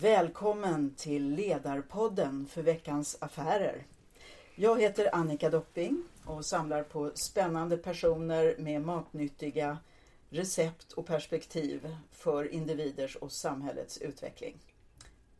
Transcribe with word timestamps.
Välkommen 0.00 0.94
till 0.96 1.34
Ledarpodden 1.34 2.46
för 2.46 2.62
veckans 2.62 3.16
affärer. 3.20 3.86
Jag 4.54 4.80
heter 4.80 5.14
Annika 5.14 5.50
Dopping 5.50 6.04
och 6.24 6.44
samlar 6.44 6.82
på 6.82 7.10
spännande 7.14 7.76
personer 7.76 8.54
med 8.58 8.82
matnyttiga 8.82 9.78
recept 10.30 10.92
och 10.92 11.06
perspektiv 11.06 11.96
för 12.12 12.52
individers 12.52 13.16
och 13.16 13.32
samhällets 13.32 13.98
utveckling. 13.98 14.58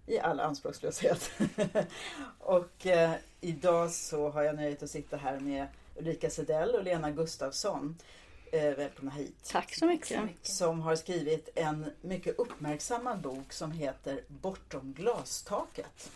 I 0.07 0.19
all 0.19 0.41
anspråkslöshet. 0.41 1.31
och 2.39 2.87
eh, 2.87 3.13
idag 3.41 3.91
så 3.91 4.31
har 4.31 4.43
jag 4.43 4.57
nöjet 4.57 4.83
att 4.83 4.91
sitta 4.91 5.17
här 5.17 5.41
med 5.41 5.67
Ulrika 5.97 6.31
Sedell 6.31 6.75
och 6.75 6.85
Lena 6.85 7.11
Gustafsson. 7.11 7.99
Eh, 8.53 8.77
välkomna 8.77 9.11
hit. 9.11 9.35
Tack 9.45 9.75
så 9.75 9.87
mycket. 9.87 10.21
Som 10.43 10.81
har 10.81 10.97
skrivit 10.97 11.49
en 11.55 11.91
mycket 12.01 12.39
uppmärksammad 12.39 13.21
bok 13.21 13.53
som 13.53 13.73
heter 13.73 14.21
Bortom 14.29 14.95
glastaket. 14.99 16.11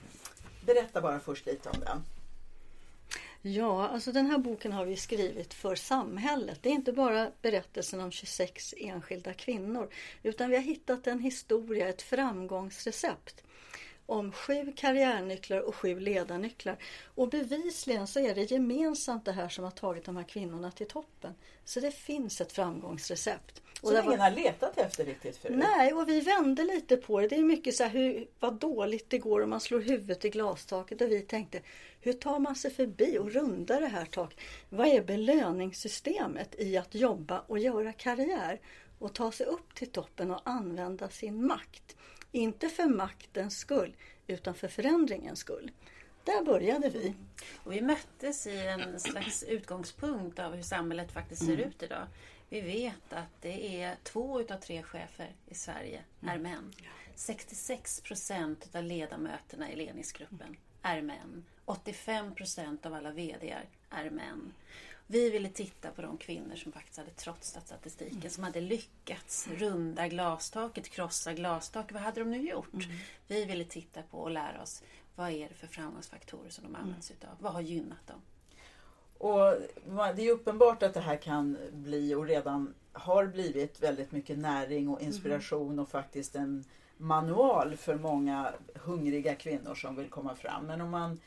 Berätta 0.66 1.00
bara 1.00 1.20
först 1.20 1.46
lite 1.46 1.68
om 1.68 1.80
den. 1.80 2.04
Ja, 3.42 3.88
alltså 3.88 4.12
den 4.12 4.26
här 4.26 4.38
boken 4.38 4.72
har 4.72 4.84
vi 4.84 4.96
skrivit 4.96 5.54
för 5.54 5.74
samhället. 5.74 6.58
Det 6.62 6.68
är 6.68 6.72
inte 6.72 6.92
bara 6.92 7.30
berättelsen 7.42 8.00
om 8.00 8.10
26 8.10 8.74
enskilda 8.78 9.34
kvinnor 9.34 9.88
utan 10.22 10.50
vi 10.50 10.56
har 10.56 10.62
hittat 10.62 11.06
en 11.06 11.18
historia, 11.18 11.88
ett 11.88 12.02
framgångsrecept 12.02 13.44
om 14.06 14.32
sju 14.32 14.72
karriärnycklar 14.76 15.60
och 15.60 15.74
sju 15.74 16.00
ledarnycklar. 16.00 16.76
Och 17.14 17.28
bevisligen 17.28 18.06
så 18.06 18.20
är 18.20 18.34
det 18.34 18.50
gemensamt 18.50 19.24
det 19.24 19.32
här 19.32 19.48
som 19.48 19.64
har 19.64 19.70
tagit 19.70 20.04
de 20.04 20.16
här 20.16 20.24
kvinnorna 20.24 20.70
till 20.70 20.86
toppen. 20.86 21.34
Så 21.64 21.80
det 21.80 21.90
finns 21.90 22.40
ett 22.40 22.52
framgångsrecept. 22.52 23.62
Som 23.80 23.96
ingen 23.96 24.20
har 24.20 24.30
letat 24.30 24.78
efter 24.78 25.04
riktigt 25.04 25.36
förut? 25.36 25.56
Nej, 25.58 25.92
och 25.92 26.08
vi 26.08 26.20
vände 26.20 26.64
lite 26.64 26.96
på 26.96 27.20
det. 27.20 27.28
Det 27.28 27.36
är 27.36 27.42
mycket 27.42 27.74
så 27.74 27.82
här 27.82 27.90
hur, 27.90 28.26
vad 28.40 28.54
dåligt 28.54 29.10
det 29.10 29.18
går 29.18 29.42
om 29.42 29.50
man 29.50 29.60
slår 29.60 29.80
huvudet 29.80 30.24
i 30.24 30.30
glastaket. 30.30 31.00
Och 31.00 31.10
vi 31.10 31.20
tänkte, 31.20 31.60
hur 32.00 32.12
tar 32.12 32.38
man 32.38 32.56
sig 32.56 32.70
förbi 32.70 33.18
och 33.18 33.32
rundar 33.32 33.80
det 33.80 33.86
här 33.86 34.04
taket? 34.04 34.40
Vad 34.68 34.86
är 34.86 35.02
belöningssystemet 35.02 36.54
i 36.58 36.76
att 36.76 36.94
jobba 36.94 37.40
och 37.40 37.58
göra 37.58 37.92
karriär? 37.92 38.60
Och 38.98 39.14
ta 39.14 39.32
sig 39.32 39.46
upp 39.46 39.74
till 39.74 39.90
toppen 39.90 40.30
och 40.30 40.40
använda 40.44 41.08
sin 41.08 41.46
makt. 41.46 41.96
Inte 42.32 42.68
för 42.68 42.86
maktens 42.86 43.58
skull, 43.58 43.96
utan 44.26 44.54
för 44.54 44.68
förändringens 44.68 45.38
skull. 45.38 45.70
Där 46.24 46.44
började 46.44 46.88
vi. 46.88 47.14
Och 47.56 47.72
vi 47.72 47.80
möttes 47.80 48.46
i 48.46 48.66
en 48.66 49.00
slags 49.00 49.42
utgångspunkt 49.42 50.38
av 50.38 50.54
hur 50.54 50.62
samhället 50.62 51.12
faktiskt 51.12 51.44
ser 51.44 51.54
mm. 51.54 51.68
ut 51.68 51.82
idag. 51.82 52.06
Vi 52.48 52.60
vet 52.60 53.12
att 53.12 53.40
det 53.40 53.82
är 53.82 53.96
två 54.02 54.40
utav 54.40 54.56
tre 54.56 54.82
chefer 54.82 55.32
i 55.48 55.54
Sverige 55.54 56.02
är 56.22 56.36
mm. 56.36 56.42
män. 56.42 56.72
66 57.14 58.00
procent 58.00 58.68
av 58.74 58.82
ledamöterna 58.82 59.72
i 59.72 59.76
ledningsgruppen 59.76 60.56
är 60.82 61.02
män. 61.02 61.44
85 61.64 62.34
procent 62.34 62.86
av 62.86 62.94
alla 62.94 63.10
VD 63.10 63.56
är 63.90 64.10
män. 64.10 64.52
Vi 65.06 65.30
ville 65.30 65.48
titta 65.48 65.90
på 65.90 66.02
de 66.02 66.16
kvinnor 66.16 66.56
som 66.56 66.72
faktiskt 66.72 66.98
hade 66.98 67.10
trotsat 67.10 67.66
statistiken, 67.66 68.18
mm. 68.18 68.30
som 68.30 68.44
hade 68.44 68.60
lyckats 68.60 69.48
runda 69.48 70.08
glastaket, 70.08 70.88
krossa 70.88 71.32
glastaket. 71.32 71.92
Vad 71.92 72.02
hade 72.02 72.20
de 72.20 72.30
nu 72.30 72.48
gjort? 72.48 72.74
Mm. 72.74 72.86
Vi 73.26 73.44
ville 73.44 73.64
titta 73.64 74.02
på 74.02 74.18
och 74.18 74.30
lära 74.30 74.62
oss 74.62 74.82
vad 75.14 75.30
är 75.30 75.48
det 75.48 75.54
för 75.54 75.66
framgångsfaktorer 75.66 76.50
som 76.50 76.64
de 76.64 76.74
mm. 76.74 76.94
utav? 77.10 77.30
Vad 77.38 77.52
har 77.52 77.60
gynnat 77.60 78.06
dem? 78.06 78.20
Och 79.18 79.54
det 80.16 80.28
är 80.28 80.32
uppenbart 80.32 80.82
att 80.82 80.94
det 80.94 81.00
här 81.00 81.16
kan 81.16 81.58
bli 81.72 82.14
och 82.14 82.26
redan 82.26 82.74
har 82.92 83.26
blivit 83.26 83.82
väldigt 83.82 84.12
mycket 84.12 84.38
näring 84.38 84.88
och 84.88 85.00
inspiration 85.00 85.66
mm. 85.66 85.78
och 85.78 85.88
faktiskt 85.88 86.34
en 86.34 86.64
manual 86.96 87.76
för 87.76 87.94
många 87.94 88.52
hungriga 88.74 89.34
kvinnor 89.34 89.74
som 89.74 89.96
vill 89.96 90.10
komma 90.10 90.34
fram. 90.34 90.66
Men 90.66 90.80
om 90.80 90.90
man 90.90 91.20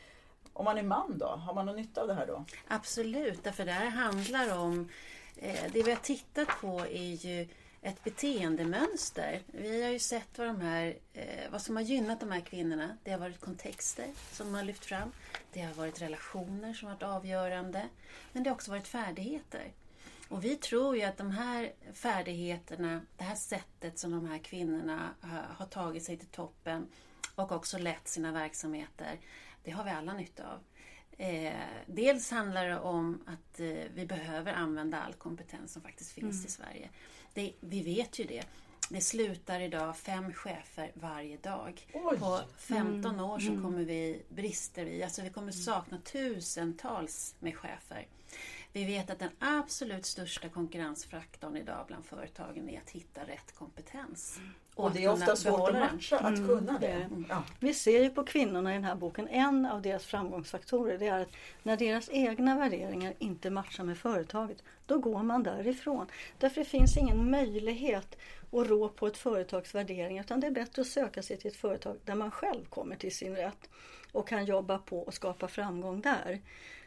om 0.55 0.65
man 0.65 0.77
är 0.77 0.83
man 0.83 1.17
då, 1.17 1.25
har 1.25 1.53
man 1.53 1.65
någon 1.65 1.75
nytta 1.75 2.01
av 2.01 2.07
det 2.07 2.13
här 2.13 2.27
då? 2.27 2.45
Absolut, 2.67 3.43
därför 3.43 3.65
det 3.65 3.71
här 3.71 3.89
handlar 3.89 4.57
om 4.57 4.89
eh, 5.35 5.71
det 5.73 5.83
vi 5.83 5.91
har 5.91 5.99
tittat 5.99 6.47
på 6.61 6.79
är 6.79 7.25
ju 7.25 7.47
ett 7.81 8.03
beteendemönster. 8.03 9.41
Vi 9.47 9.83
har 9.83 9.89
ju 9.89 9.99
sett 9.99 10.37
vad, 10.37 10.47
de 10.47 10.61
här, 10.61 10.97
eh, 11.13 11.51
vad 11.51 11.61
som 11.61 11.75
har 11.75 11.83
gynnat 11.83 12.19
de 12.19 12.31
här 12.31 12.39
kvinnorna. 12.39 12.97
Det 13.03 13.11
har 13.11 13.17
varit 13.17 13.39
kontexter 13.39 14.07
som 14.31 14.53
har 14.53 14.63
lyft 14.63 14.85
fram. 14.85 15.11
Det 15.53 15.61
har 15.61 15.73
varit 15.73 16.01
relationer 16.01 16.73
som 16.73 16.87
har 16.87 16.95
varit 16.95 17.03
avgörande. 17.03 17.89
Men 18.31 18.43
det 18.43 18.49
har 18.49 18.55
också 18.55 18.71
varit 18.71 18.87
färdigheter. 18.87 19.71
Och 20.29 20.43
vi 20.43 20.55
tror 20.55 20.97
ju 20.97 21.03
att 21.03 21.17
de 21.17 21.31
här 21.31 21.73
färdigheterna, 21.93 23.01
det 23.17 23.23
här 23.23 23.35
sättet 23.35 23.99
som 23.99 24.11
de 24.11 24.27
här 24.27 24.37
kvinnorna 24.37 25.09
har 25.57 25.65
tagit 25.65 26.03
sig 26.03 26.17
till 26.17 26.27
toppen 26.27 26.87
och 27.35 27.51
också 27.51 27.77
lett 27.77 28.07
sina 28.07 28.31
verksamheter 28.31 29.19
det 29.65 29.71
har 29.71 29.83
vi 29.83 29.89
alla 29.89 30.13
nytta 30.13 30.43
av. 30.53 30.59
Eh, 31.17 31.53
dels 31.85 32.31
handlar 32.31 32.65
det 32.65 32.79
om 32.79 33.23
att 33.25 33.59
eh, 33.59 33.83
vi 33.93 34.05
behöver 34.05 34.53
använda 34.53 35.01
all 35.01 35.13
kompetens 35.13 35.73
som 35.73 35.81
faktiskt 35.81 36.11
finns 36.11 36.35
mm. 36.35 36.45
i 36.45 36.49
Sverige. 36.49 36.89
Det, 37.33 37.53
vi 37.59 37.81
vet 37.81 38.19
ju 38.19 38.23
det. 38.23 38.43
Det 38.89 39.01
slutar 39.01 39.59
idag 39.59 39.97
fem 39.97 40.33
chefer 40.33 40.91
varje 40.93 41.37
dag. 41.37 41.87
Oj. 41.93 42.19
På 42.19 42.39
15 42.57 43.11
mm. 43.11 43.25
år 43.25 43.39
så 43.39 43.51
mm. 43.51 43.63
kommer 43.63 43.83
vi 43.83 44.21
brister 44.29 44.85
vi. 44.85 45.03
Alltså 45.03 45.21
vi 45.21 45.29
kommer 45.29 45.51
mm. 45.51 45.63
sakna 45.63 45.97
tusentals 45.97 47.35
med 47.39 47.57
chefer. 47.57 48.07
Vi 48.71 48.85
vet 48.85 49.09
att 49.09 49.19
den 49.19 49.31
absolut 49.39 50.05
största 50.05 50.49
konkurrensfaktorn 50.49 51.57
idag 51.57 51.85
bland 51.87 52.05
företagen 52.05 52.69
är 52.69 52.81
att 52.81 52.89
hitta 52.89 53.27
rätt 53.27 53.55
kompetens. 53.55 54.37
Mm. 54.37 54.51
Och, 54.75 54.91
det 54.91 55.03
är 55.03 55.11
ofta 55.11 55.35
svårt 55.35 55.69
att 55.69 55.75
matcha, 55.75 56.17
att 56.17 56.37
mm, 56.37 56.47
kunna 56.47 56.79
det. 56.79 56.87
Mm. 56.87 57.25
Ja. 57.29 57.43
Vi 57.59 57.73
ser 57.73 58.03
ju 58.03 58.09
på 58.09 58.23
kvinnorna 58.23 58.71
i 58.71 58.73
den 58.73 58.83
här 58.83 58.95
boken, 58.95 59.27
en 59.27 59.65
av 59.65 59.81
deras 59.81 60.05
framgångsfaktorer 60.05 60.97
det 60.97 61.07
är 61.07 61.21
att 61.21 61.31
när 61.63 61.77
deras 61.77 62.09
egna 62.11 62.57
värderingar 62.57 63.13
inte 63.19 63.49
matchar 63.49 63.83
med 63.83 63.97
företaget, 63.97 64.63
då 64.85 64.97
går 64.97 65.23
man 65.23 65.43
därifrån. 65.43 66.05
Därför 66.37 66.61
det 66.61 66.65
finns 66.65 66.97
ingen 66.97 67.31
möjlighet 67.31 68.17
att 68.51 68.67
rå 68.67 68.89
på 68.89 69.07
ett 69.07 69.17
företags 69.17 69.75
värderingar 69.75 70.23
utan 70.23 70.39
det 70.39 70.47
är 70.47 70.51
bättre 70.51 70.81
att 70.81 70.87
söka 70.87 71.23
sig 71.23 71.37
till 71.37 71.51
ett 71.51 71.57
företag 71.57 71.97
där 72.05 72.15
man 72.15 72.31
själv 72.31 72.65
kommer 72.65 72.95
till 72.95 73.15
sin 73.15 73.35
rätt 73.35 73.69
och 74.11 74.27
kan 74.27 74.45
jobba 74.45 74.77
på 74.77 74.99
och 74.99 75.13
skapa 75.13 75.47
framgång 75.47 76.01
där. 76.01 76.41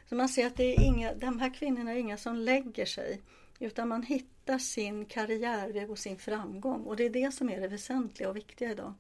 Så 0.09 0.15
man 0.15 0.29
ser 0.29 0.47
att 0.47 0.57
det 0.57 0.77
är 0.77 0.85
inga, 0.85 1.15
de 1.15 1.41
här 1.41 1.55
kvinnorna 1.55 1.93
är 1.93 1.97
inga 1.97 2.17
som 2.17 2.37
lägger 2.37 2.87
sig 2.87 3.23
utan 3.59 3.89
man 3.89 4.03
hittar 4.03 4.59
sin 4.59 5.05
karriärväg 5.05 5.91
och 5.91 5.99
sin 5.99 6.19
framgång 6.19 6.85
och 6.85 6.97
det 6.97 7.05
är 7.05 7.11
det 7.11 7.35
som 7.35 7.51
är 7.51 7.61
det 7.61 7.69
väsentliga 7.69 8.29
och 8.29 8.37
viktiga 8.37 8.71
idag. 8.71 8.95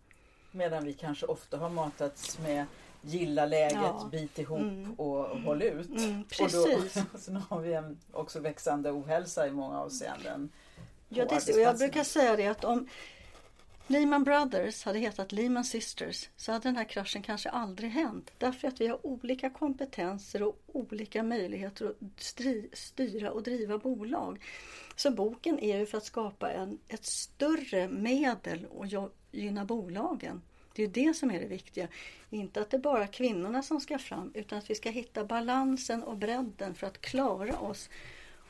Medan 0.50 0.84
vi 0.84 0.92
kanske 0.92 1.26
ofta 1.26 1.56
har 1.56 1.70
matats 1.70 2.38
med 2.38 2.66
gilla 3.02 3.46
läget, 3.46 3.72
ja. 3.72 4.08
bit 4.12 4.38
ihop 4.38 4.60
mm. 4.60 4.94
och 4.94 5.30
mm. 5.30 5.44
håll 5.44 5.62
ut. 5.62 5.88
Mm, 5.88 6.24
precis. 6.24 6.54
Och 6.54 7.02
då, 7.12 7.19
sen 7.19 7.36
har 7.48 7.60
vi 7.60 7.72
en 7.72 7.98
också 8.12 8.41
växande 8.41 8.91
ohälsa 8.91 9.46
i 9.46 9.50
många 9.50 9.78
avseenden. 9.78 10.50
Ja, 11.08 11.25
det, 11.25 11.54
och 11.54 11.60
jag 11.60 11.78
brukar 11.78 12.04
säga 12.04 12.36
det 12.36 12.46
att 12.46 12.64
om 12.64 12.88
Lehman 13.91 14.25
Brothers 14.25 14.84
hade 14.84 14.99
hetat 14.99 15.32
Lehman 15.32 15.65
Sisters 15.65 16.28
så 16.37 16.53
hade 16.53 16.69
den 16.69 16.76
här 16.76 16.84
kraschen 16.84 17.22
kanske 17.22 17.49
aldrig 17.50 17.91
hänt. 17.91 18.32
Därför 18.38 18.69
att 18.69 18.81
vi 18.81 18.87
har 18.87 19.06
olika 19.06 19.50
kompetenser 19.50 20.43
och 20.43 20.60
olika 20.66 21.22
möjligheter 21.22 21.87
att 21.87 22.37
styra 22.72 23.31
och 23.31 23.43
driva 23.43 23.78
bolag. 23.78 24.44
Så 24.97 25.10
boken 25.10 25.59
är 25.59 25.78
ju 25.78 25.87
för 25.87 25.99
att 25.99 26.04
skapa 26.04 26.53
en, 26.53 26.78
ett 26.88 27.04
större 27.04 27.88
medel 27.88 28.66
och 28.66 28.87
gynna 29.31 29.65
bolagen. 29.65 30.43
Det 30.75 30.82
är 30.82 30.87
ju 30.87 30.93
det 30.93 31.15
som 31.15 31.31
är 31.31 31.41
det 31.41 31.47
viktiga. 31.47 31.88
Inte 32.31 32.60
att 32.60 32.70
det 32.70 32.76
är 32.76 32.81
bara 32.81 33.06
kvinnorna 33.06 33.62
som 33.62 33.81
ska 33.81 33.99
fram 33.99 34.31
utan 34.34 34.59
att 34.59 34.70
vi 34.70 34.75
ska 34.75 34.91
hitta 34.91 35.25
balansen 35.25 36.03
och 36.03 36.16
bredden 36.16 36.75
för 36.75 36.87
att 36.87 37.00
klara 37.00 37.59
oss 37.59 37.91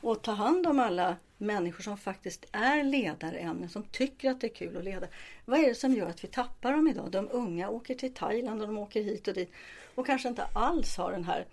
och 0.01 0.21
ta 0.21 0.31
hand 0.31 0.67
om 0.67 0.79
alla 0.79 1.15
människor 1.37 1.83
som 1.83 1.97
faktiskt 1.97 2.45
är 2.51 2.83
ledarämnen, 2.83 3.69
som 3.69 3.83
tycker 3.83 4.31
att 4.31 4.41
det 4.41 4.47
är 4.47 4.55
kul 4.55 4.77
att 4.77 4.83
leda. 4.83 5.07
Vad 5.45 5.59
är 5.59 5.67
det 5.67 5.75
som 5.75 5.93
gör 5.93 6.09
att 6.09 6.23
vi 6.23 6.27
tappar 6.27 6.71
dem 6.71 6.87
idag? 6.87 7.11
De 7.11 7.29
unga 7.31 7.69
åker 7.69 7.95
till 7.95 8.13
Thailand 8.13 8.61
och 8.61 8.67
de 8.67 8.77
åker 8.77 9.03
hit 9.03 9.27
och 9.27 9.33
dit 9.33 9.51
och 9.95 10.05
kanske 10.05 10.29
inte 10.29 10.43
alls 10.53 10.97
har 10.97 11.11
den 11.11 11.23
här 11.23 11.45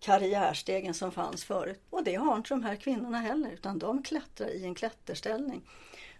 karriärstegen 0.00 0.94
som 0.94 1.12
fanns 1.12 1.44
förut. 1.44 1.80
Och 1.90 2.04
det 2.04 2.14
har 2.14 2.36
inte 2.36 2.48
de 2.48 2.62
här 2.62 2.76
kvinnorna 2.76 3.18
heller 3.18 3.50
utan 3.50 3.78
de 3.78 4.02
klättrar 4.02 4.48
i 4.48 4.64
en 4.64 4.74
klätterställning. 4.74 5.62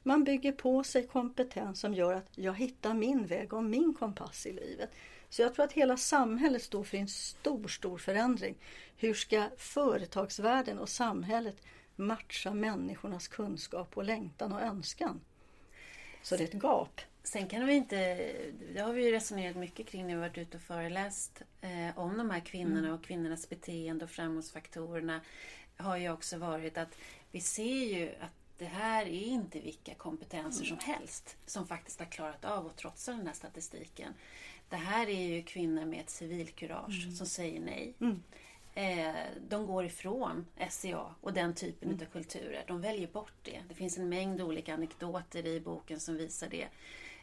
Man 0.03 0.25
bygger 0.25 0.53
på 0.53 0.85
sig 0.85 1.07
kompetens 1.07 1.81
som 1.81 1.95
gör 1.95 2.15
att 2.15 2.29
jag 2.35 2.55
hittar 2.55 2.95
min 2.95 3.27
väg 3.27 3.53
och 3.53 3.65
min 3.65 3.95
kompass 3.95 4.47
i 4.47 4.53
livet. 4.53 4.91
Så 5.29 5.43
jag 5.43 5.55
tror 5.55 5.65
att 5.65 5.73
hela 5.73 5.97
samhället 5.97 6.63
står 6.63 6.85
för 6.85 6.97
en 6.97 7.09
stor, 7.09 7.69
stor 7.69 7.99
förändring. 7.99 8.55
Hur 8.97 9.15
ska 9.15 9.49
företagsvärlden 9.57 10.79
och 10.79 10.89
samhället 10.89 11.57
matcha 12.01 12.55
människornas 12.55 13.29
kunskap 13.29 13.97
och 13.97 14.05
längtan 14.05 14.53
och 14.53 14.63
önskan? 14.63 15.21
Så 16.23 16.37
det 16.37 16.43
är 16.43 16.49
ett 16.49 16.63
gap. 16.63 17.01
Sen 17.23 17.49
kan 17.49 17.67
vi 17.67 17.75
inte, 17.75 17.97
det 18.75 18.81
har 18.81 18.93
vi 18.93 19.05
ju 19.05 19.13
resonerat 19.13 19.57
mycket 19.57 19.87
kring 19.87 20.07
när 20.07 20.15
vi 20.15 20.21
varit 20.21 20.39
ute 20.39 20.57
och 20.57 20.63
föreläst 20.63 21.43
eh, 21.61 21.99
om 21.99 22.19
de 22.19 22.31
här 22.31 22.41
kvinnorna 22.41 22.79
mm. 22.79 22.93
och 22.93 23.05
kvinnornas 23.05 23.49
beteende 23.49 24.05
och 24.05 24.11
framgångsfaktorerna 24.11 25.21
har 25.77 25.97
ju 25.97 26.11
också 26.11 26.39
varit 26.39 26.79
att 26.79 26.99
vi 27.31 27.41
ser 27.41 27.85
ju 27.85 28.11
att 28.21 28.33
det 28.59 28.67
här 28.67 29.03
är 29.07 29.23
inte 29.23 29.61
vilka 29.61 29.95
kompetenser 29.95 30.65
som 30.65 30.79
helst 30.79 31.37
som 31.47 31.67
faktiskt 31.67 31.99
har 31.99 32.07
klarat 32.07 32.45
av 32.45 32.67
att 32.67 32.77
trotsa 32.77 33.13
den 33.13 33.27
här 33.27 33.35
statistiken. 33.35 34.15
Det 34.69 34.77
här 34.77 35.09
är 35.09 35.27
ju 35.27 35.43
kvinnor 35.43 35.85
med 35.85 36.01
ett 36.01 36.11
civilkurage 36.11 37.03
mm. 37.05 37.17
som 37.17 37.27
säger 37.27 37.61
nej. 37.61 37.95
Mm. 38.01 38.23
Eh, 38.75 39.15
de 39.49 39.67
går 39.67 39.85
ifrån 39.85 40.47
SCA 40.71 41.15
och 41.21 41.33
den 41.33 41.55
typen 41.55 41.89
mm. 41.89 42.01
av 42.03 42.13
kulturer. 42.13 42.65
De 42.67 42.81
väljer 42.81 43.09
bort 43.09 43.35
det. 43.43 43.61
Det 43.69 43.75
finns 43.75 43.99
en 43.99 44.09
mängd 44.09 44.41
olika 44.41 44.75
anekdoter 44.75 45.47
i 45.47 45.61
boken 45.61 46.01
som 46.01 46.17
visar 46.17 46.49
det. 46.49 46.69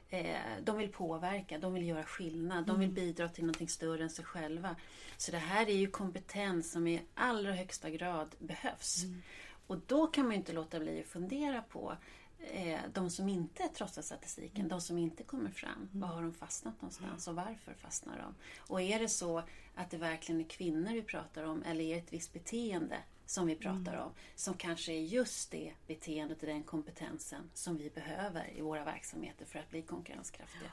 Eh, 0.09 0.35
de 0.63 0.77
vill 0.77 0.91
påverka, 0.91 1.57
de 1.57 1.73
vill 1.73 1.87
göra 1.87 2.03
skillnad, 2.03 2.65
de 2.65 2.79
vill 2.79 2.89
mm. 2.89 2.95
bidra 2.95 3.29
till 3.29 3.45
något 3.45 3.69
större 3.69 4.03
än 4.03 4.09
sig 4.09 4.25
själva. 4.25 4.75
Så 5.17 5.31
det 5.31 5.37
här 5.37 5.69
är 5.69 5.75
ju 5.75 5.87
kompetens 5.87 6.71
som 6.71 6.87
i 6.87 7.01
allra 7.15 7.51
högsta 7.51 7.89
grad 7.89 8.35
behövs. 8.39 9.03
Mm. 9.03 9.21
Och 9.67 9.77
då 9.87 10.07
kan 10.07 10.25
man 10.25 10.33
inte 10.33 10.53
låta 10.53 10.79
bli 10.79 10.99
att 10.99 11.07
fundera 11.07 11.61
på 11.61 11.97
eh, 12.39 12.79
de 12.93 13.09
som 13.09 13.29
inte 13.29 13.67
trotsar 13.67 14.01
statistiken, 14.01 14.59
mm. 14.59 14.69
de 14.69 14.81
som 14.81 14.97
inte 14.97 15.23
kommer 15.23 15.49
fram. 15.49 15.71
Mm. 15.71 15.89
Var 15.91 16.07
har 16.07 16.21
de 16.21 16.33
fastnat 16.33 16.81
någonstans 16.81 17.27
och 17.27 17.35
varför 17.35 17.73
fastnar 17.73 18.17
de? 18.17 18.35
Och 18.57 18.81
är 18.81 18.99
det 18.99 19.09
så 19.09 19.43
att 19.75 19.89
det 19.89 19.97
verkligen 19.97 20.41
är 20.41 20.45
kvinnor 20.45 20.93
vi 20.93 21.01
pratar 21.01 21.43
om 21.43 21.63
eller 21.63 21.83
är 21.83 21.95
det 21.95 22.01
ett 22.01 22.13
visst 22.13 22.33
beteende 22.33 22.97
som 23.25 23.47
vi 23.47 23.55
pratar 23.55 23.93
mm. 23.93 24.05
om 24.05 24.11
som 24.35 24.53
kanske 24.53 24.91
är 24.93 25.01
just 25.01 25.51
det 25.51 25.73
beteendet 25.87 26.39
och 26.41 26.47
den 26.47 26.63
kompetensen 26.63 27.49
som 27.53 27.77
vi 27.77 27.89
behöver 27.89 28.57
i 28.57 28.61
våra 28.61 28.83
verksamheter 28.83 29.45
för 29.45 29.59
att 29.59 29.69
bli 29.69 29.81
konkurrenskraftiga. 29.81 30.71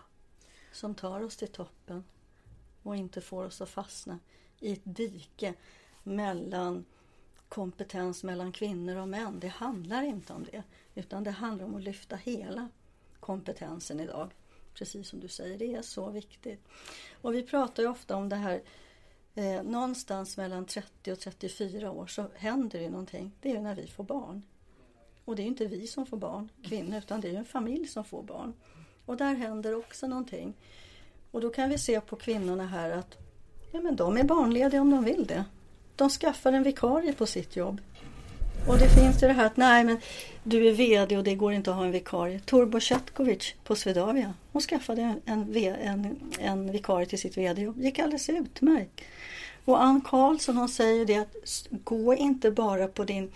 Som 0.73 0.95
tar 0.95 1.21
oss 1.21 1.37
till 1.37 1.49
toppen 1.49 2.05
och 2.83 2.97
inte 2.97 3.21
får 3.21 3.45
oss 3.45 3.61
att 3.61 3.69
fastna 3.69 4.19
i 4.61 4.73
ett 4.73 4.81
dike 4.85 5.55
mellan 6.03 6.85
kompetens 7.55 8.25
mellan 8.25 8.53
kvinnor 8.53 8.97
och 8.97 9.09
män. 9.09 9.41
Det 9.41 9.49
handlar 9.49 10.03
inte 10.03 10.33
om 10.33 10.45
det. 10.53 10.63
Utan 10.95 11.25
det 11.25 11.31
handlar 11.31 11.65
om 11.65 11.75
att 11.75 11.83
lyfta 11.83 12.17
hela 12.17 12.69
kompetensen 13.21 14.01
idag. 14.01 14.31
Precis 14.75 15.09
som 15.09 15.21
du 15.21 15.29
säger, 15.29 15.59
det 15.59 15.75
är 15.75 15.83
så 15.83 16.11
viktigt. 16.11 16.61
Och 17.23 17.35
vi 17.35 17.43
pratar 17.43 17.83
ju 17.83 17.89
ofta 17.89 18.17
om 18.17 18.29
det 18.29 18.37
här 18.37 18.63
eh, 19.35 19.63
någonstans 19.63 20.37
mellan 20.37 20.67
30 20.67 21.13
och 21.13 21.21
34 21.21 21.91
år 21.91 22.07
så 22.07 22.27
händer 22.35 22.81
det 22.81 22.91
någonting. 22.91 23.33
Det 23.41 23.51
är 23.51 23.61
när 23.61 23.75
vi 23.75 23.87
får 23.87 24.05
barn. 24.05 24.43
Och 25.25 25.37
det 25.37 25.43
är 25.43 25.47
inte 25.47 25.67
vi 25.67 25.87
som 25.87 26.07
får 26.07 26.17
barn, 26.17 26.49
kvinnor, 26.65 26.99
utan 26.99 27.21
det 27.21 27.29
är 27.29 27.39
en 27.39 27.45
familj 27.45 27.87
som 27.87 28.05
får 28.05 28.23
barn. 28.23 28.55
Och 29.07 29.17
där 29.17 29.35
händer 29.35 29.75
också 29.75 30.07
någonting. 30.07 30.55
Och 31.31 31.41
då 31.41 31.51
kan 31.51 31.71
vi 31.71 31.79
se 31.79 32.01
på 32.01 32.17
kvinnorna 32.17 32.67
här 32.67 32.91
att 32.91 33.19
ja, 33.73 33.81
men 33.81 33.97
de 33.97 34.17
är 34.17 34.25
barnlediga 34.25 34.81
om 34.81 34.91
de 34.91 35.05
vill 35.05 35.27
det. 35.27 35.45
De 35.97 36.11
skaffar 36.11 36.53
en 36.53 36.63
vikarie 36.63 37.13
på 37.13 37.27
sitt 37.27 37.57
jobb. 37.57 37.81
Och 38.69 38.79
det 38.79 38.89
finns 38.89 39.23
ju 39.23 39.27
det 39.27 39.33
här 39.33 39.47
att 39.47 39.57
nej 39.57 39.85
men 39.85 39.99
du 40.43 40.69
är 40.69 40.73
VD 40.73 41.17
och 41.17 41.25
det 41.25 41.35
går 41.35 41.53
inte 41.53 41.71
att 41.71 41.77
ha 41.77 41.85
en 41.85 41.91
vikarie. 41.91 42.41
Turbo 42.41 42.81
Chatkovic 42.81 43.55
på 43.65 43.77
Swedavia, 43.77 44.35
hon 44.53 44.63
skaffade 44.63 45.03
en, 45.03 45.21
en, 45.25 45.57
en, 45.57 46.17
en 46.39 46.73
vikarie 46.73 47.07
till 47.07 47.19
sitt 47.19 47.37
VD-jobb. 47.37 47.77
Det 47.77 47.85
gick 47.85 47.99
alldeles 47.99 48.29
utmärkt. 48.29 49.01
Och 49.65 49.83
Ann 49.83 50.01
Karlsson 50.01 50.57
hon 50.57 50.69
säger 50.69 51.07
det 51.07 51.17
att 51.17 51.67
gå 51.71 52.15
inte 52.15 52.51
bara 52.51 52.89
på 52.89 53.05
din 53.05 53.33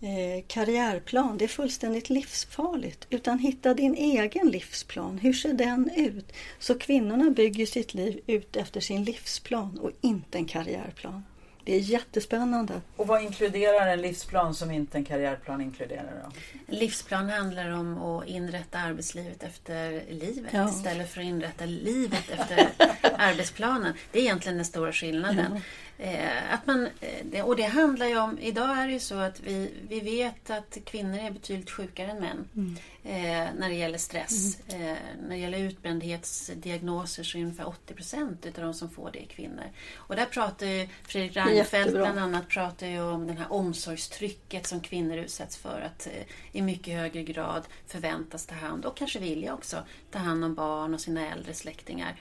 eh, 0.00 0.44
karriärplan, 0.46 1.38
det 1.38 1.44
är 1.44 1.48
fullständigt 1.48 2.10
livsfarligt. 2.10 3.06
Utan 3.10 3.38
hitta 3.38 3.74
din 3.74 3.94
egen 3.94 4.50
livsplan, 4.50 5.18
hur 5.18 5.32
ser 5.32 5.52
den 5.52 5.90
ut? 5.96 6.32
Så 6.58 6.78
kvinnorna 6.78 7.30
bygger 7.30 7.66
sitt 7.66 7.94
liv 7.94 8.20
ut 8.26 8.56
efter 8.56 8.80
sin 8.80 9.04
livsplan 9.04 9.78
och 9.78 9.90
inte 10.00 10.38
en 10.38 10.44
karriärplan. 10.44 11.22
Det 11.66 11.74
är 11.74 11.80
jättespännande. 11.80 12.80
Och 12.96 13.06
vad 13.06 13.22
inkluderar 13.22 13.86
en 13.86 14.00
livsplan 14.00 14.54
som 14.54 14.70
inte 14.70 14.98
en 14.98 15.04
karriärplan 15.04 15.60
inkluderar? 15.60 16.22
Då? 16.24 16.32
Livsplan 16.76 17.28
handlar 17.28 17.70
om 17.70 18.02
att 18.02 18.26
inrätta 18.26 18.78
arbetslivet 18.78 19.42
efter 19.42 20.02
livet 20.10 20.52
ja. 20.52 20.68
istället 20.68 21.10
för 21.10 21.20
att 21.20 21.26
inrätta 21.26 21.64
livet 21.64 22.30
efter 22.30 22.68
arbetsplanen. 23.18 23.92
Det 24.12 24.18
är 24.18 24.22
egentligen 24.22 24.56
den 24.56 24.64
stora 24.64 24.92
skillnaden. 24.92 25.60
Eh, 25.98 26.54
att 26.54 26.66
man, 26.66 26.88
eh, 27.32 27.44
och 27.44 27.56
det 27.56 27.62
handlar 27.62 28.06
ju 28.06 28.18
om, 28.18 28.38
idag 28.38 28.78
är 28.78 28.86
det 28.86 28.92
ju 28.92 29.00
så 29.00 29.14
att 29.14 29.40
vi, 29.40 29.74
vi 29.88 30.00
vet 30.00 30.50
att 30.50 30.78
kvinnor 30.84 31.18
är 31.18 31.30
betydligt 31.30 31.70
sjukare 31.70 32.10
än 32.10 32.20
män 32.20 32.48
mm. 32.56 32.76
eh, 33.04 33.54
när 33.58 33.68
det 33.68 33.74
gäller 33.74 33.98
stress. 33.98 34.58
Mm. 34.68 34.82
Eh, 34.82 34.96
när 35.22 35.28
det 35.28 35.36
gäller 35.36 35.58
utbrändhetsdiagnoser 35.58 37.22
så 37.24 37.38
är 37.38 37.42
ungefär 37.42 37.68
80 37.68 37.94
procent 37.94 38.46
av 38.46 38.52
de 38.52 38.74
som 38.74 38.90
får 38.90 39.10
det 39.12 39.22
är 39.22 39.26
kvinnor. 39.26 39.64
Och 39.96 40.16
där 40.16 40.26
pratar 40.26 40.66
ju 40.66 40.88
Fredrik 41.02 41.36
Reinfeldt 41.36 41.92
bland 41.92 42.18
annat 42.18 42.48
pratar 42.48 42.86
ju 42.86 43.02
om 43.02 43.26
det 43.26 43.32
här 43.32 43.52
omsorgstrycket 43.52 44.66
som 44.66 44.80
kvinnor 44.80 45.16
utsätts 45.16 45.56
för 45.56 45.80
att 45.80 46.06
eh, 46.06 46.22
i 46.52 46.62
mycket 46.62 46.94
högre 46.94 47.22
grad 47.22 47.62
förväntas 47.86 48.46
ta 48.46 48.54
hand 48.54 48.84
och 48.84 48.96
kanske 48.96 49.18
vilja 49.18 49.54
också 49.54 49.76
ta 50.10 50.18
hand 50.18 50.44
om 50.44 50.54
barn 50.54 50.94
och 50.94 51.00
sina 51.00 51.32
äldre 51.32 51.54
släktingar 51.54 52.16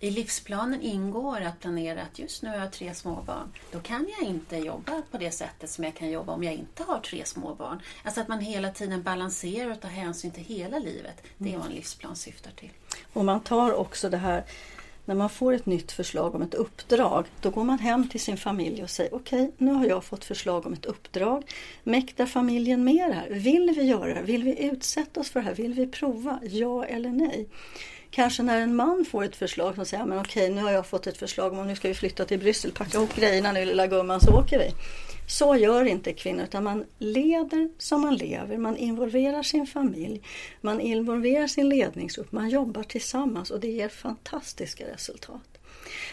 i 0.00 0.10
livsplanen 0.10 0.82
ingår 0.82 1.40
att 1.40 1.60
planera 1.60 2.02
att 2.02 2.18
just 2.18 2.42
nu 2.42 2.48
har 2.48 2.56
jag 2.56 2.72
tre 2.72 2.94
småbarn. 2.94 3.52
Då 3.72 3.80
kan 3.80 4.06
jag 4.18 4.28
inte 4.28 4.56
jobba 4.56 5.02
på 5.10 5.18
det 5.18 5.30
sättet 5.30 5.70
som 5.70 5.84
jag 5.84 5.94
kan 5.94 6.10
jobba 6.10 6.32
om 6.32 6.44
jag 6.44 6.54
inte 6.54 6.82
har 6.82 7.00
tre 7.00 7.24
småbarn. 7.24 7.82
Alltså 8.02 8.20
att 8.20 8.28
man 8.28 8.40
hela 8.40 8.70
tiden 8.70 9.02
balanserar 9.02 9.70
och 9.70 9.80
tar 9.80 9.88
hänsyn 9.88 10.30
till 10.30 10.44
hela 10.44 10.78
livet. 10.78 11.22
Det 11.38 11.54
är 11.54 11.58
vad 11.58 11.66
en 11.66 11.72
livsplan 11.72 12.16
syftar 12.16 12.50
till. 12.50 12.70
Och 13.12 13.24
man 13.24 13.40
tar 13.40 13.72
också 13.72 14.10
det 14.10 14.16
här 14.16 14.44
när 15.06 15.14
man 15.14 15.30
får 15.30 15.52
ett 15.52 15.66
nytt 15.66 15.92
förslag 15.92 16.34
om 16.34 16.42
ett 16.42 16.54
uppdrag, 16.54 17.26
då 17.40 17.50
går 17.50 17.64
man 17.64 17.78
hem 17.78 18.08
till 18.08 18.20
sin 18.20 18.36
familj 18.36 18.82
och 18.82 18.90
säger 18.90 19.14
okej, 19.14 19.42
okay, 19.42 19.52
nu 19.58 19.72
har 19.72 19.86
jag 19.86 20.04
fått 20.04 20.24
förslag 20.24 20.66
om 20.66 20.72
ett 20.72 20.84
uppdrag. 20.84 21.52
Mäktar 21.84 22.26
familjen 22.26 22.84
med 22.84 23.10
det 23.10 23.14
här? 23.14 23.28
Vill 23.30 23.74
vi 23.76 23.82
göra 23.82 24.14
det? 24.14 24.22
Vill 24.22 24.42
vi 24.42 24.64
utsätta 24.64 25.20
oss 25.20 25.30
för 25.30 25.40
det 25.40 25.46
här? 25.46 25.54
Vill 25.54 25.74
vi 25.74 25.86
prova? 25.86 26.40
Ja 26.42 26.84
eller 26.84 27.10
nej? 27.10 27.48
Kanske 28.10 28.42
när 28.42 28.60
en 28.60 28.76
man 28.76 29.04
får 29.10 29.24
ett 29.24 29.36
förslag 29.36 29.74
som 29.74 29.86
säger 29.86 30.04
men 30.04 30.18
okej 30.18 30.50
nu 30.50 30.62
har 30.62 30.70
jag 30.70 30.86
fått 30.86 31.06
ett 31.06 31.18
förslag 31.18 31.52
om 31.52 31.66
nu 31.66 31.76
ska 31.76 31.88
vi 31.88 31.94
flytta 31.94 32.24
till 32.24 32.38
Bryssel, 32.38 32.72
packa 32.72 32.98
ihop 32.98 33.16
grejerna 33.16 33.52
nu 33.52 33.64
lilla 33.64 33.86
gumman 33.86 34.20
så 34.20 34.38
åker 34.38 34.58
vi. 34.58 34.70
Så 35.28 35.56
gör 35.56 35.84
inte 35.84 36.12
kvinnor 36.12 36.44
utan 36.44 36.64
man 36.64 36.84
leder 36.98 37.68
som 37.78 38.00
man 38.00 38.16
lever, 38.16 38.56
man 38.56 38.76
involverar 38.76 39.42
sin 39.42 39.66
familj, 39.66 40.22
man 40.60 40.80
involverar 40.80 41.46
sin 41.46 41.68
ledningsgrupp, 41.68 42.32
man 42.32 42.48
jobbar 42.48 42.82
tillsammans 42.82 43.50
och 43.50 43.60
det 43.60 43.68
ger 43.68 43.88
fantastiska 43.88 44.84
resultat. 44.86 45.58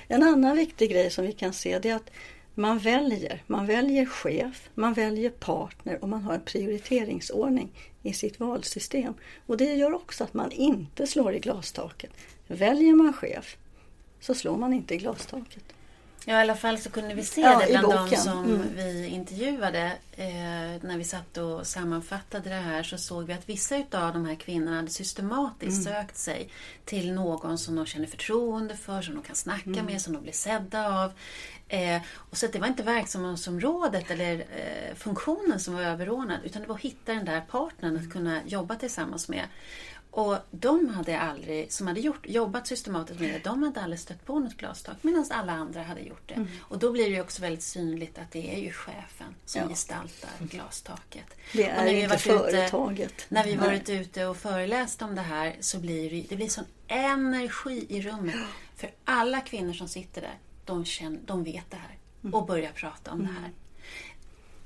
En 0.08 0.24
annan 0.24 0.56
viktig 0.56 0.92
grej 0.92 1.10
som 1.10 1.26
vi 1.26 1.32
kan 1.32 1.54
se 1.54 1.80
det 1.80 1.90
är 1.90 1.96
att 1.96 2.12
man 2.56 2.78
väljer, 2.80 3.44
man 3.48 3.66
väljer 3.66 4.06
chef, 4.06 4.70
man 4.76 4.94
väljer 4.94 5.30
partner 5.30 6.04
och 6.04 6.10
man 6.10 6.22
har 6.24 6.34
en 6.34 6.42
prioriteringsordning 6.46 7.72
i 8.04 8.14
sitt 8.14 8.40
valsystem. 8.40 9.14
Och 9.46 9.58
det 9.58 9.74
gör 9.74 9.94
också 9.94 10.24
att 10.24 10.34
man 10.34 10.52
inte 10.52 11.08
slår 11.08 11.34
i 11.34 11.40
glastaket. 11.40 12.12
Väljer 12.48 12.96
man 12.96 13.14
chef 13.14 13.58
så 14.20 14.34
slår 14.34 14.58
man 14.58 14.74
inte 14.74 14.94
i 14.94 14.98
glastaket. 14.98 15.64
Ja, 16.26 16.38
i 16.38 16.42
alla 16.42 16.56
fall 16.56 16.78
så 16.78 16.90
kunde 16.90 17.14
vi 17.14 17.24
se 17.24 17.42
ja, 17.42 17.62
det 17.68 17.80
bland 17.80 18.10
de 18.10 18.16
som 18.16 18.46
mm. 18.46 18.62
vi 18.76 19.08
intervjuade. 19.08 19.92
Eh, 20.18 20.26
när 20.82 20.98
vi 20.98 21.04
satt 21.04 21.38
och 21.38 21.68
sammanfattade 21.68 22.50
det 22.50 22.56
här 22.56 22.84
så 22.84 22.98
såg 22.98 23.24
vi 23.24 23.34
att 23.34 23.50
vissa 23.50 23.76
av 23.76 24.14
de 24.14 24.26
här 24.26 24.36
kvinnorna 24.36 24.76
hade 24.76 24.90
systematiskt 24.90 25.88
mm. 25.88 25.94
sökt 25.94 26.18
sig 26.18 26.50
till 26.86 27.14
någon 27.14 27.58
som 27.58 27.76
de 27.76 27.86
känner 27.86 28.08
förtroende 28.08 28.76
för, 28.76 29.02
som 29.02 29.16
de 29.16 29.24
kan 29.24 29.36
snacka 29.36 29.70
mm. 29.70 29.86
med, 29.86 30.02
som 30.02 30.14
de 30.14 30.22
blir 30.22 30.34
sedda 30.34 31.04
av. 31.04 31.12
Eh, 31.68 32.02
och 32.16 32.38
så 32.38 32.48
det 32.48 32.60
var 32.60 32.68
inte 32.68 32.84
verksamhetsområdet 32.84 34.12
eller 34.12 34.40
eh, 34.40 34.96
funktionen 34.96 35.60
som 35.60 35.74
var 35.74 35.82
överordnad 35.82 36.40
utan 36.44 36.62
det 36.62 36.68
var 36.68 36.76
att 36.76 36.82
hitta 36.82 37.14
den 37.14 37.26
där 37.26 37.42
partnern 37.42 37.98
att 37.98 38.12
kunna 38.12 38.40
jobba 38.46 38.76
tillsammans 38.76 39.30
med. 39.30 39.44
Och 40.16 40.38
de 40.52 40.90
hade 40.90 41.20
aldrig, 41.20 41.72
som 41.72 41.88
hade 41.88 42.00
gjort, 42.00 42.26
jobbat 42.28 42.68
systematiskt 42.68 43.20
med 43.20 43.30
det, 43.30 43.40
de 43.44 43.64
hade 43.64 43.82
aldrig 43.82 44.00
stött 44.00 44.26
på 44.26 44.40
något 44.40 44.58
glastak 44.58 44.98
medan 45.02 45.26
alla 45.30 45.54
andra 45.54 45.84
hade 45.84 46.02
gjort 46.02 46.28
det. 46.28 46.34
Mm. 46.34 46.48
Och 46.62 46.80
då 46.80 46.92
blir 46.92 47.10
det 47.10 47.22
också 47.22 47.42
väldigt 47.42 47.64
synligt 47.64 48.18
att 48.18 48.32
det 48.32 48.56
är 48.56 48.60
ju 48.60 48.72
chefen 48.72 49.36
som 49.46 49.62
ja. 49.62 49.68
gestaltar 49.68 50.30
glastaket. 50.40 51.26
Det 51.54 51.70
är 51.70 51.86
när 51.86 51.94
inte 51.94 52.18
företaget. 52.18 53.12
Ute, 53.12 53.24
när 53.30 53.44
vi 53.44 53.56
varit 53.56 53.90
ute 53.90 54.26
och 54.26 54.38
föreläst 54.38 55.02
om 55.02 55.16
det 55.16 55.22
här 55.22 55.56
så 55.60 55.80
blir 55.80 56.10
det, 56.10 56.26
det 56.30 56.36
blir 56.36 56.50
sån 56.50 56.66
energi 56.88 57.86
i 57.90 58.02
rummet. 58.02 58.36
För 58.76 58.92
alla 59.06 59.42
kvinnor 59.42 59.74
som 59.74 59.88
sitter 59.88 60.22
där, 60.22 60.38
de, 60.66 60.86
känner, 60.86 61.20
de 61.26 61.44
vet 61.44 61.72
det 61.72 61.78
här 61.78 61.98
mm. 62.24 62.34
och 62.34 62.46
börjar 62.46 62.72
prata 62.72 63.12
om 63.12 63.20
det 63.20 63.34
här. 63.42 63.52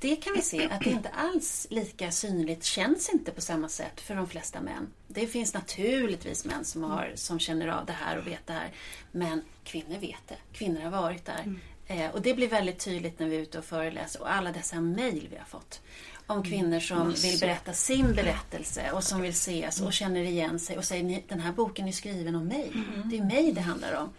Mm. 0.02 0.16
Det 0.16 0.22
kan 0.22 0.34
vi 0.34 0.42
se 0.42 0.70
att 0.70 0.84
det 0.84 0.90
inte 0.90 1.10
alls 1.10 1.68
lika 1.70 2.12
synligt 2.12 2.64
känns 2.64 3.10
inte 3.10 3.32
på 3.32 3.42
samma 3.42 3.70
sätt 3.70 4.02
för 4.02 4.16
de 4.16 4.28
flesta 4.28 4.62
män. 4.62 4.88
Det 5.08 5.28
finns 5.28 5.54
naturligtvis 5.54 6.46
män 6.46 6.66
som, 6.66 6.84
har, 6.84 7.12
som 7.16 7.40
känner 7.40 7.68
av 7.68 7.86
det 7.86 7.94
här 7.94 8.18
och 8.18 8.28
vet 8.28 8.48
det 8.48 8.54
här. 8.54 8.72
Men 9.12 9.42
kvinnor 9.64 10.00
vet 10.00 10.28
det. 10.28 10.38
Kvinnor 10.54 10.82
har 10.82 10.92
varit 10.92 11.26
där. 11.26 11.44
Mm. 11.44 11.60
Eh, 11.88 12.12
och 12.12 12.22
det 12.22 12.34
blir 12.34 12.48
väldigt 12.48 12.80
tydligt 12.80 13.20
när 13.20 13.28
vi 13.28 13.36
är 13.36 13.40
ute 13.40 13.58
och 13.60 13.66
föreläser 13.66 14.22
och 14.22 14.32
alla 14.32 14.52
dessa 14.52 14.82
mejl 14.82 15.28
vi 15.32 15.38
har 15.38 15.46
fått 15.46 15.82
om 16.28 16.38
mm. 16.38 16.50
kvinnor 16.50 16.80
som 16.80 17.14
vill 17.14 17.40
berätta 17.40 17.74
sin 17.74 18.16
berättelse 18.16 18.92
och 18.92 19.04
som 19.04 19.22
vill 19.22 19.32
ses 19.32 19.82
och 19.82 19.94
känner 19.94 20.22
igen 20.22 20.60
sig 20.60 20.78
och 20.78 20.84
säger 20.84 21.22
den 21.28 21.40
här 21.40 21.52
boken 21.52 21.88
är 21.88 21.92
skriven 21.92 22.36
om 22.36 22.48
mig. 22.48 22.72
Mm. 22.74 23.10
Det 23.10 23.18
är 23.18 23.24
mig 23.24 23.52
det 23.52 23.62
handlar 23.62 23.94
om. 23.94 24.10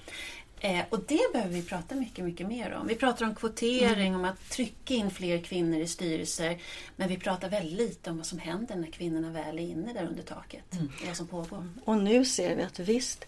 Eh, 0.61 0.85
och 0.91 1.01
det 1.07 1.33
behöver 1.33 1.55
vi 1.55 1.63
prata 1.63 1.95
mycket, 1.95 2.25
mycket 2.25 2.49
mer 2.49 2.75
om. 2.81 2.87
Vi 2.87 2.95
pratar 2.95 3.27
om 3.27 3.35
kvotering, 3.35 4.09
mm. 4.09 4.21
om 4.21 4.25
att 4.25 4.51
trycka 4.51 4.95
in 4.95 5.11
fler 5.11 5.39
kvinnor 5.39 5.81
i 5.81 5.87
styrelser. 5.87 6.59
Men 6.97 7.09
vi 7.09 7.17
pratar 7.17 7.49
väldigt 7.49 7.79
lite 7.79 8.11
om 8.11 8.17
vad 8.17 8.27
som 8.27 8.39
händer 8.39 8.77
när 8.77 8.91
kvinnorna 8.91 9.31
väl 9.31 9.59
är 9.59 9.63
inne 9.63 9.93
där 9.93 10.07
under 10.07 10.23
taket. 10.23 10.75
Mm. 10.75 10.89
Vad 11.07 11.17
som 11.17 11.27
pågår. 11.27 11.69
Och 11.85 11.97
nu 11.97 12.25
ser 12.25 12.57
vi 12.57 12.63
att 12.63 12.79
visst, 12.79 13.25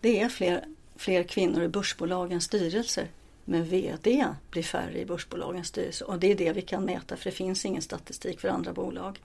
det 0.00 0.20
är 0.20 0.28
fler, 0.28 0.64
fler 0.96 1.22
kvinnor 1.22 1.62
i 1.62 1.68
börsbolagens 1.68 2.44
styrelser. 2.44 3.08
Men 3.44 3.64
VD 3.64 4.26
blir 4.50 4.62
färre 4.62 5.00
i 5.00 5.06
börsbolagens 5.06 5.68
styrelser 5.68 6.10
och 6.10 6.18
det 6.18 6.30
är 6.30 6.34
det 6.34 6.52
vi 6.52 6.62
kan 6.62 6.84
mäta 6.84 7.16
för 7.16 7.24
det 7.24 7.36
finns 7.36 7.64
ingen 7.64 7.82
statistik 7.82 8.40
för 8.40 8.48
andra 8.48 8.72
bolag. 8.72 9.18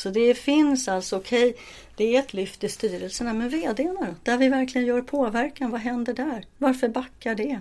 Så 0.00 0.10
det 0.10 0.34
finns 0.34 0.88
alltså, 0.88 1.16
okej, 1.16 1.50
okay, 1.50 1.62
det 1.96 2.16
är 2.16 2.20
ett 2.20 2.32
lyft 2.32 2.64
i 2.64 2.68
styrelserna, 2.68 3.32
men 3.32 3.48
VDarna 3.48 4.00
då? 4.00 4.14
Där 4.22 4.38
vi 4.38 4.48
verkligen 4.48 4.86
gör 4.86 5.02
påverkan, 5.02 5.70
vad 5.70 5.80
händer 5.80 6.14
där? 6.14 6.44
Varför 6.58 6.88
backar 6.88 7.34
det? 7.34 7.60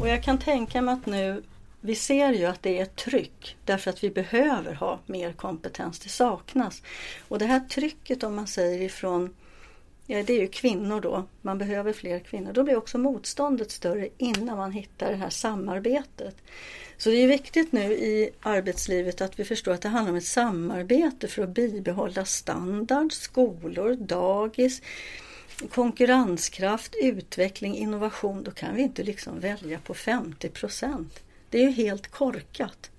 Och 0.00 0.08
jag 0.08 0.22
kan 0.22 0.38
tänka 0.38 0.82
mig 0.82 0.94
att 0.94 1.06
nu, 1.06 1.42
vi 1.80 1.94
ser 1.94 2.32
ju 2.32 2.44
att 2.44 2.62
det 2.62 2.78
är 2.78 2.82
ett 2.82 2.96
tryck 2.96 3.56
därför 3.64 3.90
att 3.90 4.04
vi 4.04 4.10
behöver 4.10 4.74
ha 4.74 4.98
mer 5.06 5.32
kompetens, 5.32 5.98
det 5.98 6.08
saknas. 6.08 6.82
Och 7.28 7.38
det 7.38 7.46
här 7.46 7.60
trycket 7.60 8.22
om 8.22 8.34
man 8.34 8.46
säger 8.46 8.80
ifrån 8.82 9.34
Ja, 10.06 10.22
det 10.22 10.32
är 10.32 10.40
ju 10.40 10.48
kvinnor 10.48 11.00
då, 11.00 11.24
man 11.42 11.58
behöver 11.58 11.92
fler 11.92 12.18
kvinnor. 12.18 12.52
Då 12.52 12.62
blir 12.62 12.76
också 12.76 12.98
motståndet 12.98 13.70
större 13.70 14.08
innan 14.18 14.56
man 14.56 14.72
hittar 14.72 15.10
det 15.10 15.16
här 15.16 15.30
samarbetet. 15.30 16.36
Så 17.00 17.08
det 17.08 17.16
är 17.16 17.28
viktigt 17.28 17.72
nu 17.72 17.92
i 17.92 18.30
arbetslivet 18.40 19.20
att 19.20 19.38
vi 19.38 19.44
förstår 19.44 19.72
att 19.72 19.82
det 19.82 19.88
handlar 19.88 20.10
om 20.10 20.16
ett 20.16 20.24
samarbete 20.24 21.28
för 21.28 21.42
att 21.42 21.48
bibehålla 21.48 22.24
standard, 22.24 23.12
skolor, 23.12 23.94
dagis, 23.94 24.82
konkurrenskraft, 25.70 26.94
utveckling, 27.02 27.76
innovation. 27.76 28.42
Då 28.42 28.50
kan 28.50 28.74
vi 28.74 28.82
inte 28.82 29.02
liksom 29.02 29.40
välja 29.40 29.78
på 29.78 29.94
50 29.94 30.48
procent. 30.48 31.22
Det 31.50 31.58
är 31.58 31.62
ju 31.62 31.70
helt 31.70 32.10
korkat. 32.10 32.90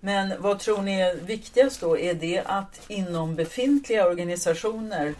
Men 0.00 0.42
vad 0.42 0.58
tror 0.58 0.82
ni 0.82 1.00
är 1.00 1.14
viktigast 1.14 1.80
då? 1.80 1.98
Är 1.98 2.14
det 2.14 2.42
att 2.46 2.80
inom 2.88 3.34
befintliga 3.34 4.06
organisationer 4.06 5.14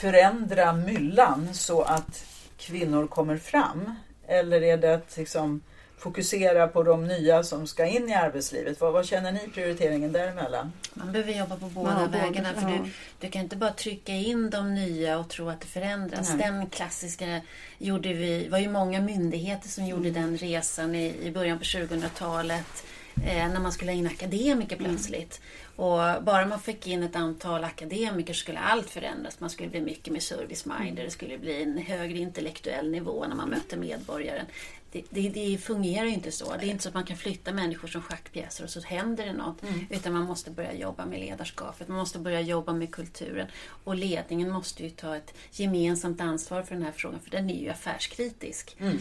förändra 0.00 0.72
myllan 0.72 1.54
så 1.54 1.82
att 1.82 2.24
kvinnor 2.56 3.06
kommer 3.06 3.36
fram? 3.36 3.94
Eller 4.26 4.62
är 4.62 4.76
det 4.76 4.94
att 4.94 5.16
liksom 5.16 5.60
fokusera 5.98 6.68
på 6.68 6.82
de 6.82 7.06
nya 7.06 7.42
som 7.42 7.66
ska 7.66 7.86
in 7.86 8.08
i 8.08 8.14
arbetslivet? 8.14 8.80
Vad, 8.80 8.92
vad 8.92 9.06
känner 9.06 9.32
ni 9.32 9.48
prioriteringen 9.54 10.12
däremellan? 10.12 10.72
Man 10.94 11.12
behöver 11.12 11.32
jobba 11.32 11.56
på 11.56 11.66
båda 11.66 12.08
ja, 12.12 12.18
vägarna. 12.20 12.48
Både, 12.54 12.60
för 12.60 12.70
ja. 12.70 12.78
du, 12.84 12.90
du 13.20 13.30
kan 13.30 13.42
inte 13.42 13.56
bara 13.56 13.72
trycka 13.72 14.12
in 14.12 14.50
de 14.50 14.74
nya 14.74 15.18
och 15.18 15.28
tro 15.28 15.48
att 15.48 15.60
det 15.60 15.66
förändras. 15.66 16.28
Nej. 16.28 16.38
Den 16.38 16.66
klassiska 16.66 17.40
gjorde 17.78 18.12
vi, 18.12 18.48
var 18.48 18.58
ju 18.58 18.68
många 18.68 19.00
myndigheter 19.00 19.68
som 19.68 19.86
gjorde 19.86 20.08
mm. 20.08 20.22
den 20.22 20.36
resan 20.36 20.94
i, 20.94 21.14
i 21.22 21.30
början 21.30 21.58
på 21.58 21.64
2000-talet. 21.64 22.84
Eh, 23.16 23.48
när 23.48 23.60
man 23.60 23.72
skulle 23.72 23.90
ha 23.90 23.98
in 23.98 24.06
akademiker 24.06 24.76
mm. 24.76 24.90
plötsligt. 24.90 25.40
Mm. 25.40 25.86
Och 25.86 26.22
bara 26.22 26.46
man 26.46 26.60
fick 26.60 26.86
in 26.86 27.02
ett 27.02 27.16
antal 27.16 27.64
akademiker 27.64 28.34
skulle 28.34 28.58
allt 28.58 28.90
förändras. 28.90 29.40
Man 29.40 29.50
skulle 29.50 29.68
bli 29.68 29.80
mycket 29.80 30.12
mer 30.12 30.20
service-minded. 30.20 31.04
Det 31.04 31.10
skulle 31.10 31.38
bli 31.38 31.62
en 31.62 31.78
högre 31.78 32.18
intellektuell 32.18 32.90
nivå 32.90 33.24
när 33.28 33.36
man 33.36 33.50
mötte 33.50 33.76
medborgaren. 33.76 34.46
Det, 34.94 35.04
det, 35.10 35.28
det, 35.28 35.58
fungerar 35.58 36.04
ju 36.04 36.12
inte 36.14 36.32
så. 36.32 36.56
Det 36.56 36.66
är 36.66 36.70
inte 36.70 36.82
så 36.82 36.88
att 36.88 36.94
man 36.94 37.04
kan 37.04 37.16
flytta 37.16 37.52
människor 37.52 37.88
som 37.88 38.02
schackpjäser 38.02 38.64
och 38.64 38.70
så 38.70 38.80
händer 38.80 39.26
det 39.26 39.32
något. 39.32 39.62
Mm. 39.62 39.86
Utan 39.90 40.12
man 40.12 40.22
måste 40.22 40.50
börja 40.50 40.74
jobba 40.74 41.06
med 41.06 41.20
ledarskapet, 41.20 41.88
man 41.88 41.98
måste 41.98 42.18
börja 42.18 42.40
jobba 42.40 42.72
med 42.72 42.90
kulturen. 42.90 43.46
Och 43.84 43.94
ledningen 43.94 44.50
måste 44.50 44.82
ju 44.82 44.90
ta 44.90 45.16
ett 45.16 45.34
gemensamt 45.50 46.20
ansvar 46.20 46.62
för 46.62 46.74
den 46.74 46.84
här 46.84 46.92
frågan, 46.92 47.20
för 47.20 47.30
den 47.30 47.50
är 47.50 47.60
ju 47.60 47.68
affärskritisk. 47.68 48.76
Mm. 48.78 48.98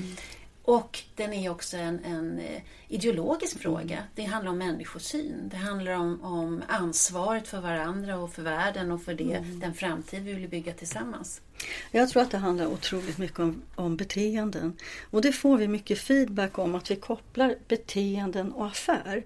Och 0.63 0.99
den 1.15 1.33
är 1.33 1.49
också 1.49 1.77
en, 1.77 2.03
en 2.05 2.39
eh, 2.39 2.61
ideologisk 2.87 3.59
fråga. 3.59 4.03
Det 4.15 4.23
handlar 4.23 4.51
om 4.51 4.57
människosyn. 4.57 5.49
Det 5.51 5.57
handlar 5.57 5.91
om, 5.91 6.23
om 6.23 6.63
ansvaret 6.67 7.47
för 7.47 7.61
varandra 7.61 8.17
och 8.17 8.33
för 8.33 8.41
världen 8.41 8.91
och 8.91 9.01
för 9.01 9.13
det, 9.13 9.33
mm. 9.33 9.59
den 9.59 9.73
framtid 9.73 10.23
vi 10.23 10.33
vill 10.33 10.49
bygga 10.49 10.73
tillsammans. 10.73 11.41
Jag 11.91 12.09
tror 12.09 12.21
att 12.21 12.31
det 12.31 12.37
handlar 12.37 12.65
otroligt 12.65 13.17
mycket 13.17 13.39
om, 13.39 13.61
om 13.75 13.97
beteenden. 13.97 14.73
Och 15.11 15.21
det 15.21 15.31
får 15.31 15.57
vi 15.57 15.67
mycket 15.67 15.99
feedback 15.99 16.57
om, 16.59 16.75
att 16.75 16.91
vi 16.91 16.95
kopplar 16.95 17.55
beteenden 17.67 18.51
och 18.51 18.67
affär. 18.67 19.23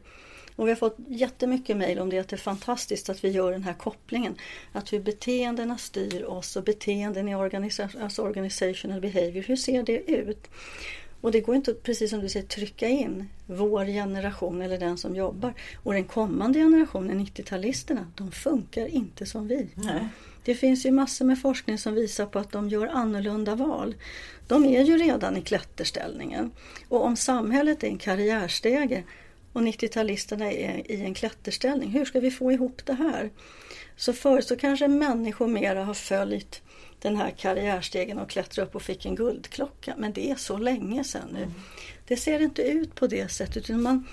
Och 0.55 0.67
vi 0.67 0.71
har 0.71 0.75
fått 0.75 0.97
jättemycket 1.07 1.77
mejl 1.77 1.99
om 1.99 2.09
det, 2.09 2.19
att 2.19 2.27
det 2.27 2.35
är 2.35 2.37
fantastiskt 2.37 3.09
att 3.09 3.23
vi 3.23 3.29
gör 3.29 3.51
den 3.51 3.63
här 3.63 3.73
kopplingen. 3.73 4.35
Att 4.71 4.93
hur 4.93 4.99
beteendena 4.99 5.77
styr 5.77 6.23
oss 6.23 6.55
och 6.55 6.63
beteenden 6.63 7.29
i 7.29 7.35
organisa 7.35 7.89
alltså 8.01 8.21
organizational 8.21 9.01
behavior, 9.01 9.43
hur 9.43 9.55
ser 9.55 9.83
det 9.83 10.11
ut? 10.11 10.47
Och 11.21 11.31
det 11.31 11.41
går 11.41 11.55
inte 11.55 11.73
precis 11.73 12.09
som 12.09 12.19
du 12.19 12.29
säger 12.29 12.45
trycka 12.45 12.87
in 12.87 13.29
vår 13.45 13.85
generation 13.85 14.61
eller 14.61 14.77
den 14.77 14.97
som 14.97 15.15
jobbar. 15.15 15.53
Och 15.83 15.93
den 15.93 16.03
kommande 16.03 16.59
generationen, 16.59 17.25
90-talisterna, 17.25 18.05
de 18.15 18.31
funkar 18.31 18.87
inte 18.87 19.25
som 19.25 19.47
vi. 19.47 19.67
Nej. 19.73 20.07
Det 20.43 20.55
finns 20.55 20.85
ju 20.85 20.91
massor 20.91 21.25
med 21.25 21.41
forskning 21.41 21.77
som 21.77 21.93
visar 21.93 22.25
på 22.25 22.39
att 22.39 22.51
de 22.51 22.69
gör 22.69 22.87
annorlunda 22.87 23.55
val. 23.55 23.95
De 24.47 24.65
är 24.65 24.83
ju 24.83 24.97
redan 24.97 25.37
i 25.37 25.41
klätterställningen. 25.41 26.51
Och 26.89 27.05
om 27.05 27.15
samhället 27.15 27.83
är 27.83 27.87
en 27.87 27.97
karriärstege 27.97 29.03
och 29.53 29.61
90-talisterna 29.61 30.51
är 30.51 30.91
i 30.91 31.01
en 31.01 31.13
klätterställning, 31.13 31.89
hur 31.89 32.05
ska 32.05 32.19
vi 32.19 32.31
få 32.31 32.51
ihop 32.51 32.81
det 32.85 32.93
här? 32.93 33.29
Så 33.95 34.13
förut 34.13 34.47
så 34.47 34.55
kanske 34.55 34.87
människor 34.87 35.47
mera 35.47 35.83
har 35.83 35.93
följt 35.93 36.61
den 36.99 37.15
här 37.15 37.31
karriärstegen 37.31 38.19
och 38.19 38.29
klättra 38.29 38.63
upp 38.63 38.75
och 38.75 38.81
fick 38.81 39.05
en 39.05 39.15
guldklocka. 39.15 39.93
Men 39.97 40.13
det 40.13 40.31
är 40.31 40.35
så 40.35 40.57
länge 40.57 41.03
sedan 41.03 41.29
nu. 41.33 41.43
Mm. 41.43 41.53
Det 42.07 42.17
ser 42.17 42.41
inte 42.41 42.61
ut 42.61 42.95
på 42.95 43.07
det 43.07 43.31
sättet. 43.31 43.69
Utan 43.69 43.81
man, 43.81 44.07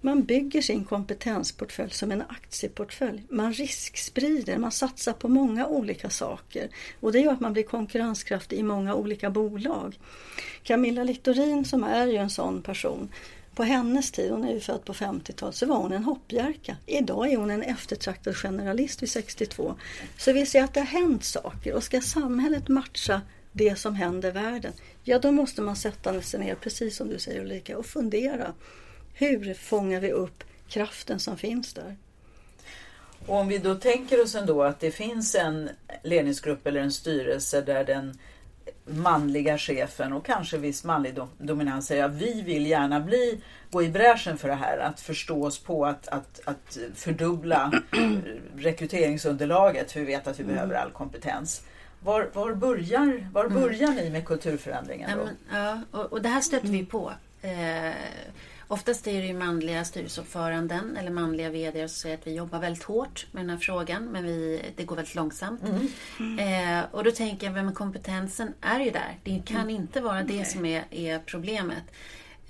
man 0.00 0.22
bygger 0.22 0.62
sin 0.62 0.84
kompetensportfölj 0.84 1.90
som 1.90 2.12
en 2.12 2.22
aktieportfölj. 2.28 3.22
Man 3.28 3.52
risksprider, 3.52 4.58
man 4.58 4.72
satsar 4.72 5.12
på 5.12 5.28
många 5.28 5.66
olika 5.66 6.10
saker. 6.10 6.68
Och 7.00 7.12
det 7.12 7.20
gör 7.20 7.32
att 7.32 7.40
man 7.40 7.52
blir 7.52 7.62
konkurrenskraftig 7.62 8.58
i 8.58 8.62
många 8.62 8.94
olika 8.94 9.30
bolag. 9.30 9.98
Camilla 10.62 11.04
Littorin 11.04 11.64
som 11.64 11.84
är 11.84 12.06
ju 12.06 12.16
en 12.16 12.30
sån 12.30 12.62
person 12.62 13.08
på 13.58 13.64
hennes 13.64 14.10
tid, 14.10 14.30
hon 14.30 14.44
är 14.44 14.52
ju 14.52 14.60
född 14.60 14.84
på 14.84 14.92
50-talet, 14.92 15.54
så 15.54 15.66
var 15.66 15.76
hon 15.76 15.92
en 15.92 16.04
hoppjerka. 16.04 16.76
Idag 16.86 17.32
är 17.32 17.36
hon 17.36 17.50
en 17.50 17.62
eftertraktad 17.62 18.36
generalist 18.36 19.02
vid 19.02 19.10
62. 19.10 19.74
Så 20.18 20.32
vi 20.32 20.46
ser 20.46 20.64
att 20.64 20.74
det 20.74 20.80
har 20.80 20.86
hänt 20.86 21.24
saker 21.24 21.74
och 21.74 21.82
ska 21.82 22.00
samhället 22.00 22.68
matcha 22.68 23.20
det 23.52 23.78
som 23.78 23.94
händer 23.94 24.28
i 24.28 24.32
världen, 24.32 24.72
ja 25.04 25.18
då 25.18 25.32
måste 25.32 25.62
man 25.62 25.76
sätta 25.76 26.22
sig 26.22 26.40
ner, 26.40 26.54
precis 26.54 26.96
som 26.96 27.08
du 27.08 27.18
säger 27.18 27.40
Ulrika, 27.40 27.78
och 27.78 27.86
fundera. 27.86 28.54
Hur 29.14 29.54
fångar 29.54 30.00
vi 30.00 30.12
upp 30.12 30.44
kraften 30.68 31.20
som 31.20 31.36
finns 31.36 31.74
där? 31.74 31.96
Och 33.26 33.36
om 33.36 33.48
vi 33.48 33.58
då 33.58 33.74
tänker 33.74 34.22
oss 34.22 34.34
ändå 34.34 34.62
att 34.62 34.80
det 34.80 34.90
finns 34.90 35.34
en 35.34 35.70
ledningsgrupp 36.02 36.66
eller 36.66 36.80
en 36.80 36.92
styrelse 36.92 37.60
där 37.60 37.84
den 37.84 38.18
manliga 38.88 39.58
chefen 39.58 40.12
och 40.12 40.26
kanske 40.26 40.58
viss 40.58 40.84
manlig 40.84 41.14
dominans 41.38 41.86
säger 41.86 42.04
att 42.04 42.14
vi 42.14 42.42
vill 42.42 42.66
gärna 42.66 43.00
bli, 43.00 43.40
gå 43.70 43.82
i 43.82 43.88
bräschen 43.88 44.38
för 44.38 44.48
det 44.48 44.54
här, 44.54 44.78
att 44.78 45.00
förstå 45.00 45.44
oss 45.44 45.58
på 45.58 45.86
att, 45.86 46.08
att, 46.08 46.40
att 46.44 46.78
fördubbla 46.94 47.72
rekryteringsunderlaget 48.56 49.92
för 49.92 50.00
vi 50.00 50.06
vet 50.06 50.26
att 50.26 50.38
vi 50.38 50.42
mm. 50.42 50.54
behöver 50.54 50.74
all 50.74 50.90
kompetens. 50.90 51.62
Var, 52.00 52.30
var, 52.32 52.54
börjar, 52.54 53.28
var 53.32 53.44
mm. 53.44 53.60
börjar 53.60 53.88
mm. 53.88 53.96
ni 53.96 54.10
med 54.10 54.26
kulturförändringen? 54.26 55.10
Då? 55.18 55.24
Ja, 55.24 55.30
men, 55.50 55.60
ja 55.60 55.98
och, 55.98 56.12
och, 56.12 56.22
det 56.22 56.28
här 56.28 56.40
stöter 56.40 56.68
vi 56.68 56.86
på. 56.86 57.12
Eh, 57.42 57.92
Oftast 58.70 59.06
är 59.06 59.20
det 59.20 59.26
ju 59.26 59.34
manliga 59.34 59.84
styrelseordföranden 59.84 60.96
eller 60.96 61.10
manliga 61.10 61.50
VD 61.50 61.88
som 61.88 61.94
säger 61.94 62.14
att 62.14 62.26
vi 62.26 62.34
jobbar 62.34 62.58
väldigt 62.58 62.82
hårt 62.82 63.26
med 63.32 63.42
den 63.42 63.50
här 63.50 63.56
frågan 63.56 64.04
men 64.04 64.24
vi, 64.24 64.62
det 64.76 64.84
går 64.84 64.96
väldigt 64.96 65.14
långsamt. 65.14 65.62
Mm. 65.62 65.88
Mm. 66.20 66.78
Eh, 66.78 66.84
och 66.90 67.04
då 67.04 67.10
tänker 67.10 67.46
jag, 67.46 67.54
men 67.54 67.74
kompetensen 67.74 68.54
är 68.60 68.80
ju 68.80 68.90
där. 68.90 69.18
Det 69.24 69.42
kan 69.46 69.56
mm. 69.56 69.70
inte 69.70 70.00
vara 70.00 70.22
det 70.22 70.44
som 70.44 70.64
är, 70.64 70.84
är 70.90 71.18
problemet. 71.18 71.84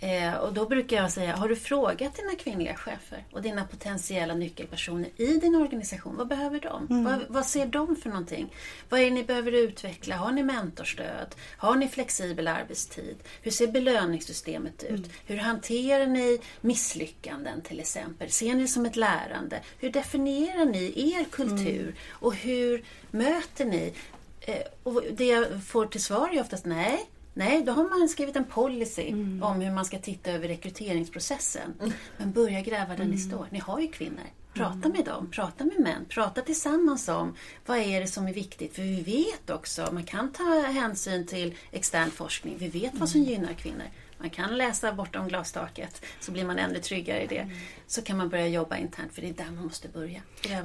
Eh, 0.00 0.35
och 0.35 0.52
då 0.52 0.67
brukar 0.67 0.97
jag 0.97 1.12
säga, 1.12 1.37
har 1.37 1.49
du 1.49 1.57
frågat 1.57 2.17
dina 2.17 2.35
kvinnliga 2.38 2.75
chefer 2.75 3.25
och 3.33 3.43
dina 3.43 3.64
potentiella 3.64 4.35
nyckelpersoner 4.35 5.11
i 5.17 5.26
din 5.26 5.55
organisation, 5.55 6.17
vad 6.17 6.28
behöver 6.28 6.61
de? 6.61 6.87
Mm. 6.90 7.05
Vad, 7.05 7.25
vad, 7.28 7.47
ser 7.47 7.67
de 7.67 7.97
för 7.97 8.09
någonting? 8.09 8.55
Vad 8.88 9.00
är 9.00 9.05
det 9.05 9.11
ni 9.11 9.25
behöver 9.25 9.52
utveckla? 9.52 10.17
Har 10.17 10.33
ni 10.33 10.43
mentorstöd? 10.43 11.35
Har 11.57 11.76
ni 11.76 11.88
flexibel 11.88 12.49
arbetstid? 12.49 13.17
Hur 13.43 13.50
ser 13.50 13.67
belöningssystemet 13.67 14.83
ut? 14.83 14.90
Mm. 14.90 15.11
Hur 15.26 15.37
hanterar 15.37 16.07
ni 16.07 16.40
misslyckanden 16.61 17.61
till 17.61 17.81
exempel? 17.81 18.31
Ser 18.31 18.55
ni 18.55 18.62
det 18.62 18.69
som 18.69 18.87
ett 18.87 18.97
lärande? 18.97 19.61
Hur 19.78 19.90
definierar 19.90 20.64
ni 20.64 21.12
er 21.14 21.25
kultur? 21.25 21.83
Mm. 21.83 21.95
Och 22.11 22.35
hur 22.35 22.85
möter 23.11 23.64
ni? 23.64 23.93
Eh, 24.40 24.62
och 24.83 25.02
det 25.12 25.26
jag 25.26 25.64
får 25.64 25.87
till 25.87 26.02
svar 26.02 26.28
är 26.35 26.40
oftast 26.40 26.64
nej, 26.64 27.07
Nej, 27.38 27.62
då 27.62 27.73
har 27.73 27.99
man 27.99 28.09
skrivit 28.09 28.37
en 28.37 28.45
policy 28.45 29.09
mm. 29.09 29.42
om 29.42 29.61
hur 29.61 29.71
man 29.71 29.85
ska 29.85 29.99
titta 29.99 30.30
över 30.30 30.49
rekryteringsprocessen. 30.49 31.75
Mm. 31.80 31.92
Men 32.16 32.33
börja 32.33 32.61
gräva 32.61 32.88
där 32.88 32.95
mm. 32.95 33.11
ni 33.11 33.18
står. 33.18 33.49
Ni 33.50 33.59
har 33.59 33.80
ju 33.80 33.88
kvinnor. 33.88 34.25
Prata 34.54 34.75
mm. 34.75 34.92
med 34.92 35.04
dem, 35.04 35.30
prata 35.30 35.64
med 35.64 35.80
män, 35.80 36.04
prata 36.09 36.42
tillsammans 36.42 37.09
om 37.09 37.37
vad 37.66 37.78
är 37.78 38.00
det 38.00 38.07
som 38.07 38.26
är 38.26 38.33
viktigt. 38.33 38.75
För 38.75 38.83
vi 38.83 39.02
vet 39.02 39.50
också, 39.50 39.88
man 39.92 40.04
kan 40.04 40.33
ta 40.33 40.61
hänsyn 40.61 41.26
till 41.26 41.54
extern 41.73 42.11
forskning, 42.11 42.57
vi 42.59 42.68
vet 42.68 42.95
vad 42.95 43.09
som 43.09 43.21
mm. 43.21 43.33
gynnar 43.33 43.52
kvinnor. 43.52 43.87
Man 44.18 44.30
kan 44.30 44.59
läsa 44.59 44.92
bortom 44.92 45.28
glastaket 45.28 46.02
så 46.21 46.33
blir 46.33 46.45
man 46.45 46.59
ännu 46.59 46.78
tryggare 46.78 47.23
i 47.23 47.26
det. 47.26 47.38
Mm. 47.38 47.57
Så 47.87 48.02
kan 48.02 48.16
man 48.16 48.28
börja 48.28 48.49
jobba 48.49 48.76
internt 48.76 49.12
för 49.12 49.23
det 49.23 49.28
är 49.28 49.33
där 49.33 49.50
man 49.50 49.64
måste 49.64 49.88
börja. 49.88 50.21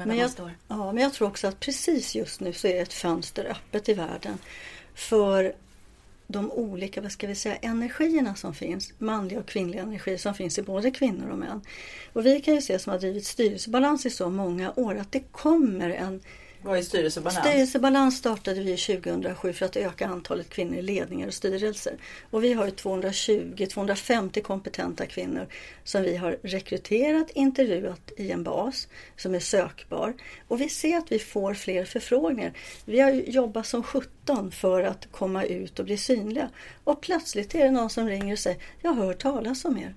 men 0.05 0.17
jag, 0.17 0.31
Ja, 0.67 0.91
men 0.91 1.03
jag 1.03 1.13
tror 1.13 1.27
också 1.27 1.47
att 1.47 1.59
precis 1.59 2.15
just 2.15 2.39
nu 2.39 2.53
så 2.53 2.67
är 2.67 2.81
ett 2.81 2.93
fönster 2.93 3.45
öppet 3.45 3.89
i 3.89 3.93
världen 3.93 4.37
för 4.95 5.53
de 6.27 6.51
olika 6.51 7.01
vad 7.01 7.11
ska 7.11 7.27
vi 7.27 7.35
säga, 7.35 7.55
energierna 7.55 8.35
som 8.35 8.53
finns, 8.53 8.93
manliga 8.97 9.39
och 9.39 9.45
kvinnliga 9.45 9.81
energier 9.81 10.17
som 10.17 10.33
finns 10.33 10.57
i 10.57 10.61
både 10.61 10.91
kvinnor 10.91 11.29
och 11.29 11.37
män. 11.37 11.61
Och 12.13 12.25
vi 12.25 12.41
kan 12.41 12.55
ju 12.55 12.61
se 12.61 12.79
som 12.79 12.91
har 12.91 12.99
drivit 12.99 13.25
styrelsebalans 13.25 14.05
i 14.05 14.09
så 14.09 14.29
många 14.29 14.73
år 14.75 14.95
att 14.95 15.11
det 15.11 15.19
kommer 15.31 15.89
en 15.89 16.21
vad 16.63 16.77
är 16.77 16.81
styrelsebalans? 16.81 17.47
Styrelsebalans 17.47 18.17
startade 18.17 18.61
vi 18.61 18.77
2007 18.77 19.53
för 19.53 19.65
att 19.65 19.75
öka 19.75 20.07
antalet 20.07 20.49
kvinnor 20.49 20.77
i 20.77 20.81
ledningar 20.81 21.27
och 21.27 21.33
styrelser. 21.33 21.97
Och 22.29 22.43
vi 22.43 22.53
har 22.53 22.67
220-250 22.67 24.41
kompetenta 24.41 25.05
kvinnor 25.05 25.47
som 25.83 26.01
vi 26.01 26.15
har 26.15 26.37
rekryterat, 26.43 27.29
intervjuat 27.29 28.11
i 28.17 28.31
en 28.31 28.43
bas 28.43 28.87
som 29.17 29.35
är 29.35 29.39
sökbar. 29.39 30.13
Och 30.47 30.61
vi 30.61 30.69
ser 30.69 30.97
att 30.97 31.11
vi 31.11 31.19
får 31.19 31.53
fler 31.53 31.85
förfrågningar. 31.85 32.53
Vi 32.85 32.99
har 32.99 33.11
jobbat 33.11 33.67
som 33.67 33.83
17 33.83 34.51
för 34.51 34.83
att 34.83 35.07
komma 35.11 35.43
ut 35.43 35.79
och 35.79 35.85
bli 35.85 35.97
synliga. 35.97 36.49
Och 36.83 37.01
plötsligt 37.01 37.55
är 37.55 37.63
det 37.63 37.71
någon 37.71 37.89
som 37.89 38.07
ringer 38.07 38.33
och 38.33 38.39
säger 38.39 38.59
Jag 38.81 38.93
hör 38.93 39.13
talas 39.13 39.65
om 39.65 39.77
er. 39.77 39.95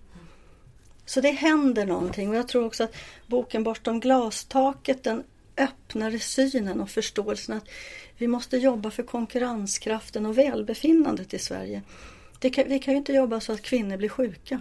Så 1.07 1.21
det 1.21 1.31
händer 1.31 1.87
någonting 1.87 2.31
och 2.31 2.37
jag 2.37 2.49
tror 2.49 2.67
också 2.67 2.85
att 2.85 2.97
boken 3.27 3.65
Bortom 3.65 4.01
glastaket 4.01 5.05
den 5.05 5.25
öppnare 5.57 6.19
synen 6.19 6.81
och 6.81 6.91
förståelsen 6.91 7.57
att 7.57 7.69
vi 8.19 8.29
måste 8.29 8.57
jobba 8.57 8.91
för 8.91 9.03
konkurrenskraften 9.03 10.27
och 10.27 10.39
välbefinnandet 10.39 11.35
i 11.35 11.39
Sverige. 11.39 11.83
Kan, 12.41 12.69
vi 12.69 12.79
kan 12.79 12.95
ju 12.95 12.99
inte 12.99 13.13
jobba 13.13 13.41
så 13.41 13.53
att 13.53 13.63
kvinnor 13.63 13.97
blir 13.97 14.09
sjuka. 14.09 14.61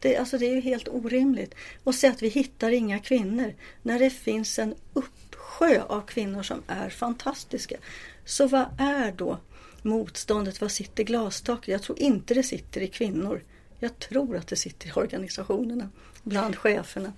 Det, 0.00 0.16
alltså 0.16 0.38
det 0.38 0.46
är 0.46 0.54
ju 0.54 0.60
helt 0.60 0.88
orimligt. 0.88 1.54
Och 1.84 1.94
säga 1.94 2.12
att 2.12 2.22
vi 2.22 2.28
hittar 2.28 2.70
inga 2.70 2.98
kvinnor 2.98 3.54
när 3.82 3.98
det 3.98 4.10
finns 4.10 4.58
en 4.58 4.74
uppsjö 4.92 5.82
av 5.82 6.00
kvinnor 6.00 6.42
som 6.42 6.62
är 6.66 6.90
fantastiska. 6.90 7.76
Så 8.24 8.46
vad 8.46 8.66
är 8.78 9.12
då 9.12 9.38
motståndet? 9.82 10.60
Vad 10.60 10.70
sitter 10.72 11.04
glastaket? 11.04 11.68
Jag 11.68 11.82
tror 11.82 11.98
inte 11.98 12.34
det 12.34 12.42
sitter 12.42 12.80
i 12.80 12.88
kvinnor. 12.88 13.42
Jag 13.78 13.98
tror 13.98 14.36
att 14.36 14.48
det 14.48 14.56
sitter 14.56 14.88
i 14.88 14.92
organisationerna, 14.92 15.88
bland 16.22 16.56
cheferna. 16.56 17.12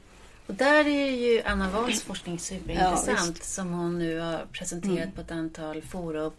Och 0.47 0.55
där 0.55 0.87
är 0.87 1.11
ju 1.11 1.43
Anna 1.43 1.71
Wahls 1.71 2.03
forskning 2.03 2.39
superintressant 2.39 3.37
ja, 3.39 3.45
som 3.45 3.73
hon 3.73 3.99
nu 3.99 4.19
har 4.19 4.47
presenterat 4.53 4.97
mm. 4.97 5.13
på 5.13 5.21
ett 5.21 5.31
antal 5.31 5.83
forum. 5.83 6.33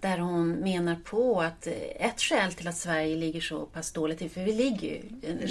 Där 0.00 0.18
hon 0.18 0.52
menar 0.52 0.96
på 1.04 1.40
att 1.40 1.66
ett 1.96 2.20
skäl 2.20 2.52
till 2.52 2.68
att 2.68 2.76
Sverige 2.76 3.16
ligger 3.16 3.40
så 3.40 3.66
pass 3.66 3.92
dåligt 3.92 4.18
till, 4.18 4.30
för 4.30 4.44
vi 4.44 4.52
ligger 4.52 4.88
ju 4.88 5.02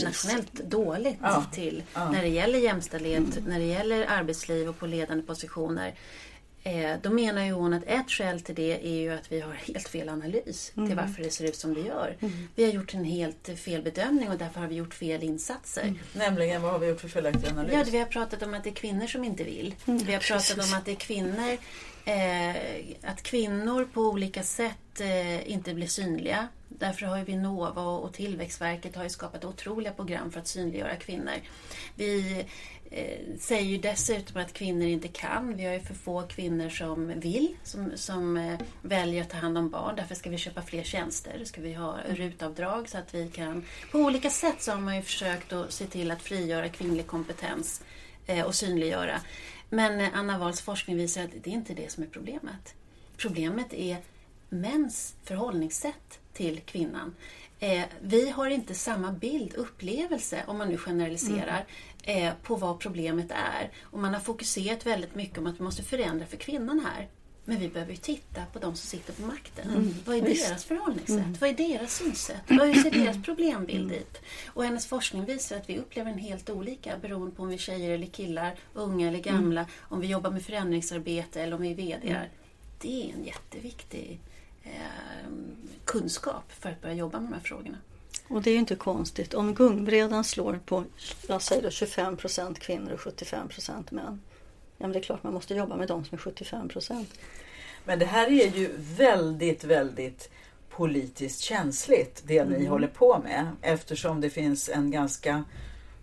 nationellt 0.05 0.53
dåligt 0.53 1.17
ja, 1.21 1.45
till 1.51 1.83
ja. 1.93 2.11
när 2.11 2.21
det 2.21 2.27
gäller 2.27 2.59
jämställdhet, 2.59 3.37
mm. 3.37 3.49
när 3.49 3.59
det 3.59 3.65
gäller 3.65 4.05
arbetsliv 4.09 4.69
och 4.69 4.79
på 4.79 4.87
ledande 4.87 5.23
positioner. 5.23 5.93
Eh, 6.63 6.97
då 7.01 7.09
menar 7.09 7.45
ju 7.45 7.51
hon 7.51 7.73
att 7.73 7.83
ett 7.83 8.11
skäl 8.11 8.41
till 8.41 8.55
det 8.55 8.87
är 8.87 9.01
ju 9.01 9.13
att 9.13 9.31
vi 9.31 9.39
har 9.39 9.53
helt 9.53 9.87
fel 9.87 10.09
analys 10.09 10.71
mm. 10.75 10.89
till 10.89 10.97
varför 10.97 11.23
det 11.23 11.29
ser 11.29 11.45
ut 11.45 11.55
som 11.55 11.73
det 11.73 11.81
gör. 11.81 12.17
Mm. 12.19 12.47
Vi 12.55 12.63
har 12.63 12.71
gjort 12.71 12.93
en 12.93 13.03
helt 13.03 13.49
fel 13.59 13.81
bedömning 13.81 14.29
och 14.29 14.37
därför 14.37 14.59
har 14.59 14.67
vi 14.67 14.75
gjort 14.75 14.93
fel 14.93 15.23
insatser. 15.23 15.81
Mm. 15.81 15.99
Nämligen, 16.13 16.61
vad 16.61 16.71
har 16.71 16.79
vi 16.79 16.87
gjort 16.87 17.01
för 17.01 17.07
felaktig 17.07 17.49
analys? 17.49 17.73
Ja, 17.73 17.83
vi 17.91 17.99
har 17.99 18.05
pratat 18.05 18.43
om 18.43 18.53
att 18.53 18.63
det 18.63 18.69
är 18.69 18.73
kvinnor 18.73 19.07
som 19.07 19.23
inte 19.23 19.43
vill. 19.43 19.75
Mm. 19.85 20.03
Vi 20.03 20.13
har 20.13 20.19
pratat 20.19 20.57
om 20.57 20.77
att 20.77 20.85
det 20.85 20.91
är 20.91 20.95
kvinnor 20.95 21.57
eh, 22.05 22.55
att 23.01 23.23
kvinnor 23.23 23.87
på 23.93 24.01
olika 24.01 24.43
sätt 24.43 25.01
eh, 25.01 25.51
inte 25.51 25.73
blir 25.73 25.87
synliga. 25.87 26.47
Därför 26.67 27.05
har 27.05 27.17
ju 27.17 27.23
Vinnova 27.23 27.81
och 27.81 28.13
Tillväxtverket 28.13 28.95
har 28.95 29.07
skapat 29.07 29.45
otroliga 29.45 29.91
program 29.91 30.31
för 30.31 30.39
att 30.39 30.47
synliggöra 30.47 30.95
kvinnor. 30.95 31.35
Vi 31.95 32.45
eh, 32.91 33.37
säger 33.39 33.63
ju 33.63 33.77
dessutom 33.77 34.41
att 34.41 34.53
kvinnor 34.53 34.87
inte 34.87 35.07
kan. 35.07 35.57
Vi 35.57 35.65
har 35.65 35.73
ju 35.73 35.79
för 35.79 35.93
få 35.93 36.21
kvinnor 36.21 36.69
som 36.69 37.19
vill, 37.19 37.55
som, 37.63 37.91
som 37.95 38.37
eh, 38.37 38.59
väljer 38.81 39.21
att 39.21 39.29
ta 39.29 39.37
hand 39.37 39.57
om 39.57 39.69
barn. 39.69 39.95
Därför 39.95 40.15
ska 40.15 40.29
vi 40.29 40.37
köpa 40.37 40.61
fler 40.61 40.83
tjänster. 40.83 41.45
Ska 41.45 41.61
vi 41.61 41.73
ha 41.73 41.97
rutavdrag 42.09 42.89
så 42.89 42.97
att 42.97 43.13
vi 43.13 43.27
kan... 43.27 43.65
På 43.91 43.99
olika 43.99 44.29
sätt 44.29 44.61
så 44.61 44.71
har 44.71 44.79
man 44.79 44.95
ju 44.95 45.01
försökt 45.01 45.53
att 45.53 45.71
se 45.71 45.85
till 45.85 46.11
att 46.11 46.21
frigöra 46.21 46.69
kvinnlig 46.69 47.07
kompetens 47.07 47.83
eh, 48.25 48.45
och 48.45 48.55
synliggöra. 48.55 49.21
Men 49.69 49.99
eh, 49.99 50.09
Anna 50.13 50.37
Wahls 50.37 50.61
forskning 50.61 50.97
visar 50.97 51.23
att 51.23 51.31
det 51.43 51.49
är 51.49 51.53
inte 51.53 51.73
det 51.73 51.91
som 51.91 52.03
är 52.03 52.07
problemet. 52.07 52.75
Problemet 53.17 53.73
är 53.73 53.97
mäns 54.49 55.15
förhållningssätt 55.23 56.19
till 56.33 56.59
kvinnan. 56.59 57.15
Eh, 57.59 57.83
vi 58.01 58.29
har 58.29 58.49
inte 58.49 58.73
samma 58.73 59.11
bild, 59.11 59.53
upplevelse, 59.53 60.43
om 60.47 60.57
man 60.57 60.69
nu 60.69 60.77
generaliserar, 60.77 61.55
mm 61.55 61.65
eh, 62.03 62.33
på 62.43 62.55
vad 62.55 62.79
problemet 62.79 63.31
är. 63.31 63.71
Och 63.81 63.99
man 63.99 64.13
har 64.13 64.21
fokuserat 64.21 64.85
väldigt 64.85 65.15
mycket 65.15 65.37
om 65.37 65.47
att 65.47 65.59
vi 65.59 65.63
måste 65.63 65.83
förändra 65.83 66.25
för 66.25 66.37
kvinnan 66.37 66.79
här. 66.79 67.09
Men 67.45 67.59
vi 67.59 67.67
behöver 67.67 67.91
ju 67.91 67.97
titta 67.97 68.45
på 68.53 68.59
de 68.59 68.75
som 68.75 68.87
sitter 68.87 69.13
på 69.13 69.21
makten. 69.21 69.69
Mm. 69.69 69.93
Vad 70.05 70.15
är 70.15 70.21
Visst. 70.21 70.47
deras 70.47 70.65
förhållningssätt? 70.65 71.17
Mm. 71.17 71.33
Vad 71.39 71.49
är 71.49 71.53
deras 71.53 71.95
synsätt? 71.95 72.41
Hur 72.47 72.73
ser 72.73 72.91
deras 72.91 73.23
problembild 73.23 73.91
ut? 73.91 74.21
Och 74.47 74.63
hennes 74.63 74.87
forskning 74.87 75.25
visar 75.25 75.57
att 75.57 75.69
vi 75.69 75.77
upplever 75.77 76.09
den 76.09 76.19
helt 76.19 76.49
olika 76.49 76.97
beroende 76.97 77.35
på 77.35 77.43
om 77.43 77.49
vi 77.49 77.55
är 77.55 77.59
tjejer 77.59 77.89
eller 77.89 78.07
killar, 78.07 78.55
unga 78.73 79.07
eller 79.07 79.19
gamla, 79.19 79.61
mm. 79.61 79.71
om 79.79 79.99
vi 79.99 80.07
jobbar 80.07 80.31
med 80.31 80.43
förändringsarbete 80.45 81.41
eller 81.41 81.55
om 81.55 81.61
vi 81.61 81.71
är 81.71 81.75
VD. 81.75 82.09
Mm. 82.09 82.27
Det 82.79 83.09
är 83.09 83.13
en 83.13 83.23
jätteviktig 83.23 84.19
eh, 84.63 84.71
kunskap 85.85 86.51
för 86.51 86.69
att 86.69 86.81
börja 86.81 86.95
jobba 86.95 87.19
med 87.19 87.29
de 87.29 87.33
här 87.33 87.43
frågorna. 87.43 87.77
Och 88.31 88.41
det 88.41 88.49
är 88.49 88.53
ju 88.53 88.59
inte 88.59 88.75
konstigt. 88.75 89.33
Om 89.33 89.53
gungbrädan 89.53 90.23
slår 90.23 90.59
på 90.65 90.83
jag 91.27 91.41
säger 91.41 91.61
då, 91.61 91.69
25% 91.69 92.59
kvinnor 92.59 92.91
och 92.91 92.99
75% 92.99 93.93
män. 93.93 94.21
Ja, 94.77 94.87
men 94.87 94.91
det 94.91 94.99
är 94.99 95.03
klart 95.03 95.23
man 95.23 95.33
måste 95.33 95.53
jobba 95.53 95.75
med 95.75 95.87
de 95.87 96.05
som 96.05 96.17
är 96.17 96.21
75% 96.21 97.05
Men 97.85 97.99
det 97.99 98.05
här 98.05 98.27
är 98.27 98.57
ju 98.57 98.69
väldigt, 98.77 99.63
väldigt 99.63 100.29
politiskt 100.69 101.39
känsligt 101.39 102.23
det 102.25 102.45
ni 102.45 102.55
mm. 102.55 102.67
håller 102.67 102.87
på 102.87 103.19
med 103.23 103.47
eftersom 103.61 104.21
det 104.21 104.29
finns 104.29 104.69
en 104.69 104.91
ganska 104.91 105.43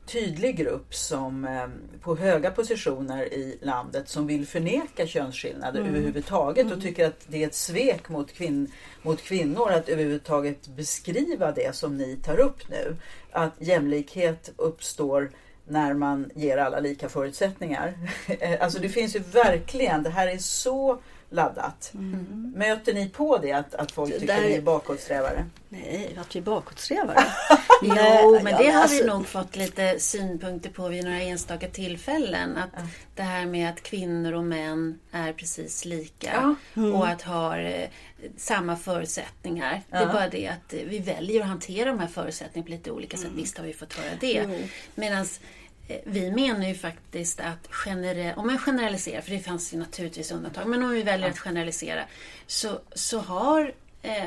tydlig 0.08 0.56
grupp 0.56 0.94
som 0.94 1.44
eh, 1.44 1.66
på 2.00 2.16
höga 2.16 2.50
positioner 2.50 3.34
i 3.34 3.58
landet 3.62 4.08
som 4.08 4.26
vill 4.26 4.46
förneka 4.46 5.06
könsskillnader 5.06 5.80
mm. 5.80 5.94
överhuvudtaget 5.94 6.66
och 6.66 6.72
mm. 6.72 6.84
tycker 6.84 7.06
att 7.06 7.24
det 7.26 7.42
är 7.42 7.46
ett 7.46 7.54
svek 7.54 8.08
mot, 8.08 8.32
kvin 8.32 8.72
mot 9.02 9.22
kvinnor 9.22 9.70
att 9.70 9.88
överhuvudtaget 9.88 10.68
beskriva 10.68 11.52
det 11.52 11.74
som 11.74 11.96
ni 11.96 12.16
tar 12.16 12.40
upp 12.40 12.68
nu. 12.68 12.96
Att 13.30 13.52
jämlikhet 13.58 14.52
uppstår 14.56 15.30
när 15.66 15.94
man 15.94 16.30
ger 16.34 16.56
alla 16.56 16.80
lika 16.80 17.08
förutsättningar. 17.08 17.94
alltså 18.60 18.78
det 18.78 18.88
finns 18.88 19.16
ju 19.16 19.18
verkligen, 19.18 20.02
det 20.02 20.10
här 20.10 20.28
är 20.28 20.38
så 20.38 20.98
laddat. 21.30 21.90
Mm. 21.94 22.52
Möter 22.56 22.94
ni 22.94 23.08
på 23.08 23.38
det 23.38 23.52
att, 23.52 23.74
att 23.74 23.92
folk 23.92 24.12
tycker 24.12 24.26
där... 24.26 24.42
ni 24.42 24.52
är 24.52 24.62
bakåtsträvare? 24.62 25.46
Nej, 25.68 26.18
att 26.20 26.36
vi 26.36 26.38
är 26.38 26.44
bakåtsträvare? 26.44 27.24
jo, 27.82 28.40
men 28.42 28.62
det 28.62 28.70
har 28.70 28.82
alltså... 28.82 29.02
vi 29.02 29.10
nog 29.10 29.26
fått 29.26 29.56
lite 29.56 30.00
synpunkter 30.00 30.70
på 30.70 30.88
vid 30.88 31.04
några 31.04 31.20
enstaka 31.20 31.68
tillfällen. 31.68 32.56
Att 32.56 32.70
ja. 32.76 32.82
Det 33.14 33.22
här 33.22 33.46
med 33.46 33.70
att 33.70 33.82
kvinnor 33.82 34.32
och 34.32 34.44
män 34.44 34.98
är 35.12 35.32
precis 35.32 35.84
lika 35.84 36.30
ja. 36.32 36.54
mm. 36.82 36.94
och 36.94 37.08
att 37.08 37.22
ha 37.22 37.58
eh, 37.58 37.88
samma 38.36 38.76
förutsättningar. 38.76 39.82
Ja. 39.90 39.98
Det 39.98 40.04
är 40.04 40.12
bara 40.12 40.28
det 40.28 40.48
att 40.48 40.74
vi 40.86 40.98
väljer 40.98 41.40
att 41.40 41.48
hantera 41.48 41.90
de 41.90 41.98
här 41.98 42.06
förutsättningarna 42.06 42.66
på 42.66 42.70
lite 42.70 42.90
olika 42.90 43.16
sätt. 43.16 43.26
Mm. 43.26 43.36
Visst 43.36 43.58
har 43.58 43.64
vi 43.64 43.72
fått 43.72 43.92
höra 43.92 44.14
det. 44.20 44.38
Mm. 44.38 44.62
Medan 44.94 45.24
Eh, 45.24 45.57
vi 46.04 46.30
menar 46.30 46.68
ju 46.68 46.74
faktiskt 46.74 47.40
att 47.40 47.68
generell, 47.70 48.34
om 48.36 48.46
man 48.46 48.58
generaliserar, 48.58 49.20
för 49.20 49.30
det 49.30 49.40
fanns 49.40 49.74
ju 49.74 49.78
naturligtvis 49.78 50.32
undantag, 50.32 50.66
men 50.66 50.82
om 50.82 50.90
vi 50.90 51.02
väljer 51.02 51.30
att 51.30 51.38
generalisera 51.38 52.04
så, 52.46 52.80
så 52.94 53.18
har 53.18 53.72
eh, 54.02 54.24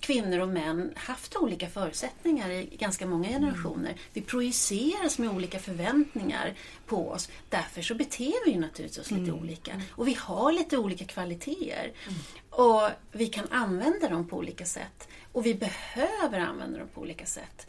kvinnor 0.00 0.38
och 0.38 0.48
män 0.48 0.92
haft 0.96 1.36
olika 1.36 1.68
förutsättningar 1.68 2.50
i 2.50 2.76
ganska 2.78 3.06
många 3.06 3.28
generationer. 3.28 3.88
Mm. 3.88 3.98
Vi 4.12 4.20
projiceras 4.20 5.18
med 5.18 5.30
olika 5.30 5.58
förväntningar 5.58 6.54
på 6.86 7.10
oss. 7.10 7.28
Därför 7.48 7.82
så 7.82 7.94
beter 7.94 8.44
vi 8.44 8.52
ju 8.52 8.60
naturligtvis 8.60 8.98
oss 8.98 9.10
lite 9.10 9.30
mm. 9.30 9.40
olika. 9.40 9.80
Och 9.90 10.08
vi 10.08 10.14
har 10.20 10.52
lite 10.52 10.78
olika 10.78 11.04
kvaliteter. 11.04 11.92
Mm. 12.06 12.18
Och 12.50 12.90
vi 13.12 13.26
kan 13.26 13.48
använda 13.50 14.08
dem 14.08 14.28
på 14.28 14.36
olika 14.36 14.64
sätt. 14.64 15.08
Och 15.32 15.46
vi 15.46 15.54
behöver 15.54 16.40
använda 16.40 16.78
dem 16.78 16.88
på 16.94 17.00
olika 17.00 17.26
sätt. 17.26 17.66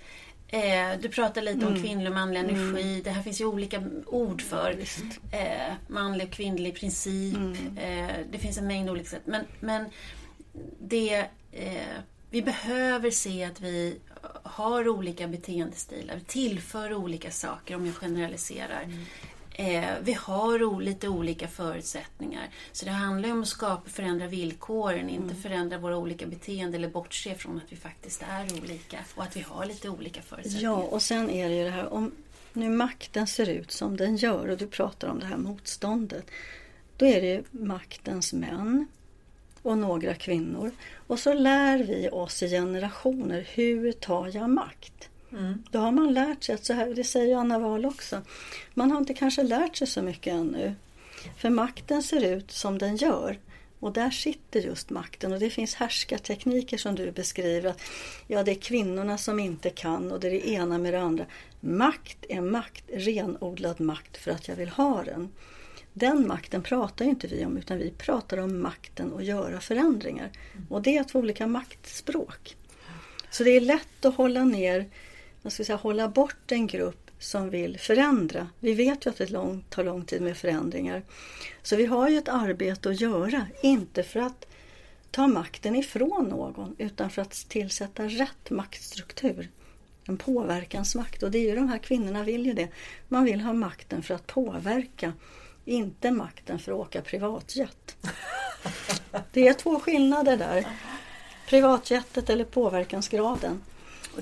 Eh, 0.47 0.99
du 1.01 1.09
pratar 1.09 1.41
lite 1.41 1.65
mm. 1.65 1.73
om 1.73 1.81
kvinnlig 1.81 2.07
och 2.07 2.15
manlig 2.15 2.39
mm. 2.39 2.55
energi. 2.55 2.91
Mm. 2.91 3.03
Det 3.03 3.09
här 3.09 3.21
finns 3.21 3.41
ju 3.41 3.45
olika 3.45 3.83
ord 4.05 4.41
för. 4.41 4.77
Eh, 5.31 5.73
manlig 5.87 6.27
och 6.27 6.33
kvinnlig 6.33 6.75
princip. 6.75 7.35
Mm. 7.35 7.77
Eh, 7.77 8.15
det 8.31 8.37
finns 8.37 8.57
en 8.57 8.67
mängd 8.67 8.89
olika 8.89 9.09
sätt. 9.09 9.23
Men, 9.25 9.45
men 9.59 9.85
det, 10.79 11.25
eh, 11.51 11.97
vi 12.29 12.41
behöver 12.41 13.11
se 13.11 13.43
att 13.43 13.61
vi 13.61 13.99
har 14.43 14.87
olika 14.87 15.27
beteendestilar. 15.27 16.15
Vi 16.15 16.21
tillför 16.21 16.93
olika 16.93 17.31
saker 17.31 17.75
om 17.75 17.85
jag 17.85 17.95
generaliserar. 17.95 18.87
Eh, 19.57 19.89
vi 20.01 20.13
har 20.13 20.81
lite 20.81 21.07
olika 21.07 21.47
förutsättningar. 21.47 22.49
Så 22.71 22.85
det 22.85 22.91
handlar 22.91 23.31
om 23.31 23.41
att 23.41 23.47
skapa, 23.47 23.89
förändra 23.89 24.27
villkoren, 24.27 25.09
inte 25.09 25.23
mm. 25.23 25.41
förändra 25.41 25.77
våra 25.77 25.97
olika 25.97 26.25
beteenden 26.25 26.73
eller 26.73 26.89
bortse 26.89 27.35
från 27.35 27.57
att 27.57 27.71
vi 27.71 27.75
faktiskt 27.75 28.23
är 28.29 28.61
olika 28.61 28.97
och 29.15 29.23
att 29.23 29.35
vi 29.35 29.41
har 29.41 29.65
lite 29.65 29.89
olika 29.89 30.21
förutsättningar. 30.21 30.71
Ja, 30.71 30.77
och 30.77 31.01
sen 31.01 31.29
är 31.29 31.49
det 31.49 31.55
ju 31.55 31.63
det 31.63 31.69
här 31.69 31.93
om 31.93 32.11
nu 32.53 32.69
makten 32.69 33.27
ser 33.27 33.49
ut 33.49 33.71
som 33.71 33.97
den 33.97 34.15
gör 34.15 34.47
och 34.47 34.57
du 34.57 34.67
pratar 34.67 35.07
om 35.07 35.19
det 35.19 35.25
här 35.25 35.37
motståndet. 35.37 36.25
Då 36.97 37.05
är 37.05 37.21
det 37.21 37.27
ju 37.27 37.43
maktens 37.51 38.33
män 38.33 38.87
och 39.61 39.77
några 39.77 40.13
kvinnor. 40.13 40.71
Och 41.07 41.19
så 41.19 41.33
lär 41.33 41.77
vi 41.83 42.09
oss 42.09 42.43
i 42.43 42.49
generationer, 42.49 43.47
hur 43.53 43.91
tar 43.91 44.31
jag 44.33 44.49
makt? 44.49 45.09
Mm. 45.37 45.63
Då 45.71 45.79
har 45.79 45.91
man 45.91 46.13
lärt 46.13 46.43
sig 46.43 46.55
att 46.55 46.65
så 46.65 46.73
här, 46.73 46.93
det 46.95 47.03
säger 47.03 47.37
Anna 47.37 47.59
Wahl 47.59 47.85
också, 47.85 48.21
man 48.73 48.91
har 48.91 48.97
inte 48.97 49.13
kanske 49.13 49.43
lärt 49.43 49.75
sig 49.75 49.87
så 49.87 50.01
mycket 50.01 50.33
ännu. 50.33 50.75
För 51.37 51.49
makten 51.49 52.03
ser 52.03 52.23
ut 52.23 52.51
som 52.51 52.77
den 52.77 52.95
gör. 52.95 53.39
Och 53.79 53.93
där 53.93 54.09
sitter 54.09 54.59
just 54.59 54.89
makten 54.89 55.33
och 55.33 55.39
det 55.39 55.49
finns 55.49 55.75
härskartekniker 55.75 56.77
som 56.77 56.95
du 56.95 57.11
beskriver. 57.11 57.69
Att, 57.69 57.81
ja, 58.27 58.43
det 58.43 58.51
är 58.51 58.55
kvinnorna 58.55 59.17
som 59.17 59.39
inte 59.39 59.69
kan 59.69 60.11
och 60.11 60.19
det 60.19 60.27
är 60.27 60.31
det 60.31 60.49
ena 60.49 60.77
med 60.77 60.93
det 60.93 61.01
andra. 61.01 61.25
Makt 61.59 62.25
är 62.29 62.41
makt, 62.41 62.83
renodlad 62.93 63.79
makt 63.81 64.17
för 64.17 64.31
att 64.31 64.47
jag 64.47 64.55
vill 64.55 64.69
ha 64.69 65.03
den. 65.03 65.29
Den 65.93 66.27
makten 66.27 66.63
pratar 66.63 67.05
inte 67.05 67.27
vi 67.27 67.45
om 67.45 67.57
utan 67.57 67.77
vi 67.77 67.91
pratar 67.91 68.37
om 68.37 68.61
makten 68.61 69.13
att 69.13 69.25
göra 69.25 69.59
förändringar. 69.59 70.31
Och 70.69 70.81
det 70.81 70.97
är 70.97 71.03
två 71.03 71.19
olika 71.19 71.47
maktspråk. 71.47 72.55
Så 73.31 73.43
det 73.43 73.49
är 73.49 73.61
lätt 73.61 74.05
att 74.05 74.15
hålla 74.15 74.43
ner, 74.43 74.85
man 75.45 75.51
ska 75.51 75.63
säga, 75.63 75.75
hålla 75.75 76.07
bort 76.07 76.51
en 76.51 76.67
grupp 76.67 77.11
som 77.19 77.49
vill 77.49 77.79
förändra. 77.79 78.47
Vi 78.59 78.73
vet 78.73 79.05
ju 79.05 79.09
att 79.09 79.17
det 79.17 79.29
lång, 79.29 79.65
tar 79.69 79.83
lång 79.83 80.05
tid 80.05 80.21
med 80.21 80.37
förändringar. 80.37 81.03
Så 81.63 81.75
vi 81.75 81.85
har 81.85 82.09
ju 82.09 82.17
ett 82.17 82.29
arbete 82.29 82.89
att 82.89 83.01
göra, 83.01 83.47
inte 83.61 84.03
för 84.03 84.19
att 84.19 84.45
ta 85.11 85.27
makten 85.27 85.75
ifrån 85.75 86.25
någon 86.25 86.75
utan 86.77 87.09
för 87.09 87.21
att 87.21 87.31
tillsätta 87.31 88.03
rätt 88.03 88.49
maktstruktur. 88.49 89.49
En 90.07 90.17
påverkansmakt 90.17 91.23
och 91.23 91.31
det 91.31 91.37
är 91.37 91.49
ju 91.49 91.55
de 91.55 91.69
här 91.69 91.77
kvinnorna 91.77 92.23
vill 92.23 92.45
ju 92.45 92.53
det. 92.53 92.67
Man 93.07 93.23
vill 93.23 93.41
ha 93.41 93.53
makten 93.53 94.03
för 94.03 94.13
att 94.13 94.27
påverka, 94.27 95.13
inte 95.65 96.11
makten 96.11 96.59
för 96.59 96.71
att 96.71 96.77
åka 96.77 97.01
privatjet. 97.01 97.97
Det 99.31 99.47
är 99.47 99.53
två 99.53 99.79
skillnader 99.79 100.37
där. 100.37 100.65
Privatjetet 101.49 102.29
eller 102.29 102.45
påverkansgraden. 102.45 103.61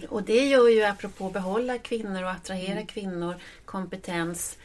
Och 0.09 0.23
det 0.23 0.45
gör 0.47 0.69
ju, 0.69 0.83
apropå 0.83 1.29
behålla 1.29 1.77
kvinnor 1.77 2.23
och 2.23 2.31
attrahera 2.31 2.71
mm. 2.71 2.85
kvinnor, 2.85 3.35
kompetens. 3.65 4.57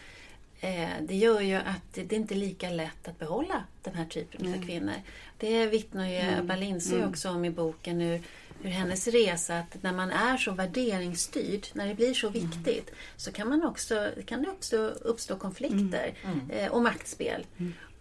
Eh, 0.61 0.88
det 1.01 1.14
gör 1.14 1.41
ju 1.41 1.55
att 1.55 1.95
det 1.95 2.12
inte 2.12 2.35
är 2.35 2.38
lika 2.38 2.71
lätt 2.71 3.09
att 3.09 3.19
behålla 3.19 3.64
den 3.83 3.95
här 3.95 4.05
typen 4.05 4.47
mm. 4.47 4.61
av 4.61 4.67
kvinnor. 4.67 4.95
Det 5.38 5.67
vittnar 5.67 6.09
ju 6.09 6.17
mm. 6.17 6.38
Ebba 6.38 6.57
Lindsey 6.57 6.97
mm. 6.97 7.09
också 7.09 7.31
om 7.31 7.45
i 7.45 7.51
boken 7.51 7.99
nu 7.99 8.23
hur 8.62 8.71
hennes 8.71 9.09
resa, 9.09 9.59
att 9.59 9.83
när 9.83 9.93
man 9.93 10.11
är 10.11 10.37
så 10.37 10.53
värderingsstyrd, 10.53 11.67
när 11.73 11.88
det 11.88 11.95
blir 11.95 12.14
så 12.14 12.29
mm. 12.29 12.41
viktigt, 12.41 12.91
så 13.17 13.33
kan, 13.33 13.49
man 13.49 13.64
också, 13.64 14.11
kan 14.27 14.43
det 14.43 14.51
också 14.51 14.77
uppstå 14.87 15.37
konflikter. 15.37 16.14
Mm. 16.25 16.51
Eh, 16.51 16.73
och 16.73 16.83
maktspel. 16.83 17.47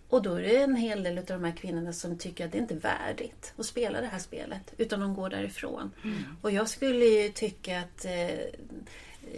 Och 0.09 0.21
då 0.21 0.33
är 0.33 0.41
det 0.41 0.57
en 0.57 0.75
hel 0.75 1.03
del 1.03 1.17
av 1.17 1.25
de 1.25 1.43
här 1.43 1.51
kvinnorna 1.51 1.93
som 1.93 2.17
tycker 2.17 2.45
att 2.45 2.51
det 2.51 2.57
inte 2.57 2.73
är 2.73 2.79
värdigt 2.79 3.53
att 3.57 3.65
spela 3.65 4.01
det 4.01 4.07
här 4.07 4.19
spelet, 4.19 4.73
utan 4.77 4.99
de 4.99 5.15
går 5.15 5.29
därifrån. 5.29 5.91
Mm. 6.03 6.17
Och 6.41 6.51
jag 6.51 6.69
skulle 6.69 7.05
ju 7.05 7.29
tycka 7.29 7.79
att 7.79 8.05
eh, 8.05 8.39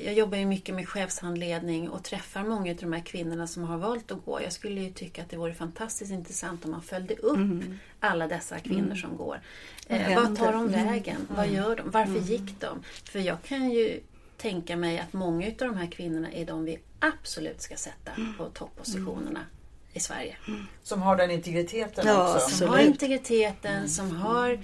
jag 0.06 0.14
jobbar 0.14 0.38
ju 0.38 0.46
mycket 0.46 0.76
med 0.76 0.90
chefshandledning 0.90 1.90
och 1.90 2.04
träffar 2.04 2.44
många 2.44 2.72
av 2.72 2.78
de 2.78 2.94
här 2.94 3.02
kvinnorna 3.02 3.48
som 3.48 3.64
har 3.64 3.78
valt 3.78 4.12
att 4.12 4.26
gå. 4.26 4.42
Jag 4.42 4.54
skulle 4.54 4.82
ju 4.82 4.92
tycka 4.92 5.22
att 5.22 5.30
det 5.30 5.38
vore 5.38 5.54
fantastiskt 5.54 6.12
intressant 6.12 6.66
om 6.66 6.72
man 6.72 6.82
följde 6.82 7.16
upp 7.16 7.36
mm. 7.36 7.80
alla 8.00 8.28
dessa 8.28 8.60
kvinnor 8.60 8.86
mm. 8.86 8.98
som 8.98 9.18
går. 9.18 9.42
Eh, 9.88 10.16
vad 10.16 10.38
tar 10.38 10.54
de 10.54 10.68
mm. 10.68 10.86
vägen? 10.86 11.28
Vad 11.30 11.46
mm. 11.46 11.56
gör 11.56 11.76
de? 11.76 11.90
Varför 11.92 12.12
mm. 12.12 12.24
gick 12.24 12.60
de? 12.60 12.84
För 13.04 13.20
jag 13.20 13.42
kan 13.44 13.70
ju 13.72 14.00
tänka 14.38 14.78
mig 14.78 15.00
att 15.00 15.14
många 15.14 15.48
av 15.48 15.54
de 15.58 15.78
här 15.78 15.92
kvinnorna 15.92 16.32
är 16.32 16.46
de 16.46 16.66
vi 16.66 16.80
absolut 17.00 17.62
ska 17.62 17.76
sätta 17.76 18.12
på 18.38 18.46
toppositionerna 18.46 19.46
i 19.94 20.00
Sverige. 20.00 20.36
Mm. 20.48 20.68
Som 20.84 21.02
har 21.02 21.16
den 21.16 21.32
integriteten 21.32 22.08
ja, 22.08 22.36
också? 22.36 22.50
Som 22.50 22.70
har 22.70 22.80
integriteten, 22.80 23.76
mm. 23.76 23.88
som 23.88 24.16
har 24.16 24.60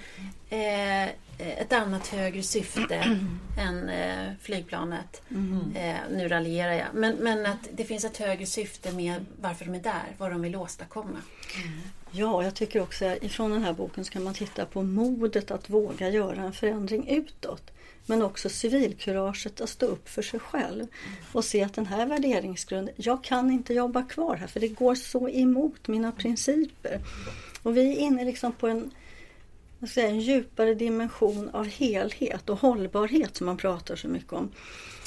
eh, 0.50 1.08
ett 1.38 1.72
annat 1.72 2.06
högre 2.06 2.42
syfte 2.42 2.94
än 3.58 3.88
eh, 3.88 4.32
flygplanet. 4.40 5.22
Mm. 5.30 5.76
Eh, 5.76 5.96
nu 6.10 6.28
raljerar 6.28 6.72
jag. 6.72 6.86
Men, 6.94 7.16
men 7.16 7.46
att 7.46 7.68
det 7.72 7.84
finns 7.84 8.04
ett 8.04 8.16
högre 8.16 8.46
syfte 8.46 8.92
med 8.92 9.24
varför 9.40 9.64
de 9.64 9.74
är 9.74 9.80
där, 9.80 10.14
vad 10.18 10.30
de 10.30 10.42
vill 10.42 10.56
åstadkomma. 10.56 11.18
Mm. 11.64 11.78
Ja, 12.10 12.44
jag 12.44 12.54
tycker 12.54 12.82
också 12.82 13.06
att 13.06 13.22
ifrån 13.22 13.50
den 13.50 13.62
här 13.62 13.72
boken 13.72 14.04
ska 14.04 14.20
man 14.20 14.34
titta 14.34 14.66
på 14.66 14.82
modet 14.82 15.50
att 15.50 15.70
våga 15.70 16.08
göra 16.08 16.42
en 16.42 16.52
förändring 16.52 17.08
utåt. 17.08 17.70
Men 18.06 18.22
också 18.22 18.48
civilkuraget 18.48 19.60
att 19.60 19.68
stå 19.68 19.86
upp 19.86 20.08
för 20.08 20.22
sig 20.22 20.40
själv 20.40 20.86
och 21.32 21.44
se 21.44 21.62
att 21.62 21.74
den 21.74 21.86
här 21.86 22.06
värderingsgrunden, 22.06 22.94
jag 22.96 23.24
kan 23.24 23.50
inte 23.50 23.74
jobba 23.74 24.02
kvar 24.02 24.36
här 24.36 24.46
för 24.46 24.60
det 24.60 24.68
går 24.68 24.94
så 24.94 25.28
emot 25.28 25.88
mina 25.88 26.12
principer. 26.12 27.00
Och 27.62 27.76
vi 27.76 27.92
är 27.92 27.96
inne 27.96 28.24
liksom 28.24 28.52
på 28.52 28.68
en, 28.68 28.90
säga, 29.84 30.08
en 30.08 30.20
djupare 30.20 30.74
dimension 30.74 31.50
av 31.52 31.66
helhet 31.66 32.50
och 32.50 32.58
hållbarhet 32.58 33.36
som 33.36 33.46
man 33.46 33.56
pratar 33.56 33.96
så 33.96 34.08
mycket 34.08 34.32
om. 34.32 34.52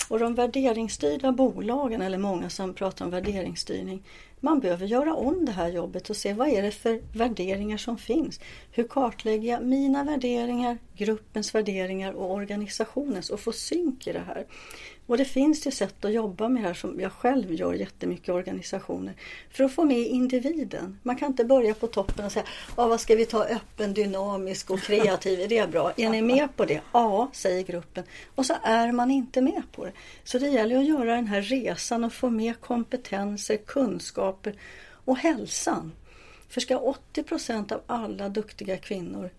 Och 0.09 0.19
de 0.19 0.35
värderingsstyrda 0.35 1.31
bolagen, 1.31 2.01
eller 2.01 2.17
många 2.17 2.49
som 2.49 2.73
pratar 2.73 3.05
om 3.05 3.11
värderingsstyrning, 3.11 4.03
man 4.39 4.59
behöver 4.59 4.85
göra 4.85 5.15
om 5.15 5.45
det 5.45 5.51
här 5.51 5.69
jobbet 5.69 6.09
och 6.09 6.15
se 6.15 6.33
vad 6.33 6.47
är 6.47 6.61
det 6.61 6.71
för 6.71 7.01
värderingar 7.17 7.77
som 7.77 7.97
finns. 7.97 8.39
Hur 8.71 8.83
kartlägger 8.83 9.51
jag 9.51 9.65
mina 9.65 10.03
värderingar, 10.03 10.77
gruppens 10.97 11.55
värderingar 11.55 12.13
och 12.13 12.31
organisationens 12.31 13.29
och 13.29 13.39
få 13.39 13.51
synk 13.51 14.07
i 14.07 14.11
det 14.11 14.23
här. 14.27 14.45
Och 15.09 15.17
det 15.17 15.25
finns 15.25 15.67
ju 15.67 15.71
sätt 15.71 16.05
att 16.05 16.13
jobba 16.13 16.49
med 16.49 16.63
det 16.63 16.67
här 16.67 16.73
som 16.73 16.99
jag 16.99 17.11
själv 17.11 17.53
gör 17.53 17.73
jättemycket 17.73 18.29
i 18.29 18.31
organisationer. 18.31 19.13
För 19.51 19.63
att 19.63 19.73
få 19.73 19.83
med 19.83 19.99
individen. 19.99 20.99
Man 21.03 21.15
kan 21.15 21.27
inte 21.27 21.45
börja 21.45 21.73
på 21.73 21.87
toppen 21.87 22.25
och 22.25 22.31
säga 22.31 22.45
ah, 22.75 22.87
vad 22.87 23.01
ska 23.01 23.15
vi 23.15 23.25
ta 23.25 23.45
öppen, 23.45 23.93
dynamisk 23.93 24.69
och 24.69 24.79
kreativ, 24.79 25.39
är 25.39 25.47
det 25.47 25.71
bra? 25.71 25.91
Är 25.97 26.09
ni 26.09 26.21
med 26.21 26.55
på 26.55 26.65
det? 26.65 26.81
Ja, 26.91 27.29
säger 27.33 27.63
gruppen. 27.63 28.03
Och 28.35 28.45
så 28.45 28.53
är 28.63 28.91
man 28.91 29.11
inte 29.11 29.41
med 29.41 29.63
på 29.71 29.85
det. 29.85 29.91
Så 30.23 30.39
det 30.39 30.47
gäller 30.47 30.77
att 30.77 30.85
göra 30.85 31.15
den 31.15 31.27
här 31.27 31.41
resan 31.41 32.03
och 32.03 32.13
få 32.13 32.29
med 32.29 32.61
kompetenser, 32.61 33.57
kunskaper 33.57 34.53
och 35.05 35.17
hälsan. 35.17 35.91
För 36.49 36.61
ska 36.61 36.77
80 36.77 37.23
procent 37.23 37.71
av 37.71 37.81
alla 37.87 38.29
duktiga 38.29 38.77
kvinnor 38.77 39.29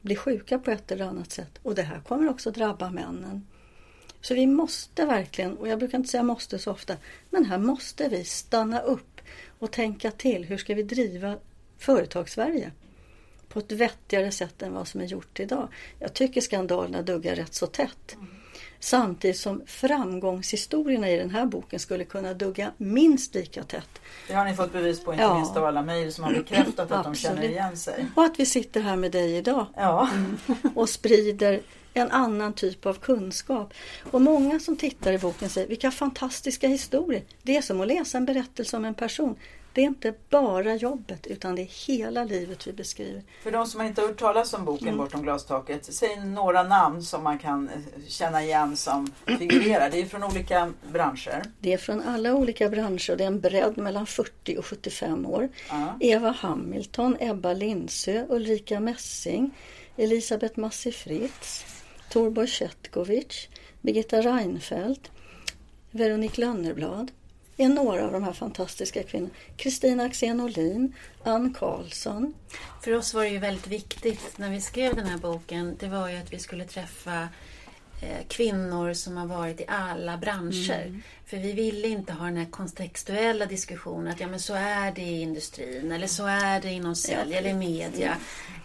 bli 0.00 0.16
sjuka 0.16 0.58
på 0.58 0.70
ett 0.70 0.90
eller 0.90 1.04
annat 1.04 1.32
sätt 1.32 1.58
och 1.62 1.74
det 1.74 1.82
här 1.82 2.00
kommer 2.00 2.30
också 2.30 2.50
drabba 2.50 2.90
männen 2.90 3.46
så 4.20 4.34
vi 4.34 4.46
måste 4.46 5.04
verkligen, 5.04 5.56
och 5.56 5.68
jag 5.68 5.78
brukar 5.78 5.98
inte 5.98 6.10
säga 6.10 6.22
måste 6.22 6.58
så 6.58 6.70
ofta, 6.70 6.96
men 7.30 7.44
här 7.44 7.58
måste 7.58 8.08
vi 8.08 8.24
stanna 8.24 8.80
upp 8.80 9.20
och 9.58 9.70
tänka 9.70 10.10
till. 10.10 10.44
Hur 10.44 10.56
ska 10.56 10.74
vi 10.74 10.82
driva 10.82 11.36
företagssverige? 11.78 12.72
På 13.48 13.58
ett 13.58 13.72
vettigare 13.72 14.30
sätt 14.30 14.62
än 14.62 14.72
vad 14.72 14.88
som 14.88 15.00
är 15.00 15.04
gjort 15.04 15.40
idag. 15.40 15.68
Jag 15.98 16.14
tycker 16.14 16.40
skandalerna 16.40 17.02
duggar 17.02 17.34
rätt 17.34 17.54
så 17.54 17.66
tätt. 17.66 18.16
Samtidigt 18.80 19.36
som 19.36 19.62
framgångshistorierna 19.66 21.10
i 21.10 21.16
den 21.16 21.30
här 21.30 21.46
boken 21.46 21.80
skulle 21.80 22.04
kunna 22.04 22.34
dugga 22.34 22.72
minst 22.76 23.34
lika 23.34 23.64
tätt. 23.64 24.00
Det 24.28 24.34
har 24.34 24.44
ni 24.44 24.54
fått 24.54 24.72
bevis 24.72 25.04
på, 25.04 25.12
inte 25.12 25.24
ja. 25.24 25.34
minst 25.34 25.56
av 25.56 25.64
alla 25.64 25.82
mejl 25.82 26.12
som 26.12 26.24
har 26.24 26.32
bekräftat 26.32 26.92
att 26.92 27.04
de 27.04 27.14
känner 27.14 27.42
igen 27.42 27.76
sig. 27.76 28.06
Och 28.14 28.24
att 28.24 28.40
vi 28.40 28.46
sitter 28.46 28.80
här 28.80 28.96
med 28.96 29.12
dig 29.12 29.36
idag. 29.36 29.66
Ja. 29.76 30.08
Mm. 30.12 30.36
Och 30.74 30.88
sprider 30.88 31.60
en 31.94 32.10
annan 32.10 32.52
typ 32.52 32.86
av 32.86 32.94
kunskap. 32.94 33.74
Och 34.10 34.20
många 34.20 34.60
som 34.60 34.76
tittar 34.76 35.12
i 35.12 35.18
boken 35.18 35.48
säger 35.48 35.68
vilka 35.68 35.90
fantastiska 35.90 36.68
historier. 36.68 37.22
Det 37.42 37.56
är 37.56 37.62
som 37.62 37.80
att 37.80 37.86
läsa 37.86 38.18
en 38.18 38.24
berättelse 38.24 38.76
om 38.76 38.84
en 38.84 38.94
person. 38.94 39.36
Det 39.72 39.80
är 39.80 39.86
inte 39.86 40.14
bara 40.28 40.74
jobbet 40.74 41.26
utan 41.26 41.54
det 41.54 41.62
är 41.62 41.86
hela 41.86 42.24
livet 42.24 42.66
vi 42.66 42.72
beskriver. 42.72 43.22
För 43.42 43.50
de 43.50 43.66
som 43.66 43.82
inte 43.82 44.00
har 44.00 44.08
hört 44.08 44.18
talas 44.18 44.54
om 44.54 44.64
boken 44.64 44.88
mm. 44.88 44.98
Bortom 44.98 45.22
glastaket, 45.22 45.94
säg 45.94 46.20
några 46.20 46.62
namn 46.62 47.02
som 47.02 47.22
man 47.24 47.38
kan 47.38 47.68
eh, 47.68 48.02
känna 48.08 48.42
igen 48.42 48.76
som 48.76 49.12
figurerar. 49.38 49.90
Det 49.90 50.00
är 50.00 50.06
från 50.06 50.24
olika 50.24 50.72
branscher. 50.92 51.42
Det 51.60 51.72
är 51.72 51.78
från 51.78 52.02
alla 52.02 52.34
olika 52.34 52.68
branscher 52.68 53.10
och 53.10 53.16
det 53.16 53.24
är 53.24 53.28
en 53.28 53.40
bredd 53.40 53.78
mellan 53.78 54.06
40 54.06 54.56
och 54.58 54.66
75 54.66 55.26
år. 55.26 55.48
Uh. 55.72 55.92
Eva 56.00 56.30
Hamilton, 56.30 57.16
Ebba 57.20 57.52
Lindsö, 57.52 58.26
Ulrika 58.28 58.80
Messing, 58.80 59.50
Elisabeth 59.96 60.58
Massi 60.58 60.92
Fritz, 60.92 61.64
Torborg 62.10 62.48
Chetkovic, 62.48 63.48
Birgitta 63.80 64.20
Reinfeldt, 64.20 65.10
Veronique 65.90 66.40
Lönnerblad 66.40 67.10
är 67.64 67.68
några 67.68 68.04
av 68.04 68.12
de 68.12 68.22
här 68.24 68.32
fantastiska 68.32 69.02
kvinnorna. 69.02 69.32
Kristina 69.56 70.04
Axén 70.04 70.40
Olin, 70.40 70.94
Ann 71.24 71.54
Karlsson. 71.54 72.34
För 72.82 72.94
oss 72.94 73.14
var 73.14 73.22
det 73.22 73.28
ju 73.28 73.38
väldigt 73.38 73.66
viktigt 73.66 74.38
när 74.38 74.50
vi 74.50 74.60
skrev 74.60 74.96
den 74.96 75.06
här 75.06 75.18
boken, 75.18 75.76
det 75.80 75.88
var 75.88 76.08
ju 76.08 76.16
att 76.16 76.32
vi 76.32 76.38
skulle 76.38 76.64
träffa 76.64 77.28
eh, 78.02 78.26
kvinnor 78.28 78.92
som 78.92 79.16
har 79.16 79.26
varit 79.26 79.60
i 79.60 79.64
alla 79.68 80.16
branscher. 80.16 80.86
Mm. 80.86 81.02
För 81.30 81.36
vi 81.36 81.52
ville 81.52 81.88
inte 81.88 82.12
ha 82.12 82.24
den 82.24 82.36
här 82.36 82.50
kontextuella 82.50 83.46
diskussionen 83.46 84.12
att 84.12 84.20
ja 84.20 84.28
men 84.28 84.40
så 84.40 84.54
är 84.54 84.92
det 84.92 85.02
i 85.02 85.20
industrin 85.20 85.92
eller 85.92 86.06
så 86.06 86.26
är 86.26 86.60
det 86.60 86.70
inom 86.70 86.96
sälj 86.96 87.34
eller 87.34 87.54
media. 87.54 88.16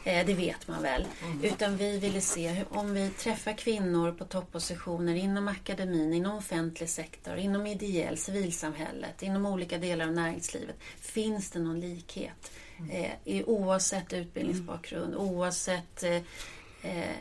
Eh, 0.04 0.26
det 0.26 0.34
vet 0.34 0.68
man 0.68 0.82
väl. 0.82 1.06
Mm. 1.24 1.44
Utan 1.44 1.78
vi 1.78 2.00
ville 2.00 2.22
se 2.22 2.48
hur, 2.48 2.66
om 2.70 2.94
vi 2.94 3.10
träffar 3.10 3.54
kvinnor 3.54 4.12
på 4.12 4.26
toppositioner 4.26 5.16
inom 5.16 5.48
akademin, 5.48 6.14
inom 6.14 6.38
offentlig 6.38 6.90
sektor, 6.90 7.38
inom 7.38 7.68
ideell, 7.68 8.18
civilsamhället, 8.18 9.24
inom 9.24 9.46
olika 9.46 9.78
delar 9.78 10.06
av 10.06 10.14
näringslivet. 10.14 10.76
Finns 11.00 11.52
det 11.52 11.60
någon 11.60 11.80
likhet? 11.80 12.52
Mm. 12.80 13.12
Eh, 13.26 13.44
oavsett 13.46 14.14
utbildningsbakgrund, 14.14 15.14
mm. 15.14 15.28
oavsett 15.28 16.04
eh, 16.04 16.22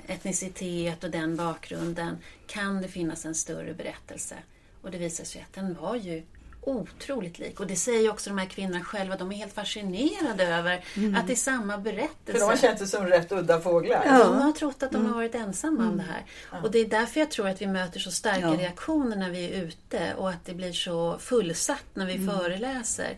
etnicitet 0.06 1.04
och 1.04 1.10
den 1.10 1.36
bakgrunden 1.36 2.18
kan 2.46 2.82
det 2.82 2.88
finnas 2.88 3.24
en 3.24 3.34
större 3.34 3.74
berättelse. 3.74 4.36
Och 4.84 4.90
det 4.90 4.98
visar 4.98 5.24
sig 5.24 5.42
att 5.42 5.52
den 5.54 5.74
var 5.74 5.96
ju 5.96 6.22
otroligt 6.66 7.38
lik. 7.38 7.60
Och 7.60 7.66
det 7.66 7.76
säger 7.76 8.10
också 8.10 8.30
de 8.30 8.38
här 8.38 8.46
kvinnorna 8.46 8.84
själva. 8.84 9.16
De 9.16 9.32
är 9.32 9.36
helt 9.36 9.52
fascinerade 9.52 10.44
över 10.44 10.84
mm. 10.96 11.14
att 11.14 11.26
det 11.26 11.32
är 11.32 11.36
samma 11.36 11.78
berättelse. 11.78 12.32
För 12.32 12.38
de 12.38 12.44
har 12.44 12.56
känt 12.56 12.78
sig 12.78 12.88
som 12.88 13.06
rätt 13.06 13.32
udda 13.32 13.60
fåglar. 13.60 14.02
Ja. 14.06 14.18
De 14.18 14.42
har 14.42 14.52
trott 14.52 14.82
att 14.82 14.90
de 14.90 14.96
har 14.96 15.04
mm. 15.04 15.14
varit 15.14 15.34
ensamma 15.34 15.82
mm. 15.82 15.90
om 15.90 15.96
det 15.96 16.02
här. 16.02 16.22
Ja. 16.52 16.62
Och 16.62 16.70
det 16.70 16.78
är 16.78 16.84
därför 16.84 17.20
jag 17.20 17.30
tror 17.30 17.48
att 17.48 17.62
vi 17.62 17.66
möter 17.66 18.00
så 18.00 18.10
starka 18.10 18.40
ja. 18.40 18.56
reaktioner 18.58 19.16
när 19.16 19.30
vi 19.30 19.44
är 19.44 19.62
ute 19.62 20.14
och 20.14 20.30
att 20.30 20.44
det 20.44 20.54
blir 20.54 20.72
så 20.72 21.18
fullsatt 21.18 21.86
när 21.94 22.06
vi 22.06 22.14
mm. 22.16 22.36
föreläser. 22.36 23.16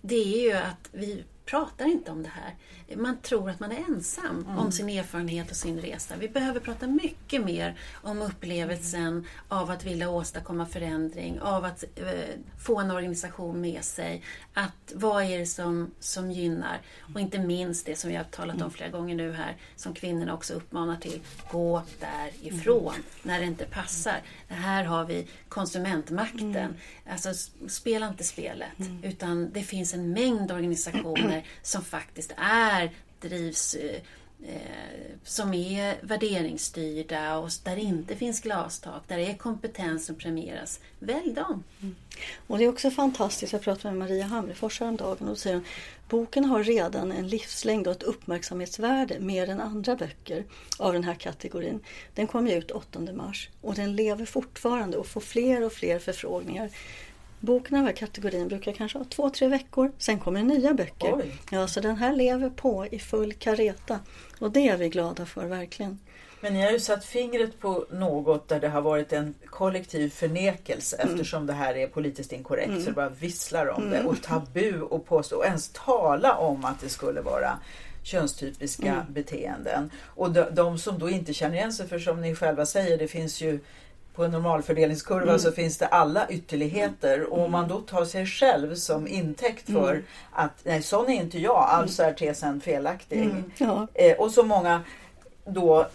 Det 0.00 0.34
är 0.34 0.42
ju 0.42 0.52
att 0.52 0.88
vi 0.92 1.24
pratar 1.46 1.86
inte 1.86 2.10
om 2.10 2.22
det 2.22 2.28
här. 2.28 2.54
Man 2.96 3.16
tror 3.22 3.50
att 3.50 3.60
man 3.60 3.72
är 3.72 3.84
ensam 3.88 4.44
mm. 4.46 4.58
om 4.58 4.72
sin 4.72 4.88
erfarenhet 4.88 5.50
och 5.50 5.56
sin 5.56 5.80
resa. 5.80 6.14
Vi 6.16 6.28
behöver 6.28 6.60
prata 6.60 6.86
mycket 6.86 7.44
mer 7.44 7.78
om 7.92 8.22
upplevelsen 8.22 9.06
mm. 9.06 9.24
av 9.48 9.70
att 9.70 9.84
vilja 9.84 10.10
åstadkomma 10.10 10.66
förändring, 10.66 11.40
av 11.40 11.64
att 11.64 11.84
eh, 11.96 12.06
få 12.64 12.80
en 12.80 12.90
organisation 12.90 13.60
med 13.60 13.84
sig. 13.84 14.22
Att 14.54 14.92
vad 14.94 15.24
är 15.24 15.38
det 15.38 15.46
som, 15.46 15.90
som 16.00 16.30
gynnar? 16.30 16.80
Och 17.14 17.20
inte 17.20 17.38
minst 17.38 17.86
det 17.86 17.96
som 17.96 18.10
vi 18.10 18.16
har 18.16 18.24
talat 18.24 18.62
om 18.62 18.70
flera 18.70 18.90
gånger 18.90 19.14
nu 19.14 19.32
här, 19.32 19.56
som 19.76 19.94
kvinnorna 19.94 20.34
också 20.34 20.54
uppmanar 20.54 20.96
till. 20.96 21.20
Gå 21.50 21.82
därifrån 22.00 22.94
mm. 22.94 23.06
när 23.22 23.40
det 23.40 23.46
inte 23.46 23.64
passar. 23.64 24.22
Det 24.48 24.54
här 24.54 24.84
har 24.84 25.04
vi 25.04 25.26
konsumentmakten. 25.48 26.56
Mm. 26.56 26.74
Alltså 27.10 27.34
spela 27.68 28.08
inte 28.08 28.24
spelet, 28.24 28.78
mm. 28.78 29.04
utan 29.04 29.50
det 29.52 29.62
finns 29.62 29.94
en 29.94 30.12
mängd 30.12 30.52
organisationer 30.52 31.35
som 31.62 31.84
faktiskt 31.84 32.32
är 32.36 32.90
drivs 33.20 33.74
eh, 33.74 34.00
eh 34.48 34.60
som 35.24 35.54
är 35.54 35.96
värderingsstyrda 36.00 37.38
och 37.38 37.50
där 37.64 37.76
det 37.76 37.82
inte 37.82 38.16
finns 38.16 38.40
glastak, 38.40 39.02
där 39.06 39.16
det 39.16 39.30
är 39.30 39.34
kompetens 39.34 40.06
som 40.06 40.16
premieras. 40.16 40.80
Välj 40.98 41.32
dem! 41.32 41.64
Mm. 41.82 41.94
Och 42.46 42.58
det 42.58 42.64
är 42.64 42.68
också 42.68 42.90
fantastiskt, 42.90 43.52
jag 43.52 43.62
pratade 43.62 43.94
med 43.94 44.08
Maria 44.08 44.24
Hamrefors 44.24 44.80
häromdagen 44.80 45.18
och 45.20 45.26
då 45.26 45.36
säger 45.36 45.56
hon 45.56 45.64
boken 46.08 46.44
har 46.44 46.64
redan 46.64 47.12
en 47.12 47.28
livslängd 47.28 47.86
och 47.86 47.92
ett 47.92 48.02
uppmärksamhetsvärde 48.02 49.20
mer 49.20 49.48
än 49.48 49.60
andra 49.60 49.96
böcker 49.96 50.44
av 50.78 50.92
den 50.92 51.04
här 51.04 51.14
kategorin. 51.14 51.80
Den 52.14 52.26
kom 52.26 52.46
ut 52.46 52.70
8 52.70 53.00
mars 53.00 53.48
och 53.60 53.74
den 53.74 53.96
lever 53.96 54.26
fortfarande 54.26 54.96
och 54.96 55.06
får 55.06 55.20
fler 55.20 55.62
och 55.62 55.72
fler 55.72 55.98
förfrågningar. 55.98 56.70
Av 57.48 57.62
den 57.70 57.84
här 57.84 57.92
kategorin 57.92 58.48
brukar 58.48 58.72
kanske 58.72 58.98
ha 58.98 59.04
två, 59.04 59.30
tre 59.30 59.48
veckor. 59.48 59.92
Sen 59.98 60.18
kommer 60.18 60.42
nya 60.42 60.74
böcker. 60.74 61.14
Oj. 61.16 61.36
Ja, 61.50 61.68
så 61.68 61.80
den 61.80 61.96
här 61.96 62.16
lever 62.16 62.50
på 62.50 62.86
i 62.90 62.98
full 62.98 63.32
kareta. 63.32 64.00
Och 64.38 64.50
det 64.50 64.68
är 64.68 64.76
vi 64.76 64.88
glada 64.88 65.26
för, 65.26 65.46
verkligen. 65.46 65.98
Men 66.40 66.52
ni 66.52 66.62
har 66.62 66.70
ju 66.70 66.80
satt 66.80 67.04
fingret 67.04 67.60
på 67.60 67.86
något 67.90 68.48
där 68.48 68.60
det 68.60 68.68
har 68.68 68.80
varit 68.80 69.12
en 69.12 69.34
kollektiv 69.46 70.10
förnekelse 70.10 70.96
mm. 70.96 71.14
eftersom 71.14 71.46
det 71.46 71.52
här 71.52 71.76
är 71.76 71.86
politiskt 71.86 72.32
inkorrekt 72.32 72.68
mm. 72.68 72.80
så 72.80 72.86
det 72.86 72.94
bara 72.94 73.08
visslar 73.08 73.66
om 73.68 73.82
mm. 73.82 73.92
det 73.92 74.08
och 74.08 74.22
tabu 74.22 74.80
och 74.80 75.06
påstå 75.06 75.36
och 75.36 75.44
ens 75.44 75.68
tala 75.68 76.36
om 76.36 76.64
att 76.64 76.80
det 76.80 76.88
skulle 76.88 77.20
vara 77.20 77.58
könstypiska 78.02 78.92
mm. 78.92 79.12
beteenden. 79.12 79.90
Och 80.04 80.30
de, 80.30 80.44
de, 80.52 80.78
som 80.78 80.98
då 80.98 81.10
inte 81.10 81.34
känner 81.34 81.54
igen 81.54 81.72
sig, 81.72 81.88
för 81.88 81.98
som 81.98 82.20
ni 82.20 82.34
själva 82.34 82.66
säger, 82.66 82.98
det 82.98 83.08
finns 83.08 83.40
ju 83.40 83.60
på 84.16 84.24
en 84.24 84.30
normalfördelningskurva 84.30 85.22
mm. 85.22 85.38
så 85.38 85.52
finns 85.52 85.78
det 85.78 85.86
alla 85.86 86.28
ytterligheter 86.28 87.32
och 87.32 87.44
om 87.44 87.52
man 87.52 87.68
då 87.68 87.80
tar 87.80 88.04
sig 88.04 88.26
själv 88.26 88.74
som 88.74 89.08
intäkt 89.08 89.66
för 89.66 89.90
mm. 89.90 90.04
att 90.32 90.60
nej 90.64 90.82
sån 90.82 91.08
är 91.08 91.14
inte 91.14 91.38
jag, 91.38 91.68
alltså 91.70 92.02
är 92.02 92.12
tesen 92.12 92.60
felaktig. 92.60 93.22
Mm. 93.22 93.44
Ja. 93.58 93.86
Eh, 93.94 94.16
och 94.16 94.30
så 94.30 94.42
många 94.42 94.82
då 95.44 95.86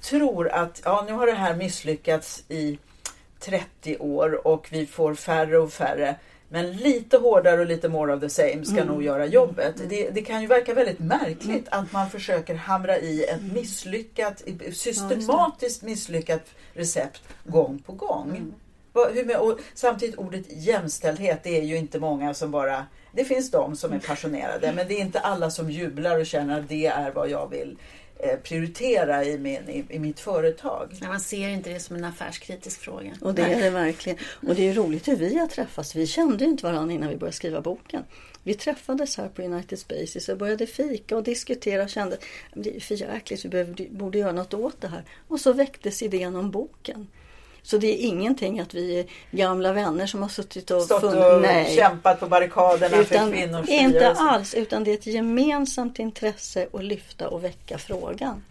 tror 0.00 0.48
att 0.48 0.80
ja, 0.84 1.04
nu 1.06 1.12
har 1.12 1.26
det 1.26 1.32
här 1.32 1.56
misslyckats 1.56 2.44
i 2.48 2.78
30 3.38 3.96
år 3.98 4.46
och 4.46 4.68
vi 4.70 4.86
får 4.86 5.14
färre 5.14 5.58
och 5.58 5.72
färre. 5.72 6.16
Men 6.52 6.72
lite 6.72 7.16
hårdare 7.16 7.60
och 7.60 7.66
lite 7.66 7.88
more 7.88 8.14
of 8.14 8.20
the 8.20 8.30
same 8.30 8.64
ska 8.64 8.76
mm. 8.76 8.86
nog 8.86 9.02
göra 9.02 9.26
jobbet. 9.26 9.74
Det, 9.88 10.10
det, 10.10 10.22
kan 10.22 10.40
ju 10.40 10.46
verka 10.46 10.74
väldigt 10.74 10.98
märkligt 10.98 11.68
mm. 11.68 11.84
att 11.84 11.92
man 11.92 12.10
försöker 12.10 12.54
hamra 12.54 12.98
i 12.98 13.24
ett 13.24 13.42
misslyckat, 13.52 14.42
systematiskt 14.72 15.82
misslyckat 15.82 16.42
recept 16.72 17.22
gång 17.44 17.78
på 17.78 17.92
gång. 17.92 18.30
Mm. 18.30 19.40
Och 19.40 19.58
samtidigt 19.74 20.16
ordet 20.16 20.44
jämställdhet, 20.48 21.40
det 21.42 21.58
är 21.58 21.62
ju 21.62 21.76
inte 21.76 21.98
många 21.98 22.34
som 22.34 22.50
bara... 22.50 22.86
Det 23.12 23.24
finns 23.24 23.50
de 23.50 23.76
som 23.76 23.92
är 23.92 23.98
passionerade 23.98 24.72
men 24.72 24.88
det 24.88 24.94
är 24.94 25.00
inte 25.00 25.20
alla 25.20 25.50
som 25.50 25.70
jublar 25.70 26.18
och 26.18 26.26
känner 26.26 26.60
att 26.60 26.68
det 26.68 26.86
är 26.86 27.10
vad 27.10 27.30
jag 27.30 27.50
vill 27.50 27.78
prioritera 28.42 29.24
i, 29.24 29.38
min, 29.38 29.68
i, 29.68 29.84
i, 29.88 29.98
mitt 29.98 30.20
företag. 30.20 30.92
Ja, 31.00 31.08
man 31.08 31.20
ser 31.20 31.48
inte 31.48 31.70
det 31.70 31.80
som 31.80 31.96
en 31.96 32.04
affärskritisk 32.04 32.80
fråga. 32.80 33.12
Och 33.20 33.34
det 33.34 33.42
är 33.42 33.62
det 33.62 33.70
verkligen. 33.70 34.18
Och 34.48 34.54
det 34.54 34.68
är 34.68 34.74
roligt 34.74 35.08
hur 35.08 35.16
vi 35.16 35.38
har 35.38 35.46
träffats. 35.46 35.96
Vi 35.96 36.06
kände 36.06 36.44
inte 36.44 36.66
varandra 36.66 36.94
innan 36.94 37.08
vi 37.08 37.16
började 37.16 37.36
skriva 37.36 37.60
boken. 37.60 38.04
Vi 38.42 38.54
träffades 38.54 39.16
här 39.16 39.28
på 39.28 39.42
United 39.42 39.78
Spaces 39.78 40.28
och 40.28 40.38
började 40.38 40.66
fika 40.66 41.16
och 41.16 41.22
diskutera 41.22 41.82
och 41.82 41.90
kände 41.90 42.16
att 42.16 42.22
det 42.54 42.76
är 42.76 42.80
för 42.80 42.94
jäkligt, 42.94 43.44
vi 43.44 43.48
behövde, 43.48 43.86
borde 43.90 44.18
göra 44.18 44.32
något 44.32 44.54
åt 44.54 44.80
det 44.80 44.88
här. 44.88 45.04
Och 45.28 45.40
så 45.40 45.52
väcktes 45.52 46.02
idén 46.02 46.36
om 46.36 46.50
boken. 46.50 47.06
Så 47.62 47.78
det 47.78 47.86
är 47.86 48.06
ingenting 48.06 48.60
att 48.60 48.74
vi 48.74 49.00
är 49.00 49.06
gamla 49.30 49.72
vänner 49.72 50.06
som 50.06 50.22
har 50.22 50.28
suttit 50.28 50.70
och, 50.70 50.82
Stått 50.82 51.02
och 51.02 51.40
nej. 51.42 51.76
kämpat 51.76 52.20
på 52.20 52.26
barrikaderna 52.26 52.96
utan, 52.96 53.30
för 53.30 53.36
kvinnors 53.36 53.68
Inte 53.68 54.10
alls, 54.10 54.54
utan 54.54 54.84
det 54.84 54.90
är 54.90 54.94
ett 54.94 55.06
gemensamt 55.06 55.98
intresse 55.98 56.66
att 56.72 56.84
lyfta 56.84 57.28
och 57.28 57.44
väcka 57.44 57.78
frågan. 57.78 58.42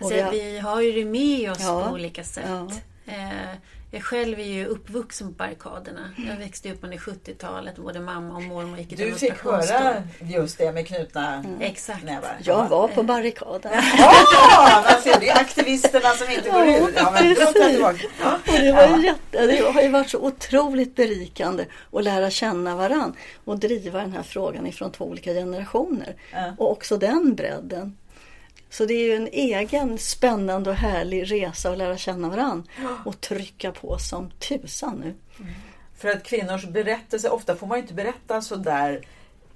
Och 0.00 0.12
vi, 0.12 0.20
har, 0.20 0.30
vi 0.30 0.58
har 0.58 0.80
ju 0.80 0.92
det 0.92 1.04
med 1.04 1.50
oss 1.50 1.58
ja, 1.60 1.84
på 1.86 1.94
olika 1.94 2.24
sätt. 2.24 2.44
Ja. 2.48 3.12
Eh, 3.12 3.56
jag 3.90 4.02
själv 4.02 4.40
är 4.40 4.44
ju 4.44 4.66
uppvuxen 4.66 5.28
på 5.28 5.32
barrikaderna. 5.32 6.10
Jag 6.28 6.36
växte 6.36 6.72
upp 6.72 6.84
under 6.84 6.98
70-talet. 6.98 7.76
Både 7.76 8.00
mamma 8.00 8.34
och 8.34 8.42
mormor 8.42 8.78
gick 8.78 8.92
i 8.92 8.96
Du 8.96 9.14
fick 9.14 9.44
höra 9.44 10.02
just 10.20 10.58
det 10.58 10.72
med 10.72 10.86
knutna 10.86 11.34
mm. 11.34 11.60
Exakt. 11.60 12.04
nävar. 12.04 12.36
Jag 12.44 12.68
var 12.68 12.88
på 12.88 13.02
barrikaden. 13.02 13.72
Ja, 13.98 14.84
man 14.90 15.02
ser 15.02 15.20
det. 15.20 15.30
Aktivisterna 15.30 16.08
som 16.08 16.30
inte 16.30 16.50
går 16.50 16.66
ut. 16.66 16.94
Ja, 16.96 17.10
men 17.12 17.34
det, 18.44 18.72
var 18.72 19.04
jätte, 19.04 19.46
det 19.46 19.72
har 19.72 19.82
ju 19.82 19.88
varit 19.88 20.10
så 20.10 20.18
otroligt 20.18 20.96
berikande 20.96 21.64
att 21.92 22.04
lära 22.04 22.30
känna 22.30 22.76
varann 22.76 23.16
och 23.44 23.58
driva 23.58 24.00
den 24.00 24.12
här 24.12 24.22
frågan 24.22 24.66
ifrån 24.66 24.92
två 24.92 25.04
olika 25.04 25.32
generationer. 25.32 26.16
Ja. 26.32 26.54
Och 26.58 26.70
också 26.70 26.96
den 26.96 27.34
bredden. 27.34 27.97
Så 28.70 28.84
det 28.84 28.94
är 28.94 29.04
ju 29.04 29.14
en 29.14 29.28
egen 29.32 29.98
spännande 29.98 30.70
och 30.70 30.76
härlig 30.76 31.32
resa 31.32 31.70
att 31.70 31.78
lära 31.78 31.96
känna 31.96 32.28
varandra 32.28 32.64
och 33.04 33.20
trycka 33.20 33.72
på 33.72 33.98
som 33.98 34.30
tusan 34.30 34.96
nu. 34.96 35.14
Mm. 35.38 35.52
För 35.96 36.08
att 36.08 36.24
kvinnors 36.24 36.66
berättelse, 36.66 37.28
ofta 37.28 37.56
får 37.56 37.66
man 37.66 37.78
ju 37.78 37.82
inte 37.82 37.94
berätta 37.94 38.42
så 38.42 38.56
där 38.56 39.06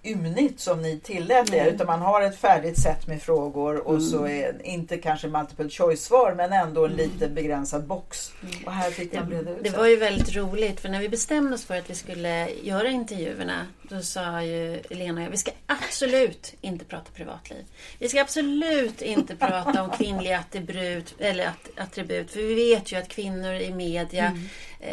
ymnigt 0.04 0.60
som 0.60 0.82
ni 0.82 1.00
tillät 1.00 1.54
er 1.54 1.66
utan 1.66 1.86
man 1.86 2.00
har 2.00 2.22
ett 2.22 2.38
färdigt 2.38 2.80
sätt 2.80 3.06
med 3.06 3.22
frågor 3.22 3.76
och 3.76 3.94
mm. 3.94 4.06
så 4.06 4.26
är 4.26 4.66
inte 4.66 4.98
kanske 4.98 5.28
multiple 5.28 5.68
choice-svar 5.68 6.34
men 6.34 6.52
ändå 6.52 6.84
en 6.84 6.92
mm. 6.92 7.04
lite 7.04 7.28
begränsad 7.28 7.86
box. 7.86 8.32
Mm. 8.42 8.54
Och 8.66 8.72
här 8.72 8.90
fick 8.90 9.14
man 9.14 9.28
breda 9.28 9.50
ut 9.50 9.64
Det 9.64 9.70
var 9.70 9.86
ju 9.86 9.96
väldigt 9.96 10.36
roligt 10.36 10.80
för 10.80 10.88
när 10.88 11.00
vi 11.00 11.08
bestämde 11.08 11.54
oss 11.54 11.64
för 11.64 11.78
att 11.78 11.90
vi 11.90 11.94
skulle 11.94 12.48
göra 12.62 12.88
intervjuerna 12.88 13.66
då 13.82 14.00
sa 14.02 14.42
ju 14.42 14.82
Lena 14.90 15.20
och 15.20 15.26
jag 15.26 15.30
vi 15.30 15.36
ska 15.36 15.50
absolut 15.66 16.54
inte 16.60 16.84
prata 16.84 17.10
privatliv. 17.14 17.64
Vi 17.98 18.08
ska 18.08 18.20
absolut 18.20 19.02
inte 19.02 19.36
prata 19.36 19.82
om 19.82 19.90
kvinnliga 19.90 20.38
attribut, 20.38 21.14
eller 21.18 21.50
attribut 21.76 22.30
för 22.30 22.40
vi 22.40 22.54
vet 22.54 22.92
ju 22.92 22.96
att 22.96 23.08
kvinnor 23.08 23.54
i 23.54 23.74
media 23.74 24.26
mm. 24.26 24.48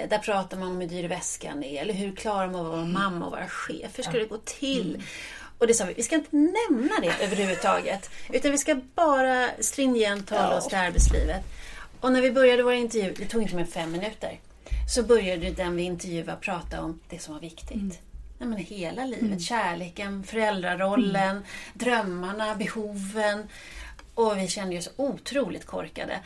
Där 0.10 0.18
pratar 0.18 0.58
man 0.58 0.68
om 0.68 0.82
hur 0.82 0.88
dyr 0.88 1.08
väskan 1.08 1.64
är 1.64 1.82
eller 1.82 1.94
hur 1.94 2.16
klarar 2.16 2.48
man 2.48 2.66
att 2.66 2.72
vara 2.72 2.86
mamma 2.86 3.26
och 3.26 3.32
vara 3.32 3.48
chef. 3.48 3.92
Hur 3.98 4.04
ska 4.04 4.12
det 4.12 4.26
gå 4.26 4.38
till? 4.38 4.90
Mm. 4.96 5.02
Och 5.58 5.68
det 5.68 5.74
sa 5.74 5.86
vi, 5.86 5.94
vi 5.94 6.04
ska 6.04 6.16
inte 6.16 6.36
nämna 6.36 7.00
det 7.02 7.24
överhuvudtaget. 7.24 8.10
Utan 8.34 8.52
vi 8.52 8.58
ska 8.58 8.80
bara 8.96 9.50
stringent 9.60 10.32
ja. 10.32 10.58
oss 10.58 10.68
till 10.68 10.78
arbetslivet. 10.78 11.44
Och 12.00 12.12
när 12.12 12.22
vi 12.22 12.32
började 12.32 12.64
våra 12.64 12.76
intervjuer, 12.76 13.16
det 13.18 13.26
tog 13.26 13.42
inte 13.42 13.56
mer 13.56 13.62
än 13.62 13.68
fem 13.68 13.92
minuter, 13.92 14.40
så 14.96 15.04
började 15.04 15.50
den 15.50 15.76
vi 15.76 15.84
intervjuade 15.84 16.38
prata 16.42 16.82
om 16.82 17.00
det 17.10 17.20
som 17.20 17.34
var 17.34 17.42
viktigt. 17.42 17.72
Mm. 17.72 17.92
Nej, 18.38 18.50
men 18.50 18.58
hela 18.58 19.06
livet. 19.06 19.22
Mm. 19.22 19.40
Kärleken, 19.40 20.24
föräldrarollen, 20.24 21.32
mm. 21.32 21.44
drömmarna, 21.74 22.56
behoven. 22.56 23.48
Och 24.20 24.38
vi 24.38 24.48
kände 24.48 24.78
oss 24.78 24.90
otroligt 24.96 25.66
korkade 25.66 26.20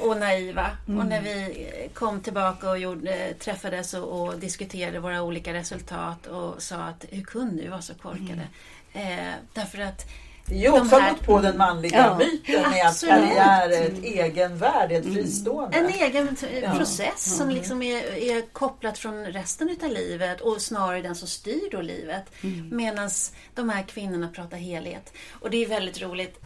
och 0.00 0.16
naiva. 0.16 0.70
Mm. 0.88 1.00
Och 1.00 1.06
när 1.06 1.20
vi 1.20 1.66
kom 1.94 2.20
tillbaka 2.20 2.70
och 2.70 2.78
gjorde, 2.78 3.34
träffades 3.34 3.94
och, 3.94 4.20
och, 4.20 4.38
diskuterade 4.38 4.98
våra 5.00 5.22
olika 5.22 5.52
resultat 5.54 6.26
och 6.26 6.62
sa 6.62 6.76
att 6.76 7.04
hur 7.10 7.22
kunde 7.22 7.62
vi 7.62 7.68
vara 7.68 7.82
så 7.82 7.94
korkade? 7.94 8.48
Mm. 8.92 9.28
Eh, 9.28 9.34
därför 9.54 9.80
att 9.80 10.06
det 10.46 10.66
är 10.66 10.80
också 10.80 10.96
här... 10.96 11.14
på 11.14 11.40
den 11.40 11.58
manliga 11.58 11.98
ja, 11.98 12.18
myten 12.18 12.70
med 12.70 12.86
att 12.86 13.00
karriär 13.00 13.70
är 13.70 13.86
ett 13.86 14.04
egenvärde, 14.04 14.94
ett 14.94 15.04
mm. 15.04 15.14
fristående. 15.14 15.78
En 15.78 15.88
egen 15.88 16.36
ja. 16.62 16.74
process 16.74 17.36
som 17.36 17.50
liksom 17.50 17.82
är, 17.82 18.02
är 18.16 18.42
kopplat 18.52 18.98
från 18.98 19.26
resten 19.26 19.76
av 19.82 19.90
livet 19.90 20.40
och 20.40 20.62
snarare 20.62 21.02
den 21.02 21.14
som 21.14 21.28
styr 21.28 21.68
då 21.70 21.80
livet. 21.80 22.24
Mm. 22.40 22.76
Medan 22.76 23.10
de 23.54 23.68
här 23.68 23.82
kvinnorna 23.82 24.28
pratar 24.28 24.56
helhet. 24.56 25.12
Och 25.40 25.50
det 25.50 25.64
är 25.64 25.68
väldigt 25.68 26.02
roligt. 26.02 26.40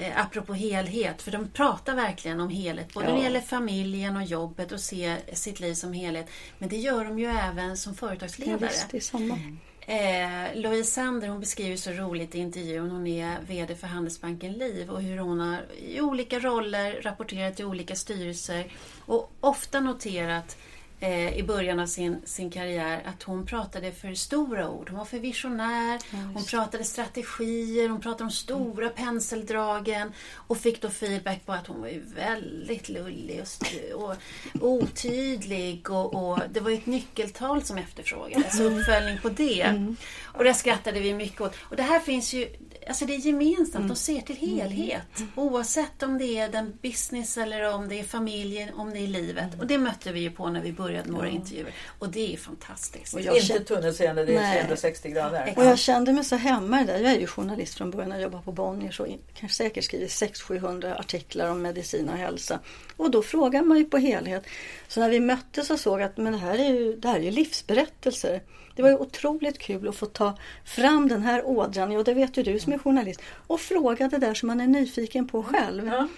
Eh, 0.00 0.20
apropå 0.20 0.54
helhet, 0.54 1.22
för 1.22 1.30
de 1.30 1.48
pratar 1.48 1.94
verkligen 1.94 2.40
om 2.40 2.48
helhet. 2.48 2.94
Både 2.94 3.06
ja. 3.06 3.12
när 3.12 3.18
det 3.18 3.24
gäller 3.24 3.40
familjen 3.40 4.16
och 4.16 4.24
jobbet 4.24 4.72
och 4.72 4.80
se 4.80 5.16
sitt 5.32 5.60
liv 5.60 5.74
som 5.74 5.92
helhet. 5.92 6.26
Men 6.58 6.68
det 6.68 6.76
gör 6.76 7.04
de 7.04 7.18
ju 7.18 7.26
även 7.26 7.76
som 7.76 7.94
företagsledare. 7.94 8.58
Ja, 8.60 8.68
visst, 8.68 8.90
det 8.90 8.96
är 8.96 9.00
samma. 9.00 9.34
Mm. 9.34 9.58
Eh, 9.80 10.60
Louise 10.60 10.90
Sander 10.90 11.28
hon 11.28 11.40
beskriver 11.40 11.76
så 11.76 11.90
roligt 11.90 12.34
i 12.34 12.38
intervjun, 12.38 12.90
hon 12.90 13.06
är 13.06 13.36
VD 13.46 13.76
för 13.76 13.86
Handelsbanken 13.86 14.52
Liv 14.52 14.90
och 14.90 15.02
hur 15.02 15.18
hon 15.18 15.40
har 15.40 15.58
i 15.78 16.00
olika 16.00 16.38
roller 16.38 17.00
rapporterat 17.02 17.56
till 17.56 17.64
olika 17.64 17.96
styrelser 17.96 18.72
och 19.06 19.32
ofta 19.40 19.80
noterat 19.80 20.56
eh, 21.00 21.38
i 21.38 21.42
början 21.42 21.80
av 21.80 21.86
sin, 21.86 22.20
sin 22.24 22.50
karriär 22.50 23.02
att 23.04 23.22
hon 23.22 23.46
pratade 23.46 23.92
för 23.92 24.14
stora 24.14 24.70
ord. 24.70 24.88
Hon 24.88 24.98
var 24.98 25.04
för 25.04 25.18
visionär, 25.18 26.00
hon 26.34 26.44
pratade 26.44 26.84
strategier, 26.84 27.88
hon 27.88 28.00
pratade 28.00 28.24
om 28.24 28.30
stora 28.30 28.84
mm. 28.86 28.96
penseldragen 28.96 30.12
och 30.34 30.58
fick 30.58 30.82
då 30.82 30.90
feedback 30.90 31.46
på 31.46 31.52
att 31.52 31.66
hon 31.66 31.80
var 31.80 32.14
väldigt 32.14 32.88
lullig 32.88 33.44
och, 33.94 34.14
och 34.60 34.70
otydlig 34.70 35.90
och, 35.90 36.14
och, 36.14 36.38
det 36.50 36.60
var 36.60 36.70
ett 36.70 36.86
nyckeltal 36.86 37.62
som 37.62 37.78
efterfrågades, 37.78 38.60
mm. 38.60 38.78
uppföljning 38.78 39.18
på 39.18 39.28
det. 39.28 39.62
Mm. 39.62 39.96
Och 40.22 40.44
det 40.44 40.54
skrattade 40.54 41.00
vi 41.00 41.14
mycket 41.14 41.40
åt. 41.40 41.54
Och 41.60 41.76
det 41.76 41.82
här 41.82 42.00
finns 42.00 42.34
ju 42.34 42.48
alltså 42.90 43.06
det 43.06 43.14
är 43.14 43.18
gemensamt, 43.18 43.74
mm. 43.74 43.88
de 43.88 43.96
ser 43.96 44.20
till 44.20 44.38
mm. 44.42 44.56
helhet. 44.56 45.18
Mm. 45.18 45.30
Oavsett 45.34 46.02
om 46.02 46.18
det 46.18 46.38
är 46.38 46.48
den 46.48 46.78
business 46.82 47.38
eller 47.38 47.74
om 47.74 47.88
det 47.88 48.00
är 48.00 48.04
familjen, 48.04 48.74
om 48.74 48.90
det 48.90 48.98
är 48.98 49.06
livet. 49.06 49.44
Mm. 49.44 49.60
Och 49.60 49.66
det 49.66 49.78
mötte 49.78 50.12
vi 50.12 50.20
ju 50.20 50.30
på 50.30 50.48
när 50.48 50.60
vi 50.60 50.72
började 50.72 51.08
med 51.08 51.20
våra 51.20 51.28
intervjuer. 51.28 51.74
Och 51.98 52.08
det 52.08 52.34
är 52.34 52.36
fantastiskt. 52.36 53.14
Och 53.14 53.20
jag 53.20 53.34
Inte 53.34 53.46
kände... 53.46 53.64
tunnelseende, 53.64 54.24
det 54.24 54.36
är 54.36 54.40
Nej. 54.40 54.58
360 54.58 55.10
grader. 55.10 55.54
Och 55.56 55.64
jag 55.64 55.78
kände 55.78 56.12
mig 56.12 56.24
så 56.24 56.36
hemma 56.36 56.84
där. 56.84 56.98
Jag 56.98 57.12
är 57.12 57.20
ju 57.20 57.26
journalist 57.26 57.74
från 57.74 57.90
början, 57.90 58.10
jag 58.10 58.22
jobbar 58.22 58.42
på 58.42 58.52
Bonniers 58.52 59.00
och 59.00 59.06
kanske 59.34 59.56
säkert 59.56 59.84
skriver 59.84 60.06
600-700 60.06 61.00
artiklar 61.00 61.50
om 61.50 61.62
medicin 61.62 62.08
och 62.08 62.16
hälsa. 62.16 62.58
Och 62.96 63.10
då 63.10 63.22
frågar 63.22 63.62
man 63.62 63.78
ju 63.78 63.84
på 63.84 63.98
helhet. 63.98 64.46
Så 64.88 65.00
när 65.00 65.10
vi 65.10 65.20
möttes 65.20 65.70
och 65.70 65.80
såg 65.80 66.02
att 66.02 66.16
men 66.16 66.32
det 66.32 66.38
här 66.38 66.58
är 66.58 66.68
ju, 66.68 66.96
det 66.96 67.08
här 67.08 67.16
är 67.16 67.22
ju 67.22 67.30
livsberättelser. 67.30 68.40
Det 68.74 68.82
var 68.82 68.88
ju 68.88 68.96
otroligt 68.96 69.58
kul 69.58 69.88
att 69.88 69.96
få 69.96 70.06
ta 70.06 70.38
fram 70.64 71.08
den 71.08 71.22
här 71.22 71.46
ådran, 71.46 71.96
och 71.96 72.04
det 72.04 72.14
vet 72.14 72.36
ju 72.36 72.42
du 72.42 72.58
som 72.58 72.72
är 72.72 72.78
journalist, 72.78 73.20
och 73.46 73.60
fråga 73.60 74.08
det 74.08 74.18
där 74.18 74.34
som 74.34 74.46
man 74.46 74.60
är 74.60 74.66
nyfiken 74.66 75.28
på 75.28 75.42
själv. 75.42 75.86
Ja. 75.86 76.08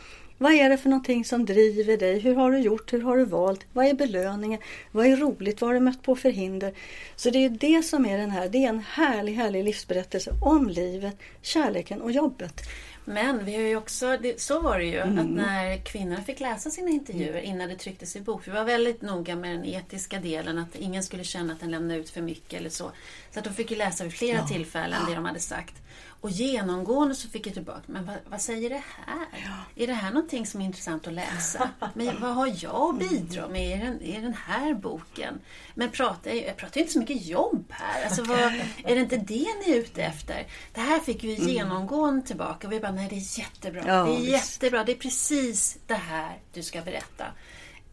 Vad 0.43 0.53
är 0.53 0.71
det 0.71 0.77
för 0.77 0.89
någonting 0.89 1.25
som 1.25 1.45
driver 1.45 1.97
dig? 1.97 2.19
Hur 2.19 2.35
har 2.35 2.51
du 2.53 2.59
gjort? 2.59 2.93
Hur 2.93 3.01
har 3.03 3.17
du 3.17 3.25
valt? 3.25 3.67
Vad 3.73 3.87
är 3.87 3.95
belöningen? 3.95 4.61
Vad 4.91 5.07
är 5.07 5.17
roligt? 5.17 5.61
Vad 5.61 5.69
har 5.69 5.75
du 5.75 5.81
mött 5.81 6.03
på 6.03 6.17
för 6.17 6.31
hinder? 6.31 6.73
Så 7.17 7.31
det 7.31 7.45
är 7.45 7.49
det 7.49 7.83
som 7.83 8.07
är 8.07 8.19
den 8.19 8.31
här, 8.31 8.49
det 8.49 8.65
är 8.65 8.69
en 8.69 8.85
härlig, 8.91 9.35
härlig 9.35 9.65
livsberättelse 9.65 10.31
om 10.43 10.69
livet, 10.69 11.17
kärleken 11.43 12.03
och 12.03 12.13
jobbet. 12.13 12.61
Men 13.05 13.45
vi 13.45 13.55
har 13.55 13.63
ju 13.63 13.77
också, 13.77 14.17
det, 14.23 14.41
så 14.41 14.61
var 14.61 14.79
det 14.79 14.85
ju, 14.85 14.99
mm. 14.99 15.19
att 15.19 15.27
när 15.27 15.85
kvinnorna 15.85 16.23
fick 16.23 16.41
läsa 16.41 16.71
sina 16.71 16.91
intervjuer 16.91 17.31
mm. 17.31 17.45
innan 17.45 17.69
det 17.69 17.77
trycktes 17.77 18.17
i 18.17 18.21
bok. 18.21 18.49
Vi 18.49 18.51
var 18.53 18.65
väldigt 18.65 19.03
noga 19.03 19.37
med 19.37 19.51
den 19.51 19.65
etiska 19.65 20.19
delen, 20.19 20.59
att 20.59 20.77
ingen 20.77 21.03
skulle 21.03 21.25
känna 21.25 21.53
att 21.53 21.61
den 21.61 21.71
lämnade 21.71 22.01
ut 22.01 22.11
för 22.11 22.23
mycket 22.23 22.61
eller 22.61 22.71
så. 22.71 22.91
Så 23.31 23.39
att 23.39 23.45
de 23.45 23.55
fick 23.55 23.71
ju 23.71 23.77
läsa 23.77 24.05
vid 24.05 24.13
flera 24.13 24.39
ja. 24.39 24.47
tillfällen 24.47 24.99
det 25.09 25.15
de 25.15 25.25
hade 25.25 25.41
sagt. 25.41 25.75
Och 26.23 26.31
genomgående 26.31 27.15
så 27.15 27.29
fick 27.29 27.47
jag 27.47 27.55
tillbaka, 27.55 27.83
men 27.87 28.07
vad, 28.07 28.17
vad 28.27 28.41
säger 28.41 28.71
det 28.71 28.83
här? 29.07 29.27
Ja. 29.33 29.83
Är 29.83 29.87
det 29.87 29.93
här 29.93 30.11
någonting 30.11 30.47
som 30.47 30.61
är 30.61 30.65
intressant 30.65 31.07
att 31.07 31.13
läsa? 31.13 31.71
Men 31.95 32.21
vad 32.21 32.35
har 32.35 32.53
jag 32.65 32.95
att 32.95 33.11
bidra 33.11 33.49
med 33.49 33.79
i 33.79 33.85
den, 33.85 34.01
i 34.01 34.21
den 34.21 34.35
här 34.35 34.75
boken? 34.75 35.41
Men 35.75 35.91
pratar, 35.91 36.31
jag 36.31 36.57
pratar 36.57 36.81
inte 36.81 36.93
så 36.93 36.99
mycket 36.99 37.27
jobb 37.27 37.65
här. 37.71 38.05
Alltså, 38.05 38.23
vad, 38.23 38.39
är 38.85 38.95
det 38.95 39.01
inte 39.01 39.17
det 39.17 39.47
ni 39.67 39.73
är 39.73 39.77
ute 39.77 40.03
efter? 40.03 40.47
Det 40.73 40.81
här 40.81 41.01
fick 41.01 41.25
vi 41.25 41.37
mm. 41.37 41.49
genomgående 41.49 42.27
tillbaka 42.27 42.67
och 42.67 42.73
vi 42.73 42.81
bara, 42.81 42.93
nej 42.93 43.07
det 43.11 43.17
är 43.17 43.39
jättebra. 43.39 43.83
Ja, 43.87 44.05
det 44.05 44.13
är 44.13 44.17
visst. 44.17 44.31
jättebra. 44.31 44.85
Det 44.85 44.93
är 44.93 44.97
precis 44.97 45.79
det 45.87 45.95
här 45.95 46.39
du 46.53 46.63
ska 46.63 46.83
berätta. 46.83 47.25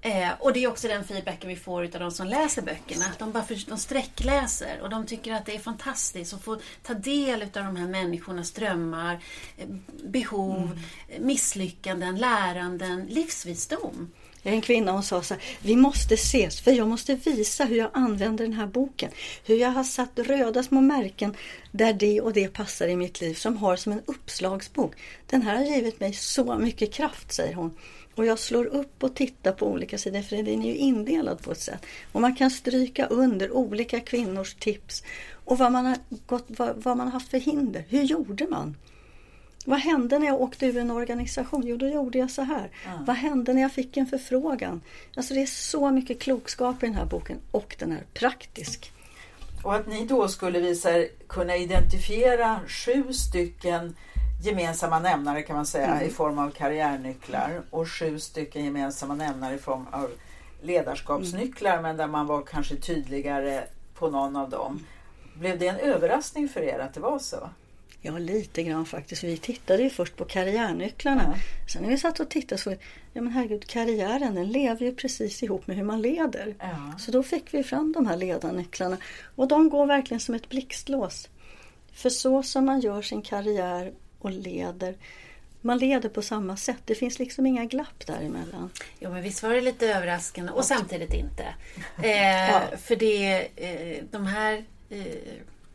Eh, 0.01 0.29
och 0.39 0.53
det 0.53 0.63
är 0.63 0.67
också 0.67 0.88
den 0.88 1.03
feedbacken 1.03 1.49
vi 1.49 1.55
får 1.55 1.83
av 1.83 1.89
de 1.89 2.12
som 2.12 2.27
läser 2.27 2.62
böckerna. 2.62 3.05
De, 3.17 3.31
bara 3.31 3.43
för, 3.43 3.69
de 3.69 3.77
sträckläser 3.77 4.79
och 4.81 4.89
de 4.89 5.05
tycker 5.05 5.33
att 5.33 5.45
det 5.45 5.55
är 5.55 5.59
fantastiskt 5.59 6.33
att 6.33 6.43
få 6.43 6.59
ta 6.83 6.93
del 6.93 7.41
av 7.41 7.49
de 7.51 7.75
här 7.75 7.88
människornas 7.88 8.51
drömmar, 8.51 9.19
eh, 9.57 9.67
behov, 10.03 10.77
mm. 11.09 11.27
misslyckanden, 11.27 12.17
läranden, 12.17 13.05
livsvisdom. 13.05 14.12
En 14.43 14.62
kvinna 14.62 14.93
och 14.93 15.05
sa 15.05 15.21
så 15.21 15.33
här, 15.33 15.43
vi 15.62 15.75
måste 15.75 16.13
ses 16.13 16.62
för 16.62 16.71
jag 16.71 16.88
måste 16.88 17.15
visa 17.15 17.65
hur 17.65 17.77
jag 17.77 17.89
använder 17.93 18.43
den 18.45 18.53
här 18.53 18.67
boken. 18.67 19.12
Hur 19.45 19.55
jag 19.55 19.69
har 19.69 19.83
satt 19.83 20.19
röda 20.19 20.63
små 20.63 20.81
märken 20.81 21.35
där 21.71 21.93
det 21.93 22.21
och 22.21 22.33
det 22.33 22.47
passar 22.47 22.88
i 22.88 22.95
mitt 22.95 23.21
liv 23.21 23.33
som 23.33 23.57
har 23.57 23.75
som 23.75 23.91
en 23.91 24.01
uppslagsbok. 24.05 24.95
Den 25.25 25.41
här 25.41 25.55
har 25.55 25.63
givit 25.63 25.99
mig 25.99 26.13
så 26.13 26.57
mycket 26.57 26.93
kraft, 26.93 27.31
säger 27.31 27.53
hon. 27.53 27.75
Och 28.19 28.25
jag 28.25 28.39
slår 28.39 28.65
upp 28.65 29.03
och 29.03 29.15
tittar 29.15 29.51
på 29.51 29.67
olika 29.67 29.97
sidor 29.97 30.21
för 30.21 30.36
den 30.36 30.47
är 30.47 30.67
ju 30.67 30.75
indelad 30.75 31.41
på 31.41 31.51
ett 31.51 31.62
sätt. 31.62 31.86
Och 32.12 32.21
man 32.21 32.36
kan 32.36 32.51
stryka 32.51 33.05
under 33.05 33.51
olika 33.51 33.99
kvinnors 33.99 34.53
tips 34.53 35.03
och 35.45 35.58
vad 35.58 35.71
man 35.71 35.86
har, 35.86 35.97
gått, 36.25 36.45
vad, 36.47 36.75
vad 36.75 36.97
man 36.97 37.08
har 37.08 37.12
haft 37.12 37.29
för 37.29 37.38
hinder. 37.38 37.84
Hur 37.89 38.03
gjorde 38.03 38.47
man? 38.47 38.77
Vad 39.65 39.79
hände 39.79 40.19
när 40.19 40.27
jag 40.27 40.41
åkte 40.41 40.65
ur 40.65 40.77
en 40.77 40.91
organisation? 40.91 41.63
Jo, 41.65 41.77
då 41.77 41.88
gjorde 41.88 42.17
jag 42.17 42.32
så 42.32 42.41
här. 42.41 42.71
Mm. 42.86 43.05
Vad 43.05 43.15
hände 43.15 43.53
när 43.53 43.62
jag 43.62 43.71
fick 43.71 43.97
en 43.97 44.08
förfrågan? 44.08 44.82
Alltså 45.15 45.34
det 45.34 45.41
är 45.41 45.45
så 45.45 45.91
mycket 45.91 46.19
klokskap 46.19 46.84
i 46.84 46.86
den 46.86 46.95
här 46.95 47.05
boken 47.05 47.38
och 47.51 47.75
den 47.79 47.91
är 47.91 48.03
praktisk. 48.13 48.91
Och 49.63 49.75
att 49.75 49.88
ni 49.88 50.05
då 50.05 50.27
skulle 50.27 50.60
visa 50.60 50.89
kunna 51.27 51.55
identifiera 51.55 52.60
sju 52.67 53.13
stycken 53.13 53.95
gemensamma 54.41 54.99
nämnare 54.99 55.41
kan 55.41 55.56
man 55.56 55.65
säga 55.65 55.88
mm. 55.88 56.08
i 56.08 56.10
form 56.10 56.39
av 56.39 56.52
karriärnycklar 56.52 57.62
och 57.69 57.89
sju 57.89 58.19
stycken 58.19 58.65
gemensamma 58.65 59.15
nämnare 59.15 59.56
i 59.56 59.58
form 59.58 59.88
av 59.91 60.12
ledarskapsnycklar 60.62 61.71
mm. 61.71 61.84
men 61.84 61.97
där 61.97 62.08
man 62.08 62.28
var 62.28 62.41
kanske 62.41 62.75
tydligare 62.75 63.63
på 63.93 64.10
någon 64.10 64.36
av 64.36 64.49
dem. 64.49 64.86
Blev 65.34 65.60
det 65.60 65.67
en 65.67 65.80
överraskning 65.80 66.49
för 66.49 66.62
er 66.62 66.80
att 66.80 66.93
det 66.93 66.99
var 66.99 67.19
så? 67.19 67.49
Ja, 68.02 68.17
lite 68.17 68.63
grann 68.63 68.86
faktiskt. 68.86 69.23
Vi 69.23 69.38
tittade 69.38 69.84
ju 69.84 69.89
först 69.89 70.15
på 70.15 70.25
karriärnycklarna. 70.25 71.23
Ja. 71.28 71.67
Sen 71.73 71.82
när 71.82 71.89
vi 71.89 71.97
satt 71.97 72.19
och 72.19 72.30
tittade 72.30 72.62
så, 72.62 72.75
ja 73.13 73.21
men 73.21 73.28
herregud, 73.28 73.67
karriären 73.67 74.36
den 74.36 74.47
lever 74.47 74.86
ju 74.86 74.95
precis 74.95 75.43
ihop 75.43 75.67
med 75.67 75.78
hur 75.78 75.84
man 75.84 76.02
leder. 76.02 76.56
Ja. 76.60 76.93
Så 76.97 77.12
då 77.12 77.23
fick 77.23 77.54
vi 77.54 77.63
fram 77.63 77.91
de 77.91 78.06
här 78.06 78.17
ledarnycklarna. 78.17 78.97
Och 79.36 79.47
de 79.47 79.69
går 79.69 79.86
verkligen 79.86 80.19
som 80.19 80.36
ett 80.36 80.49
blixtlås. 80.49 81.30
För 81.93 82.10
så 82.10 82.43
som 82.43 82.65
man 82.65 82.80
gör 82.80 83.02
sin 83.02 83.21
karriär 83.21 83.93
och 84.19 84.32
leder. 84.32 84.95
Man 85.62 85.77
leder 85.77 86.10
på 86.10 86.21
samma 86.21 86.58
sätt. 86.58 86.82
Det 86.86 86.95
finns 86.95 87.19
liksom 87.19 87.45
inga 87.45 87.65
glapp 87.65 88.05
däremellan. 88.08 88.69
Jo 88.99 89.12
men 89.12 89.23
visst 89.23 89.43
var 89.43 89.49
det 89.49 89.62
lite 89.62 89.93
överraskande 89.93 90.51
och 90.51 90.65
samtidigt 90.65 91.13
inte. 91.13 91.45
Eh, 92.03 92.49
ja. 92.49 92.62
För 92.77 92.95
det, 92.95 93.47
eh, 93.55 94.03
de 94.12 94.25
här 94.25 94.65
eh, 94.89 95.05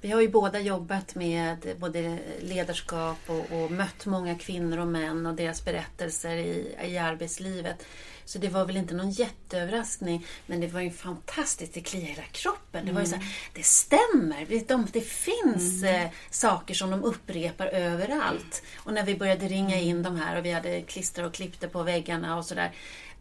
vi 0.01 0.11
har 0.11 0.21
ju 0.21 0.29
båda 0.29 0.61
jobbat 0.61 1.15
med 1.15 1.77
både 1.79 2.19
ledarskap 2.41 3.19
och, 3.27 3.53
och, 3.53 3.71
mött 3.71 4.07
många 4.07 4.35
kvinnor 4.35 4.79
och 4.79 4.87
män 4.87 5.27
och 5.27 5.35
deras 5.35 5.65
berättelser 5.65 6.37
i, 6.37 6.77
i 6.85 6.99
arbetslivet. 6.99 7.87
Så 8.25 8.39
det 8.39 8.49
var 8.49 8.65
väl 8.65 8.77
inte 8.77 8.95
någon 8.95 9.11
jätteöverraskning. 9.11 10.27
Men 10.47 10.61
det 10.61 10.67
var 10.67 10.81
ju 10.81 10.91
fantastiskt, 10.91 11.75
det 11.75 11.81
kliade 11.81 12.07
hela 12.07 12.23
kroppen. 12.23 12.87
Det 12.87 12.93
var 12.93 13.01
ju 13.01 13.07
så 13.07 13.15
här, 13.15 13.23
mm. 13.23 13.35
det 13.55 13.63
stämmer. 13.63 14.47
Det, 14.49 14.93
det 14.93 15.01
finns 15.01 15.83
mm. 15.83 16.03
eh, 16.05 16.11
saker 16.31 16.75
som 16.75 16.91
de 16.91 17.05
upprepar 17.05 17.67
överallt. 17.67 18.63
Och 18.77 18.93
när 18.93 19.05
vi 19.05 19.17
började 19.17 19.49
ringa 19.49 19.81
in 19.81 20.03
de 20.03 20.17
här 20.17 20.39
och 20.39 20.45
vi 20.45 20.53
hade 20.53 20.83
klister 20.83 21.25
och 21.25 21.35
klippte 21.35 21.69
på 21.69 21.83
väggarna 21.83 22.37
och 22.37 22.45
sådär. 22.45 22.73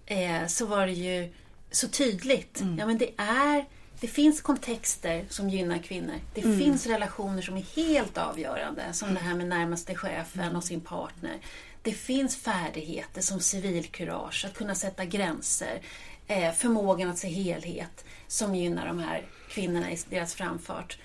Eh, 0.06 0.48
så 0.48 0.66
var 0.66 0.88
det 0.88 0.94
ju 0.94 1.34
så 1.72 1.88
tydligt. 1.88 2.62
Mm. 2.62 2.80
Ja 2.80 2.86
men 2.86 2.98
det 2.98 3.10
är 3.18 3.66
det 4.04 4.08
finns 4.08 4.42
kontexter 4.42 5.26
som 5.30 5.50
gynnar 5.50 5.78
kvinnor. 5.78 6.16
Det 6.34 6.44
mm. 6.44 6.60
finns 6.60 6.88
relationer 6.88 7.42
som 7.42 7.58
är 7.58 7.66
helt 7.76 8.18
avgörande, 8.18 8.84
som 8.94 9.14
det 9.14 9.20
här 9.20 9.36
med 9.36 9.48
närmaste 9.48 9.96
chefen 9.96 10.56
och 10.56 10.64
sin 10.64 10.82
partner. 10.82 11.38
Det 11.84 11.92
finns 11.92 12.36
färdigheter 12.36 13.22
som 13.22 13.40
civilkurage, 13.40 14.46
att 14.46 14.54
kunna 14.54 14.76
sätta 14.76 15.06
gränser, 15.06 15.82
eh, 16.28 16.52
förmågan 16.52 17.10
att 17.10 17.18
se 17.18 17.28
helhet 17.28 18.06
som 18.28 18.56
gynnar 18.56 18.88
de 18.88 19.00
här 19.00 19.26
kvinnorna 19.50 19.92
i 19.92 19.98
deras 20.10 20.34
framfart. 20.34 20.98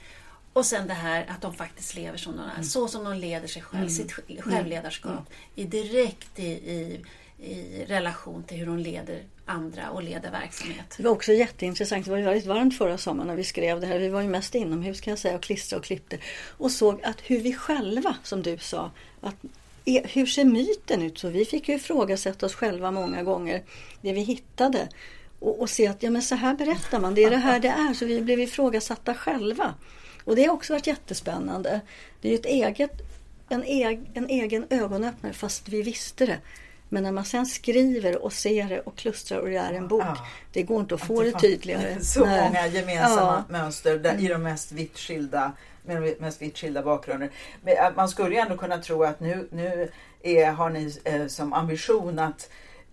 Och 0.52 0.66
sen 0.66 0.88
det 0.88 0.94
här 0.94 1.26
att 1.28 1.40
de 1.40 1.54
faktiskt 1.54 1.94
lever 1.94 2.18
som 2.18 2.36
de 2.36 2.42
är, 2.42 2.54
mm. 2.54 2.64
så 2.64 2.88
som 2.88 3.04
de 3.04 3.14
leder 3.14 3.48
sig 3.48 3.62
själv, 3.62 3.82
mm. 3.82 3.90
sitt 3.90 4.12
självledarskap, 4.40 5.12
mm. 5.12 5.24
i 5.54 5.64
direkt 5.64 6.38
i, 6.38 6.46
i, 6.46 7.04
i 7.38 7.84
relation 7.84 8.42
till 8.42 8.56
hur 8.56 8.66
de 8.66 8.78
leder 8.78 9.22
andra 9.46 9.90
och 9.90 10.02
leder 10.02 10.30
verksamhet. 10.30 10.94
Det 10.96 11.02
var 11.02 11.10
också 11.10 11.32
jätteintressant. 11.32 12.04
Det 12.04 12.10
var 12.10 12.18
ju 12.18 12.24
väldigt 12.24 12.46
varmt 12.46 12.78
förra 12.78 12.98
sommaren 12.98 13.28
när 13.28 13.36
vi 13.36 13.44
skrev 13.44 13.80
det 13.80 13.86
här. 13.86 13.98
Vi 13.98 14.08
var 14.08 14.20
ju 14.20 14.28
mest 14.28 14.54
inomhus 14.54 15.00
kan 15.00 15.10
jag 15.10 15.18
säga 15.18 15.34
och 15.34 15.42
klistrade 15.42 15.78
och 15.78 15.84
klippte. 15.84 16.18
Och 16.46 16.70
såg 16.70 17.02
att 17.02 17.20
hur 17.20 17.40
vi 17.40 17.54
själva, 17.54 18.16
som 18.22 18.42
du 18.42 18.58
sa, 18.58 18.90
att 19.20 19.36
hur 19.88 20.26
ser 20.26 20.44
myten 20.44 21.02
ut? 21.02 21.18
Så 21.18 21.28
vi 21.28 21.44
fick 21.44 21.68
ju 21.68 21.74
ifrågasätta 21.74 22.46
oss 22.46 22.54
själva 22.54 22.90
många 22.90 23.22
gånger, 23.22 23.62
det 24.00 24.12
vi 24.12 24.20
hittade. 24.20 24.88
Och, 25.38 25.60
och 25.60 25.70
se 25.70 25.86
att 25.86 26.02
ja, 26.02 26.10
men 26.10 26.22
så 26.22 26.34
här 26.34 26.54
berättar 26.54 27.00
man, 27.00 27.14
det 27.14 27.24
är 27.24 27.30
det 27.30 27.36
här 27.36 27.60
det 27.60 27.68
är. 27.68 27.94
Så 27.94 28.06
vi 28.06 28.20
blev 28.20 28.40
ifrågasatta 28.40 29.14
själva. 29.14 29.74
Och 30.24 30.36
det 30.36 30.44
har 30.44 30.54
också 30.54 30.72
varit 30.72 30.86
jättespännande. 30.86 31.80
Det 32.20 32.28
är 32.28 32.32
ju 32.32 32.38
ett 32.38 32.46
eget, 32.46 32.92
en, 33.48 33.64
eg, 33.64 34.10
en 34.14 34.28
egen 34.28 34.66
ögonöppnare 34.70 35.32
fast 35.32 35.68
vi 35.68 35.82
visste 35.82 36.26
det. 36.26 36.38
Men 36.88 37.02
när 37.02 37.12
man 37.12 37.24
sen 37.24 37.46
skriver 37.46 38.22
och 38.24 38.32
ser 38.32 38.68
det 38.68 38.80
och 38.80 38.96
klustrar 38.96 39.38
och 39.38 39.48
det 39.48 39.56
är 39.56 39.72
en 39.72 39.88
bok. 39.88 40.02
Ja. 40.02 40.26
Det 40.52 40.62
går 40.62 40.80
inte 40.80 40.94
att 40.94 41.00
få 41.00 41.22
det, 41.22 41.30
det 41.30 41.38
tydligare. 41.38 42.00
Så 42.00 42.24
Nej. 42.24 42.44
många 42.44 42.66
gemensamma 42.66 43.44
ja. 43.48 43.52
mönster 43.52 43.98
där, 43.98 44.24
i 44.24 44.28
de 44.28 44.42
mest 44.42 44.72
vitt 44.72 44.98
skilda 44.98 45.52
med 45.88 46.20
mest 46.20 46.42
vitt 46.42 46.58
skilda 46.58 46.82
bakgrunder. 46.82 47.30
Men 47.62 47.76
äh, 47.76 47.90
man 47.96 48.08
skulle 48.08 48.34
ju 48.34 48.40
ändå 48.40 48.56
kunna 48.56 48.78
tro 48.78 49.02
att 49.02 49.20
nu, 49.20 49.48
nu 49.50 49.90
är, 50.22 50.50
har 50.50 50.70
ni 50.70 50.98
eh, 51.04 51.26
som 51.26 51.52
ambition 51.52 52.18
att 52.18 52.50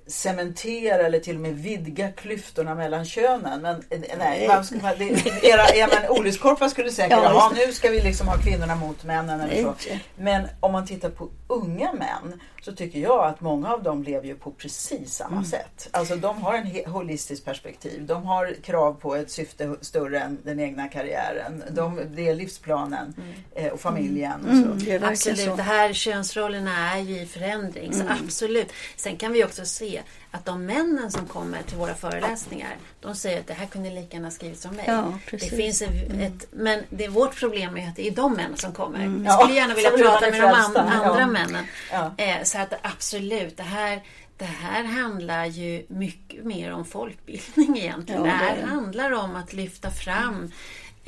cementera 0.07 1.05
eller 1.05 1.19
till 1.19 1.35
och 1.35 1.41
med 1.41 1.55
vidga 1.55 2.11
klyftorna 2.11 2.75
mellan 2.75 3.05
könen. 3.05 3.61
Men 3.61 3.75
eh, 3.89 3.99
nej, 4.17 4.47
man, 4.47 4.65
det, 4.97 5.25
era, 5.43 5.67
era 5.67 6.09
olyckskorpar 6.09 6.67
skulle 6.67 6.91
säkert 6.91 7.11
ja, 7.11 7.23
jaha 7.23 7.51
nu 7.55 7.71
ska 7.71 7.89
vi 7.89 8.01
liksom 8.01 8.27
ha 8.27 8.37
kvinnorna 8.37 8.75
mot 8.75 9.03
männen 9.03 9.41
eller 9.41 9.63
så. 9.63 9.73
Men 10.15 10.47
om 10.59 10.71
man 10.71 10.85
tittar 10.85 11.09
på 11.09 11.29
unga 11.47 11.93
män 11.93 12.41
så 12.65 12.71
tycker 12.71 12.99
jag 12.99 13.25
att 13.25 13.41
många 13.41 13.73
av 13.73 13.83
dem 13.83 14.03
lever 14.03 14.27
ju 14.27 14.35
på 14.35 14.51
precis 14.51 15.13
samma 15.13 15.31
mm. 15.31 15.45
sätt. 15.45 15.89
Alltså 15.91 16.15
de 16.15 16.41
har 16.41 16.53
en 16.53 16.91
holistiskt 16.91 17.45
perspektiv. 17.45 18.05
De 18.05 18.25
har 18.25 18.53
krav 18.63 18.93
på 18.93 19.15
ett 19.15 19.31
syfte 19.31 19.75
större 19.81 20.19
än 20.19 20.37
den 20.43 20.59
egna 20.59 20.87
karriären. 20.87 21.63
De, 21.71 22.01
det 22.15 22.27
är 22.27 22.35
livsplanen 22.35 23.13
mm. 23.17 23.33
Eh, 23.55 23.73
och 23.73 23.79
familjen. 23.79 24.45
Och 24.45 24.51
mm. 24.51 24.79
så. 24.79 24.89
Mm, 24.89 25.03
absolut, 25.03 25.57
det 25.57 25.63
här 25.63 25.93
könsrollerna 25.93 26.95
är 26.95 27.01
ju 27.01 27.21
i 27.21 27.25
förändring. 27.25 27.93
Så 27.93 28.01
mm. 28.01 28.13
absolut. 28.23 28.71
Sen 28.95 29.17
kan 29.17 29.31
vi 29.31 29.43
också 29.43 29.65
se 29.65 30.01
att 30.35 30.45
de 30.45 30.65
männen 30.65 31.11
som 31.11 31.25
kommer 31.25 31.61
till 31.61 31.77
våra 31.77 31.95
föreläsningar, 31.95 32.75
de 33.01 33.15
säger 33.15 33.39
att 33.39 33.47
det 33.47 33.53
här 33.53 33.65
kunde 33.65 33.89
lika 33.89 34.17
gärna 34.17 34.31
skrivits 34.31 34.65
om 34.65 34.75
mig. 34.75 34.85
Ja, 34.87 35.19
det 35.31 35.39
finns 35.39 35.81
ett, 35.81 36.11
mm. 36.11 36.33
men 36.51 36.83
det 36.89 37.05
är 37.05 37.09
vårt 37.09 37.39
problem 37.39 37.77
är 37.77 37.87
att 37.87 37.95
det 37.95 38.07
är 38.07 38.11
de 38.11 38.33
männen 38.33 38.57
som 38.57 38.73
kommer. 38.73 38.99
Mm. 38.99 39.23
Vi 39.23 39.29
skulle 39.29 39.53
gärna 39.53 39.73
vilja 39.73 39.91
prata 39.91 40.31
med 40.31 40.41
de 40.41 40.45
andra 40.45 41.19
ja. 41.19 41.27
männen. 41.27 41.65
Ja. 41.91 42.11
Eh, 42.17 42.43
så 42.43 42.57
att 42.57 42.73
absolut, 42.81 43.57
det 43.57 43.63
här 43.63 44.01
det 44.37 44.45
här 44.45 44.83
handlar 44.83 45.45
ju 45.45 45.85
mycket 45.87 46.43
mer 46.43 46.71
om 46.71 46.85
folkbildning 46.85 47.77
egentligen. 47.77 48.25
Ja, 48.25 48.31
det, 48.31 48.37
det 48.37 48.45
här 48.45 48.63
handlar 48.67 49.11
om 49.11 49.35
att 49.35 49.53
lyfta 49.53 49.91
fram 49.91 50.51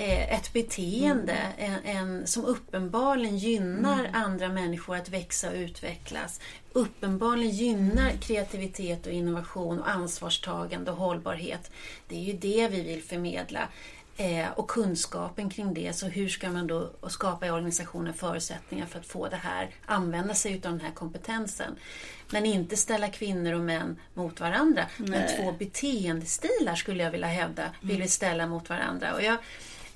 ett 0.04 0.54
beteende 0.54 1.34
mm. 1.58 1.80
en, 1.84 1.98
en, 1.98 2.28
som 2.28 2.45
uppenbarligen 2.45 3.38
gynnar 3.38 4.00
mm. 4.00 4.16
andra 4.16 4.50
människor 4.50 4.95
att 4.95 5.10
växa 5.10 5.50
och 5.50 5.56
utvecklas. 5.56 6.39
Uppenbarligen 6.74 7.56
gynnar 7.56 8.12
kreativitet 8.12 9.06
och 9.06 9.12
innovation 9.12 9.80
och 9.80 9.89
ansvarstagande 9.89 10.91
och 10.91 10.98
hållbarhet. 10.98 11.72
Det 12.08 12.16
är 12.16 12.24
ju 12.24 12.34
det 12.34 12.68
vi 12.68 12.82
vill 12.82 13.04
förmedla. 13.04 13.68
Eh, 14.20 14.52
och 14.56 14.68
kunskapen 14.68 15.50
kring 15.50 15.74
det. 15.74 15.95
Så 15.95 16.08
hur 16.08 16.30
ska 16.30 16.50
man 16.50 16.68
då 16.68 16.89
skapa 17.08 17.48
i 17.48 17.52
organisationen 17.52 18.14
förutsättningar 18.14 18.86
för 18.86 19.00
att 19.00 19.06
få 19.06 19.28
det 19.28 19.36
här, 19.36 19.70
använda 19.86 20.34
sig 20.34 20.54
av 20.54 20.62
den 20.62 20.82
här 20.82 20.91
kompetensen. 20.91 21.76
Men 22.30 22.45
inte 22.45 22.78
ställa 22.78 23.08
kvinnor 23.08 23.54
och 23.54 23.62
män 23.62 24.00
mot 24.14 24.39
varandra. 24.39 24.86
Nej. 24.98 25.10
Men 25.10 25.38
två 25.38 25.52
beteendestilar 25.52 26.76
skulle 26.76 27.04
jag 27.04 27.12
vilja 27.12 27.28
hävda, 27.28 27.64
vill 27.82 27.89
vi 27.89 27.95
mm. 27.95 28.08
ställa 28.08 28.48
mot 28.48 28.70
varandra. 28.70 29.14
Och 29.14 29.24
jag, 29.24 29.38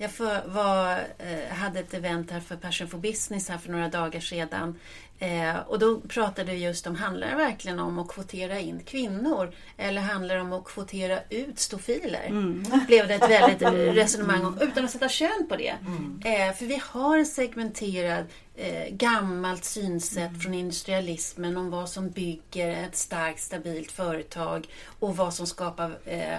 jag 0.01 0.11
för, 0.11 0.47
var, 0.47 0.91
eh, 1.19 1.55
hade 1.55 1.79
ett 1.79 1.93
event 1.93 2.31
här 2.31 2.39
för 2.39 2.55
Passion 2.55 2.87
for 2.87 2.97
Business 2.97 3.49
här 3.49 3.57
för 3.57 3.71
några 3.71 3.89
dagar 3.89 4.19
sedan. 4.19 4.79
Eh, 5.19 5.55
och 5.67 5.79
då 5.79 5.99
pratade 5.99 6.51
vi 6.51 6.57
just 6.57 6.87
om, 6.87 6.95
handlar 6.95 7.29
det 7.29 7.35
verkligen 7.35 7.79
om 7.79 7.99
att 7.99 8.07
kvotera 8.07 8.59
in 8.59 8.83
kvinnor? 8.83 9.53
Eller 9.77 10.01
handlar 10.01 10.35
det 10.35 10.41
om 10.41 10.53
att 10.53 10.65
kvotera 10.65 11.19
ut 11.29 11.59
stofiler? 11.59 12.25
Mm. 12.27 12.63
Blev 12.87 13.07
det 13.07 13.13
ett 13.13 13.29
väldigt 13.29 13.61
resonemang 13.97 14.45
om, 14.45 14.57
utan 14.61 14.85
att 14.85 14.91
sätta 14.91 15.09
kön 15.09 15.47
på 15.49 15.55
det. 15.55 15.75
Mm. 15.81 16.21
Eh, 16.25 16.55
för 16.55 16.65
vi 16.65 16.81
har 16.85 17.17
en 17.17 17.25
segmenterad 17.25 18.25
eh, 18.55 18.93
gammalt 18.93 19.63
synsätt 19.63 20.29
mm. 20.29 20.39
från 20.39 20.53
industrialismen 20.53 21.57
om 21.57 21.69
vad 21.69 21.89
som 21.89 22.09
bygger 22.09 22.69
ett 22.69 22.95
starkt 22.95 23.41
stabilt 23.41 23.91
företag 23.91 24.67
och 24.99 25.17
vad 25.17 25.33
som 25.33 25.47
skapar 25.47 25.97
Eh, 26.05 26.37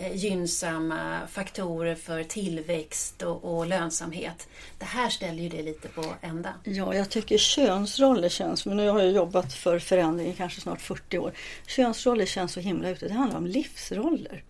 Eh, 0.00 0.16
gynnsamma 0.16 1.20
faktorer 1.30 1.94
för 1.94 2.24
tillväxt 2.24 3.22
och, 3.22 3.44
och, 3.44 3.66
lönsamhet. 3.66 4.48
Det 4.78 4.84
här 4.84 5.08
ställer 5.08 5.42
ju 5.42 5.48
det 5.48 5.62
lite 5.62 5.88
på 5.88 6.04
ända. 6.20 6.54
Ja, 6.64 6.94
jag 6.94 7.10
tycker 7.10 7.38
könsroller 7.38 8.28
känns, 8.28 8.66
men 8.66 8.76
nu 8.76 8.88
har 8.88 9.00
jag 9.00 9.12
jobbat 9.12 9.52
för 9.52 9.78
förändring 9.78 10.28
i 10.28 10.34
kanske 10.34 10.60
snart 10.60 10.80
40 10.80 11.18
år. 11.18 11.32
Könsroller 11.66 12.26
känns 12.26 12.52
så 12.52 12.60
himla 12.60 12.90
ute. 12.90 13.08
Det 13.08 13.14
handlar 13.14 13.38
om 13.38 13.46
livsroller. 13.46 14.42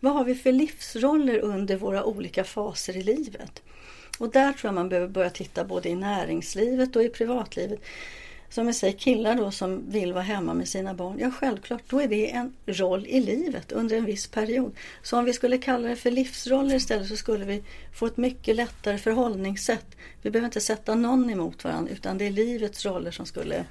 Vad 0.00 0.12
har 0.12 0.24
vi 0.24 0.34
för 0.34 0.52
livsroller 0.52 1.38
under 1.38 1.76
våra 1.76 2.04
olika 2.04 2.44
faser 2.44 2.96
i 2.96 3.02
livet? 3.02 3.62
Och 4.18 4.30
där 4.30 4.52
tror 4.52 4.68
jag 4.68 4.74
man 4.74 4.88
behöver 4.88 5.08
börja 5.08 5.30
titta 5.30 5.64
både 5.64 5.88
i 5.88 5.94
näringslivet 5.94 6.96
och 6.96 7.02
i 7.02 7.08
privatlivet 7.08 7.80
som 8.52 8.66
jag 8.66 8.74
säger, 8.74 8.98
killar 8.98 9.34
då 9.34 9.50
som 9.50 9.90
vill 9.90 10.12
vara 10.12 10.22
hemma 10.22 10.54
med 10.54 10.68
sina 10.68 10.94
barn. 10.94 11.18
Ja, 11.18 11.30
självklart, 11.30 11.82
då 11.86 12.00
är 12.00 12.08
det 12.08 12.30
en 12.30 12.52
roll 12.66 13.06
i 13.06 13.20
livet 13.20 13.72
under 13.72 13.96
en 13.96 14.04
viss 14.04 14.26
period. 14.26 14.72
Så 15.02 15.18
om 15.18 15.24
vi 15.24 15.32
skulle 15.32 15.58
kalla 15.58 15.88
det 15.88 15.96
för 15.96 16.10
livsroller 16.10 16.74
istället 16.74 17.08
så 17.08 17.16
skulle 17.16 17.44
vi 17.44 17.62
få 17.94 18.06
ett 18.06 18.16
mycket 18.16 18.56
lättare 18.56 18.98
förhållningssätt. 18.98 19.86
Vi 20.22 20.30
behöver 20.30 20.46
inte 20.46 20.60
sätta 20.60 20.94
någon 20.94 21.30
emot 21.30 21.64
varandra 21.64 21.92
utan 21.92 22.18
det 22.18 22.26
är 22.26 22.30
livets 22.30 22.84
roller 22.84 23.10
som 23.10 23.26
skulle 23.26 23.64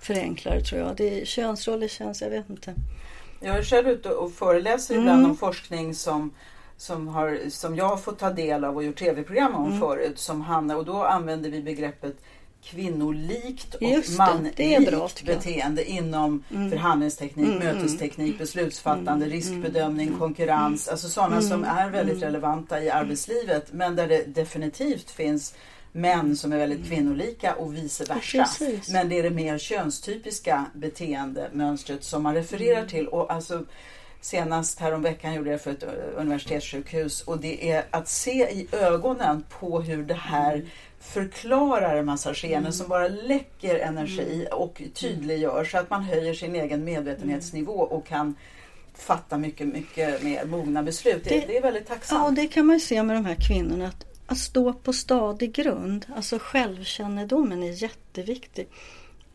förenkla 0.00 0.54
det 0.54 0.64
tror 0.64 0.80
jag. 0.80 0.96
Det 0.96 1.20
är, 1.20 1.24
könsroller 1.24 1.88
känns, 1.88 2.22
jag 2.22 2.30
vet 2.30 2.50
inte. 2.50 2.74
Jag 3.40 3.58
är 3.58 3.62
själv 3.62 3.88
ute 3.88 4.08
och 4.08 4.32
föreläser 4.32 4.94
ibland 4.94 5.18
mm. 5.18 5.30
om 5.30 5.36
forskning 5.36 5.94
som 5.94 6.30
som, 6.76 7.08
har, 7.08 7.50
som 7.50 7.76
jag 7.76 7.88
har 7.88 7.96
fått 7.96 8.18
ta 8.18 8.30
del 8.30 8.64
av 8.64 8.76
och 8.76 8.84
gjort 8.84 8.98
tv-program 8.98 9.54
om 9.54 9.66
mm. 9.66 9.80
förut. 9.80 10.18
Som 10.18 10.40
handlar, 10.40 10.76
och 10.76 10.84
då 10.84 11.04
använder 11.04 11.50
vi 11.50 11.62
begreppet 11.62 12.16
kvinnolikt 12.66 13.74
och 13.74 13.82
manlikt 14.18 15.24
beteende 15.24 15.90
inom 15.90 16.44
mm. 16.50 16.70
förhandlingsteknik, 16.70 17.46
mm, 17.46 17.62
mm. 17.62 17.76
mötesteknik, 17.76 18.38
beslutsfattande, 18.38 19.26
mm. 19.26 19.30
riskbedömning, 19.30 20.06
mm. 20.06 20.18
konkurrens. 20.18 20.88
Alltså 20.88 21.08
sådana 21.08 21.42
som 21.42 21.64
mm. 21.64 21.76
är 21.76 21.90
väldigt 21.90 22.22
relevanta 22.22 22.82
i 22.82 22.90
arbetslivet 22.90 23.72
men 23.72 23.96
där 23.96 24.08
det 24.08 24.24
definitivt 24.34 25.10
finns 25.10 25.54
män 25.92 26.36
som 26.36 26.52
är 26.52 26.56
väldigt 26.58 26.86
kvinnolika 26.86 27.54
och 27.54 27.76
vice 27.76 28.04
versa. 28.04 28.38
Precis. 28.38 28.88
Men 28.88 29.08
det 29.08 29.18
är 29.18 29.22
det 29.22 29.30
mer 29.30 29.58
könstypiska 29.58 30.64
beteendemönstret 30.74 32.04
som 32.04 32.22
man 32.22 32.34
refererar 32.34 32.86
till. 32.86 33.08
Och 33.08 33.32
alltså, 33.32 33.64
Senast 34.20 34.80
häromveckan 34.80 35.34
gjorde 35.34 35.50
jag 35.50 35.60
för 35.60 35.70
ett 35.70 35.84
universitetssjukhus 36.16 37.22
och 37.22 37.38
det 37.38 37.70
är 37.70 37.84
att 37.90 38.08
se 38.08 38.30
i 38.32 38.68
ögonen 38.72 39.44
på 39.60 39.80
hur 39.80 40.02
det 40.02 40.14
här 40.14 40.64
förklarar 41.06 41.96
en 41.96 42.06
massa 42.06 42.34
skeenden 42.34 42.58
mm. 42.58 42.72
som 42.72 42.88
bara 42.88 43.08
läcker 43.08 43.78
energi 43.78 44.34
mm. 44.34 44.58
och 44.58 44.82
tydliggör 44.94 45.64
så 45.64 45.78
att 45.78 45.90
man 45.90 46.02
höjer 46.02 46.34
sin 46.34 46.56
egen 46.56 46.84
medvetenhetsnivå 46.84 47.72
och 47.72 48.06
kan 48.06 48.34
fatta 48.94 49.38
mycket, 49.38 49.66
mycket 49.66 50.22
mer 50.22 50.44
mogna 50.44 50.82
beslut. 50.82 51.24
Det, 51.24 51.46
det 51.46 51.56
är 51.56 51.62
väldigt 51.62 51.86
tacksamt. 51.86 52.38
Ja, 52.38 52.42
det 52.42 52.48
kan 52.48 52.66
man 52.66 52.76
ju 52.76 52.80
se 52.80 53.02
med 53.02 53.16
de 53.16 53.24
här 53.24 53.36
kvinnorna. 53.48 53.88
Att, 53.88 54.06
att 54.26 54.38
stå 54.38 54.72
på 54.72 54.92
stadig 54.92 55.52
grund, 55.52 56.06
alltså 56.16 56.38
självkännedomen 56.40 57.62
är 57.62 57.82
jätteviktig. 57.82 58.68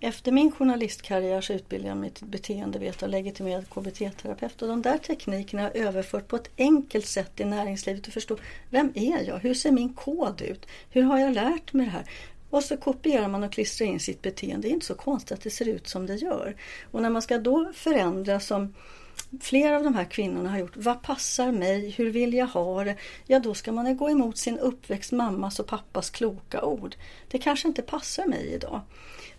Efter 0.04 0.32
min 0.32 0.52
journalistkarriär 0.52 1.42
så 1.42 1.54
utbildade 1.54 1.90
jag 1.90 1.98
mig 1.98 2.10
till 2.10 2.26
beteendevetare 2.26 3.06
och 3.06 3.12
legitimerad 3.12 3.70
KBT-terapeut. 3.70 4.62
Och 4.62 4.68
de 4.68 4.82
där 4.82 4.98
teknikerna 4.98 5.62
har 5.62 5.70
jag 5.70 5.88
överfört 5.88 6.28
på 6.28 6.36
ett 6.36 6.50
enkelt 6.58 7.06
sätt 7.06 7.40
i 7.40 7.46
näringslivet 7.46 8.08
och 8.08 8.14
förstå 8.14 8.38
vem 8.70 8.92
är 8.96 9.28
jag? 9.28 9.38
Hur 9.38 9.54
ser 9.54 9.72
min 9.72 9.94
kod 9.94 10.42
ut? 10.42 10.66
Hur 10.90 11.02
har 11.02 11.20
jag 11.20 11.34
lärt 11.34 11.74
mig 11.74 11.86
det 11.86 11.92
här? 11.92 12.10
Och 12.50 12.64
så 12.64 12.78
kopierar 12.78 13.28
man 13.28 13.44
och 13.44 13.52
klistrar 13.54 13.88
in 13.88 14.00
sitt 14.00 14.22
beteende. 14.22 14.68
Det 14.68 14.72
är 14.72 14.74
inte 14.74 14.86
så 14.86 14.96
konstigt 14.96 15.32
att 15.32 15.44
det 15.44 15.50
ser 15.50 15.68
ut 15.68 15.88
som 15.88 16.06
det 16.06 16.16
gör. 16.16 16.56
Och 16.92 17.02
när 17.02 17.10
man 17.10 17.22
ska 17.22 17.38
då 17.38 17.72
förändra 17.76 18.40
som 18.40 18.74
flera 19.42 19.78
av 19.78 19.84
de 19.84 19.96
här 19.96 20.06
kvinnorna 20.06 20.50
har 20.50 20.60
gjort. 20.60 20.76
Vad 20.78 21.02
passar 21.02 21.52
mig? 21.52 21.90
Hur 21.90 22.10
vill 22.10 22.34
jag 22.34 22.48
ha 22.48 22.84
det? 22.84 22.96
Ja, 23.28 23.40
då 23.40 23.54
ska 23.54 23.72
man 23.72 23.98
gå 23.98 24.10
emot 24.10 24.38
sin 24.38 24.60
uppväxt 24.60 25.12
mammas 25.12 25.60
och 25.60 25.68
pappas 25.68 26.10
kloka 26.10 26.62
ord. 26.62 26.96
Det 27.28 27.38
kanske 27.38 27.68
inte 27.68 27.82
passar 27.82 28.26
mig 28.26 28.48
idag. 28.54 28.82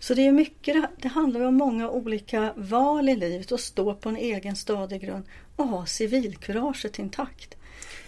Så 0.03 0.15
det 0.15 0.27
är 0.27 0.33
mycket, 0.33 0.85
det 0.97 1.09
handlar 1.09 1.41
om 1.41 1.55
många 1.55 1.91
olika 1.91 2.53
val 2.57 3.09
i 3.09 3.17
livet 3.17 3.53
och 3.53 3.61
stå 3.61 3.95
på 3.95 4.09
en 4.09 4.17
egen 4.17 4.57
stadig 4.57 5.01
grund 5.01 5.25
och 5.57 5.69
ha 5.69 5.87
civilkuraget 5.87 6.99
intakt. 6.99 7.57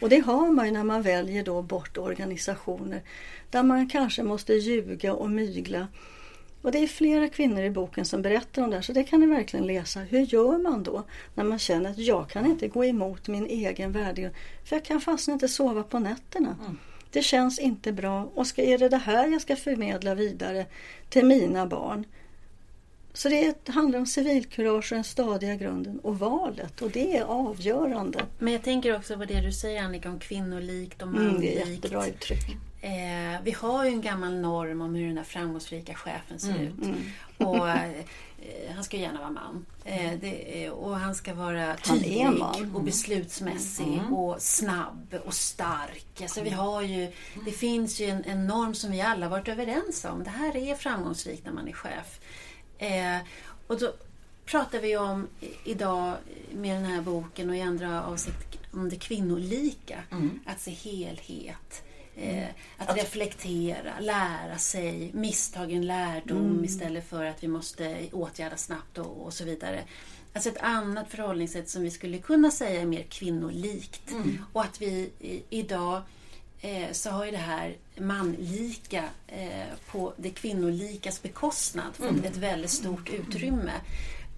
Och 0.00 0.08
det 0.08 0.18
har 0.18 0.50
man 0.50 0.66
ju 0.66 0.72
när 0.72 0.84
man 0.84 1.02
väljer 1.02 1.44
då 1.44 1.62
bort 1.62 1.98
organisationer 1.98 3.02
där 3.50 3.62
man 3.62 3.88
kanske 3.88 4.22
måste 4.22 4.54
ljuga 4.54 5.14
och 5.14 5.30
mygla. 5.30 5.88
Och 6.62 6.72
det 6.72 6.78
är 6.78 6.86
flera 6.86 7.28
kvinnor 7.28 7.62
i 7.62 7.70
boken 7.70 8.04
som 8.04 8.22
berättar 8.22 8.62
om 8.62 8.70
det 8.70 8.76
här, 8.76 8.82
så 8.82 8.92
det 8.92 9.04
kan 9.04 9.20
ni 9.20 9.26
verkligen 9.26 9.66
läsa. 9.66 10.00
Hur 10.00 10.20
gör 10.20 10.58
man 10.58 10.82
då 10.82 11.02
när 11.34 11.44
man 11.44 11.58
känner 11.58 11.90
att 11.90 11.98
jag 11.98 12.28
kan 12.28 12.46
inte 12.46 12.68
gå 12.68 12.84
emot 12.84 13.28
min 13.28 13.46
egen 13.46 13.92
värdegrund 13.92 14.34
för 14.64 14.76
jag 14.76 14.84
kan 14.84 15.00
fastna 15.00 15.32
inte 15.32 15.48
sova 15.48 15.82
på 15.82 15.98
nätterna. 15.98 16.56
Mm. 16.60 16.78
Det 17.14 17.22
känns 17.22 17.58
inte 17.58 17.92
bra 17.92 18.30
och 18.34 18.46
ska, 18.46 18.62
är 18.62 18.78
det 18.78 18.88
det 18.88 18.96
här 18.96 19.28
jag 19.28 19.40
ska 19.40 19.56
förmedla 19.56 20.14
vidare 20.14 20.66
till 21.08 21.24
mina 21.24 21.66
barn? 21.66 22.04
Så 23.12 23.28
det 23.28 23.68
handlar 23.68 23.98
om 23.98 24.06
civilkurage 24.06 24.92
och 24.92 24.96
den 24.96 25.04
stadiga 25.04 25.54
grunden 25.54 26.00
och 26.00 26.18
valet 26.18 26.82
och 26.82 26.90
det 26.90 27.16
är 27.16 27.22
avgörande. 27.22 28.18
Men 28.38 28.52
jag 28.52 28.62
tänker 28.62 28.96
också 28.96 29.18
på 29.18 29.24
det 29.24 29.40
du 29.40 29.52
säger 29.52 29.82
Annika 29.82 30.10
om 30.10 30.18
kvinnolikt 30.18 31.02
och 31.02 31.08
manlikt. 31.08 31.30
Mm, 31.30 31.40
det 31.40 31.62
är 31.62 31.66
jättebra 31.66 32.06
uttryck. 32.06 32.56
Eh, 32.80 33.42
vi 33.44 33.50
har 33.50 33.84
ju 33.84 33.90
en 33.90 34.02
gammal 34.02 34.34
norm 34.34 34.80
om 34.80 34.94
hur 34.94 35.06
den 35.06 35.16
här 35.16 35.24
framgångsrika 35.24 35.94
chefen 35.94 36.38
ser 36.38 36.50
mm, 36.50 36.66
ut. 36.66 36.84
Mm. 36.84 37.00
Och, 37.36 37.68
han 38.74 38.84
ska 38.84 38.96
gärna 38.96 39.18
vara 39.18 39.30
man. 39.30 39.66
Eh, 39.84 40.12
det, 40.20 40.70
och 40.70 40.96
han 40.96 41.14
ska 41.14 41.34
vara 41.34 41.76
tydlig 41.76 42.26
och 42.42 42.56
mm. 42.56 42.84
beslutsmässig 42.84 43.98
mm. 43.98 44.14
och 44.14 44.42
snabb 44.42 45.14
och 45.24 45.34
stark. 45.34 46.20
Alltså 46.22 46.42
vi 46.42 46.50
har 46.50 46.82
ju, 46.82 47.12
det 47.44 47.52
finns 47.52 48.00
ju 48.00 48.06
en, 48.06 48.24
en 48.24 48.46
norm 48.46 48.74
som 48.74 48.90
vi 48.90 49.00
alla 49.00 49.28
varit 49.28 49.48
överens 49.48 50.04
om. 50.04 50.24
Det 50.24 50.30
här 50.30 50.56
är 50.56 50.74
framgångsrikt 50.74 51.44
när 51.44 51.52
man 51.52 51.68
är 51.68 51.72
chef. 51.72 52.20
Eh, 52.78 53.18
och 53.66 53.80
då 53.80 53.92
pratar 54.44 54.80
vi 54.80 54.96
om 54.96 55.28
idag 55.64 56.14
med 56.52 56.76
den 56.76 56.84
här 56.84 57.00
boken 57.00 57.50
och 57.50 57.56
i 57.56 57.60
andra 57.60 58.04
avsnitt 58.04 58.58
om 58.72 58.88
det 58.88 58.96
kvinnolika. 58.96 59.98
Mm. 60.10 60.40
Att 60.46 60.60
se 60.60 60.70
helhet. 60.70 61.84
Eh, 62.16 62.46
att, 62.78 62.90
att, 62.90 62.96
reflektera, 62.96 64.00
lära 64.00 64.58
sig, 64.58 65.10
misstagen 65.14 65.86
lärdom 65.86 66.50
mm. 66.50 66.64
istället 66.64 67.08
för 67.08 67.24
att 67.24 67.42
vi 67.42 67.48
måste 67.48 68.08
åtgärda 68.12 68.56
snabbt 68.56 68.98
och, 68.98 69.26
och, 69.26 69.32
så 69.32 69.44
vidare. 69.44 69.84
Alltså 70.32 70.48
ett 70.50 70.62
annat 70.62 71.10
förhållningssätt 71.10 71.68
som 71.68 71.82
vi 71.82 71.90
skulle 71.90 72.18
kunna 72.18 72.50
säga 72.50 72.80
är 72.80 72.86
mer 72.86 73.02
kvinnolikt. 73.02 74.10
Mm. 74.10 74.44
Och 74.52 74.62
att 74.62 74.82
vi 74.82 75.10
i, 75.20 75.42
idag 75.50 76.02
eh, 76.60 76.92
så 76.92 77.10
har 77.10 77.24
ju 77.24 77.30
det 77.30 77.36
här 77.36 77.76
manlika 77.98 79.04
eh, 79.26 79.66
på 79.86 80.12
det 80.16 80.30
kvinnolikas 80.30 81.22
bekostnad 81.22 81.94
fått 81.96 82.10
mm. 82.10 82.24
ett 82.24 82.36
väldigt 82.36 82.70
stort 82.70 83.10
utrymme. 83.10 83.72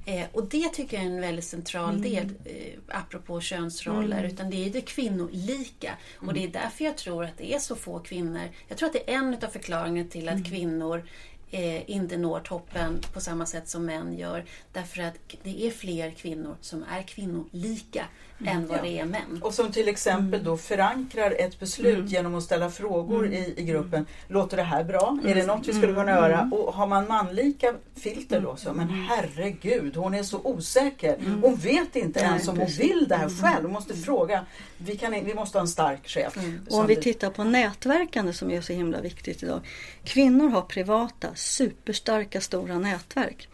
Eh, 0.08 0.26
och 0.32 0.44
det 0.48 0.68
tycker 0.68 0.96
jag 0.96 1.06
är 1.06 1.10
en 1.10 1.20
väldigt 1.20 1.44
central 1.44 1.94
mm. 1.94 2.02
del, 2.02 2.34
eh, 2.44 2.78
apropå 2.88 3.40
könsroller, 3.40 4.18
mm. 4.18 4.30
utan 4.30 4.50
det 4.50 4.66
är 4.66 4.70
det 4.70 4.80
kvinnolika. 4.80 5.88
Mm. 6.16 6.28
Och 6.28 6.34
det 6.34 6.44
är 6.44 6.48
därför 6.48 6.84
jag 6.84 6.96
tror 6.96 7.24
att 7.24 7.38
det 7.38 7.54
är 7.54 7.58
så 7.58 7.76
få 7.76 7.98
kvinnor. 7.98 8.48
Jag 8.68 8.78
tror 8.78 8.86
att 8.86 8.92
det 8.92 9.10
är 9.10 9.14
en 9.14 9.34
av 9.34 9.48
förklaringarna 9.48 10.08
till 10.08 10.28
att 10.28 10.34
mm. 10.34 10.44
kvinnor 10.44 11.08
eh, 11.50 11.90
inte 11.90 12.16
når 12.16 12.40
toppen 12.40 13.00
på 13.12 13.20
samma 13.20 13.46
sätt 13.46 13.68
som 13.68 13.86
män 13.86 14.18
gör. 14.18 14.44
Därför 14.72 15.02
att 15.02 15.18
det 15.42 15.66
är 15.66 15.70
fler 15.70 16.10
kvinnor 16.10 16.56
som 16.60 16.84
är 16.90 17.02
kvinnolika 17.02 18.06
mm. 18.40 18.56
än 18.56 18.66
vad 18.66 18.78
ja. 18.78 18.82
det 18.82 18.98
är 18.98 19.04
män. 19.04 19.40
Och 19.42 19.54
som 19.54 19.72
till 19.72 19.88
exempel 19.88 20.44
då 20.44 20.56
förankrar 20.56 21.34
ett 21.38 21.60
beslut 21.60 21.98
mm. 21.98 22.06
genom 22.06 22.34
att 22.34 22.42
ställa 22.42 22.70
frågor 22.70 23.26
mm. 23.26 23.32
i, 23.32 23.54
i 23.56 23.64
gruppen. 23.64 24.06
Låter 24.28 24.56
det 24.56 24.62
här 24.62 24.84
bra? 24.84 25.18
Är 25.24 25.34
det 25.34 25.40
mm. 25.40 25.56
något 25.56 25.68
vi 25.68 25.72
skulle 25.72 25.94
kunna 25.94 26.10
göra? 26.10 26.38
Mm. 26.38 26.52
Och 26.52 26.74
har 26.74 26.86
man 26.86 27.08
manlika 27.08 27.74
filter 27.94 28.40
då 28.40 28.56
så, 28.56 28.72
men 28.72 28.88
herregud, 28.88 29.96
hon 29.96 30.14
är 30.14 30.22
så 30.22 30.40
osäker. 30.44 31.18
Hon 31.42 31.56
vet 31.56 31.96
inte 31.96 32.20
ens 32.20 32.48
om 32.48 32.58
hon 32.58 32.68
vill 32.68 33.06
det 33.08 33.16
här 33.16 33.28
själv. 33.28 33.62
Hon 33.62 33.72
måste 33.72 33.94
fråga. 33.94 34.46
Vi, 34.78 34.96
kan, 34.96 35.12
vi 35.12 35.34
måste 35.34 35.58
ha 35.58 35.60
en 35.60 35.68
stark 35.68 36.08
chef. 36.08 36.38
Och 36.70 36.78
om 36.78 36.86
vi 36.86 36.96
tittar 36.96 37.30
på 37.30 37.44
nätverkande 37.44 38.32
som 38.32 38.50
är 38.50 38.60
så 38.60 38.72
himla 38.72 39.00
viktigt 39.00 39.42
idag. 39.42 39.60
Kvinnor 40.04 40.48
har 40.48 40.62
privata, 40.62 41.28
superstarka, 41.34 42.40
stora 42.40 42.78
nätverk. 42.78 43.48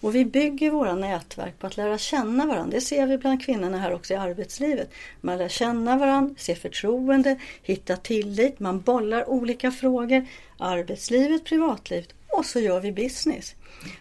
Och 0.00 0.14
vi 0.14 0.24
bygger 0.24 0.70
våra 0.70 0.94
nätverk 0.94 1.58
på 1.58 1.66
att 1.66 1.76
lära 1.76 1.98
känna 1.98 2.46
varandra. 2.46 2.70
Det 2.70 2.80
ser 2.80 3.06
vi 3.06 3.18
bland 3.18 3.44
kvinnorna 3.44 3.78
här 3.78 3.92
också 3.92 4.14
i 4.14 4.16
arbetslivet. 4.16 4.90
Man 5.20 5.38
lär 5.38 5.48
känna 5.48 5.96
varandra, 5.96 6.34
ser 6.38 6.54
förtroende, 6.54 7.38
hittar 7.62 7.96
tillit, 7.96 8.60
man 8.60 8.80
bollar 8.80 9.28
olika 9.28 9.70
frågor. 9.70 10.26
Arbetslivet, 10.58 11.44
privatlivet 11.44 12.14
och 12.28 12.46
så 12.46 12.60
gör 12.60 12.80
vi 12.80 12.92
business. 12.92 13.54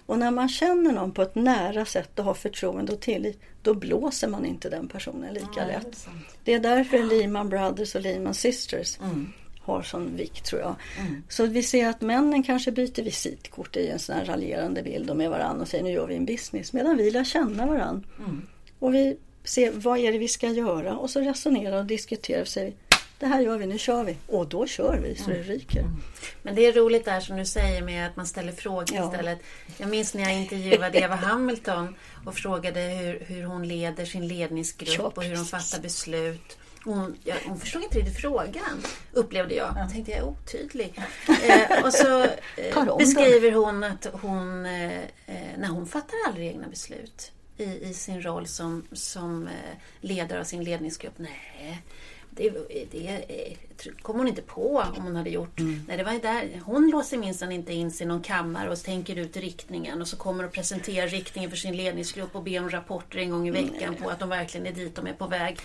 Och 0.05 0.20
när 0.20 0.32
man 0.32 0.49
känner 0.49 0.91
någon 0.91 1.11
på 1.11 1.22
ett 1.22 1.36
nära 1.36 1.86
sätt 1.86 2.20
och 2.20 2.26
har 2.26 2.34
förtroende 2.34 2.93
och 2.93 2.99
tillit, 2.99 3.39
då 3.61 3.74
blåser 3.74 4.28
man 4.28 4.45
inte 4.45 4.70
den 4.70 4.88
personen 4.88 5.34
lika 5.34 5.47
ja, 5.57 5.65
lätt. 5.65 6.07
Det 6.43 6.53
är, 6.53 6.59
det 6.59 6.70
är 6.70 6.76
därför 6.76 7.03
Lehman 7.03 7.49
Brothers 7.49 7.95
och 7.95 8.01
Lehman 8.01 8.34
Sisters 8.34 8.99
mm 8.99 9.34
har 9.68 9.82
sån 9.82 10.15
vikt 10.15 10.45
tror 10.45 10.61
jag. 10.61 10.76
Mm. 10.99 11.24
Så 11.30 11.45
vi 11.45 11.63
ser 11.63 11.88
att 11.88 12.01
männen 12.01 12.43
kanske 12.43 12.72
byter 12.72 13.03
visitkort 13.03 13.76
i 13.76 13.88
en 13.88 13.99
sån 13.99 14.15
här 14.15 14.26
raljerande 14.26 14.84
bild 14.84 15.15
med 15.15 15.30
varandra 15.30 15.61
och 15.61 15.68
säger 15.68 15.84
nu 15.84 15.91
gör 15.91 16.07
vi 16.07 16.15
en 16.15 16.26
business. 16.26 16.74
Medan 16.74 16.97
vi 16.97 17.11
lär 17.11 17.24
känna 17.24 17.65
varandra. 17.65 18.07
Mm. 18.20 18.47
Och 18.80 18.93
vi 18.93 19.18
ser 19.43 19.72
vad 19.72 19.99
är 19.99 20.11
det 20.11 20.18
vi 20.18 20.28
ska 20.28 20.47
göra 20.49 20.97
och 20.97 21.09
så 21.09 21.20
resonerar 21.20 21.78
och 21.78 21.86
diskuterar 21.86 22.41
och 22.41 22.47
säger 22.47 22.74
det 23.20 23.26
här 23.26 23.41
gör 23.41 23.57
vi, 23.57 23.65
nu 23.65 23.78
kör 23.78 24.03
vi. 24.03 24.18
Och 24.28 24.47
då 24.47 24.68
kör 24.68 24.97
vi 24.97 25.15
så 25.15 25.30
det 25.30 25.36
mm. 25.36 25.47
ryker. 25.47 25.80
Mm. 25.80 26.01
Men 26.41 26.55
det 26.55 26.65
är 26.65 26.74
roligt 26.74 27.05
där 27.05 27.20
som 27.20 27.38
du 27.38 27.45
säger 27.45 27.82
med 27.82 28.07
att 28.07 28.15
man 28.15 28.28
ställer 28.28 28.51
frågor 28.51 28.86
ja. 28.93 29.11
istället. 29.11 29.39
Jag 29.78 29.89
minns 29.89 30.13
när 30.13 30.24
jag 30.24 30.34
intervjuade 30.34 30.99
Eva 30.99 31.15
Hamilton 31.15 31.95
och 32.26 32.36
frågade 32.36 32.80
hur, 32.80 33.20
hur 33.20 33.43
hon 33.43 33.68
leder 33.68 34.05
sin 34.05 34.28
ledningsgrupp 34.28 34.97
ja, 34.97 35.11
och 35.15 35.24
hur 35.24 35.36
hon 35.36 35.45
fattar 35.45 35.80
beslut. 35.80 36.57
Hon, 36.88 37.17
ja, 37.23 37.35
hon 37.45 37.59
förstod 37.59 37.83
inte 37.83 37.97
riktigt 37.97 38.17
frågan, 38.17 38.83
upplevde 39.11 39.55
jag. 39.55 39.73
Jag 39.77 39.89
tänkte 39.89 40.11
jag 40.11 40.19
är 40.19 40.23
otydlig. 40.23 41.01
Eh, 41.27 41.85
och 41.85 41.93
så 41.93 42.23
eh, 42.57 42.97
beskriver 42.97 43.51
hon 43.51 43.83
att 43.83 44.07
hon, 44.21 44.65
eh, 44.65 44.99
eh, 45.01 45.57
när 45.57 45.67
hon 45.67 45.88
fattar 45.88 46.15
aldrig 46.27 46.47
egna 46.47 46.67
beslut 46.67 47.31
i, 47.57 47.63
i 47.63 47.93
sin 47.93 48.21
roll 48.21 48.47
som, 48.47 48.88
som 48.91 49.47
eh, 49.47 49.53
ledare 50.01 50.39
av 50.39 50.43
sin 50.43 50.63
ledningsgrupp. 50.63 51.13
Nej, 51.17 51.81
det, 52.29 52.49
det 52.91 53.07
eh, 53.07 53.57
kom 54.01 54.17
hon 54.17 54.27
inte 54.27 54.41
på 54.41 54.85
om 54.97 55.03
hon 55.03 55.15
hade 55.15 55.29
gjort. 55.29 55.59
Mm. 55.59 55.85
Nej, 55.88 55.97
det 55.97 56.03
var 56.03 56.13
där. 56.13 56.61
Hon 56.65 56.89
låser 56.89 57.17
minsann 57.17 57.51
inte 57.51 57.73
in 57.73 57.91
sig 57.91 58.05
i 58.05 58.07
någon 58.07 58.21
kammare 58.21 58.69
och 58.69 58.83
tänker 58.83 59.15
ut 59.15 59.38
riktningen 59.38 60.01
och 60.01 60.07
så 60.07 60.17
kommer 60.17 60.45
och 60.45 60.51
presenterar 60.51 61.07
riktningen 61.07 61.49
för 61.49 61.57
sin 61.57 61.77
ledningsgrupp 61.77 62.35
och 62.35 62.43
ber 62.43 62.59
om 62.59 62.69
rapporter 62.69 63.19
en 63.19 63.29
gång 63.29 63.47
i 63.47 63.51
veckan 63.51 63.88
mm. 63.88 64.01
på 64.01 64.09
att 64.09 64.19
de 64.19 64.29
verkligen 64.29 64.67
är 64.67 64.71
dit 64.71 64.95
de 64.95 65.07
är 65.07 65.13
på 65.13 65.27
väg. 65.27 65.57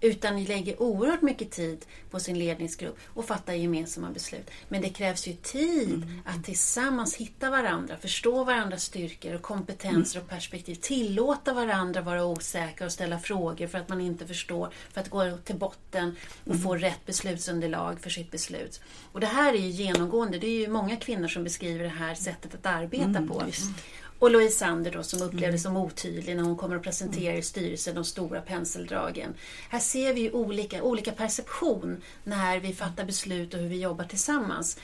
Utan 0.00 0.44
lägger 0.44 0.82
oerhört 0.82 1.22
mycket 1.22 1.50
tid 1.50 1.86
på 2.10 2.20
sin 2.20 2.38
ledningsgrupp 2.38 2.98
och 3.06 3.24
fattar 3.24 3.52
gemensamma 3.52 4.10
beslut. 4.10 4.50
Men 4.68 4.82
det 4.82 4.88
krävs 4.88 5.26
ju 5.26 5.32
tid 5.32 5.94
mm. 5.94 6.20
att 6.24 6.44
tillsammans 6.44 7.16
hitta 7.16 7.50
varandra, 7.50 7.96
förstå 7.96 8.44
varandras 8.44 8.82
styrkor 8.82 9.34
och 9.34 9.42
kompetenser 9.42 10.20
och 10.20 10.28
perspektiv. 10.28 10.74
Tillåta 10.74 11.54
varandra 11.54 12.00
vara 12.00 12.24
osäkra 12.24 12.86
och 12.86 12.92
ställa 12.92 13.18
frågor 13.18 13.66
för 13.66 13.78
att 13.78 13.88
man 13.88 14.00
inte 14.00 14.26
förstår, 14.26 14.70
för 14.92 15.00
att 15.00 15.10
gå 15.10 15.36
till 15.44 15.56
botten 15.56 16.16
och 16.44 16.54
mm. 16.54 16.62
få 16.62 16.76
rätt 16.76 17.06
beslutsunderlag 17.06 18.00
för 18.00 18.10
sitt 18.10 18.30
beslut. 18.30 18.80
Och 19.12 19.20
det 19.20 19.26
här 19.26 19.54
är 19.54 19.58
ju 19.58 19.68
genomgående. 19.68 20.38
Det 20.38 20.46
är 20.46 20.60
ju 20.60 20.68
många 20.68 20.96
kvinnor 20.96 21.28
som 21.28 21.44
beskriver 21.44 21.84
det 21.84 21.88
här 21.88 22.14
sättet 22.14 22.54
att 22.54 22.66
arbeta 22.66 23.04
mm, 23.04 23.28
på. 23.28 23.42
Just. 23.46 23.70
Och 24.18 24.30
Louise 24.30 24.58
Sander 24.58 24.90
då 24.90 25.02
som 25.02 25.22
upplevdes 25.22 25.66
mm. 25.66 25.74
som 25.74 25.76
otydlig 25.76 26.36
när 26.36 26.42
hon 26.42 26.56
kommer 26.56 26.76
att 26.76 26.82
presentera 26.82 27.36
i 27.36 27.42
styrelsen 27.42 27.94
de 27.94 28.04
stora 28.04 28.40
penseldragen. 28.40 29.34
Här 29.70 29.80
ser 29.80 30.14
vi 30.14 30.32
olika, 30.32 30.82
olika 30.82 31.12
perception 31.12 32.02
när 32.24 32.60
vi 32.60 32.74
fattar 32.74 33.04
beslut 33.04 33.54
och 33.54 33.60
hur 33.60 33.68
vi 33.68 33.80
jobbar 33.80 34.04
tillsammans. 34.04 34.78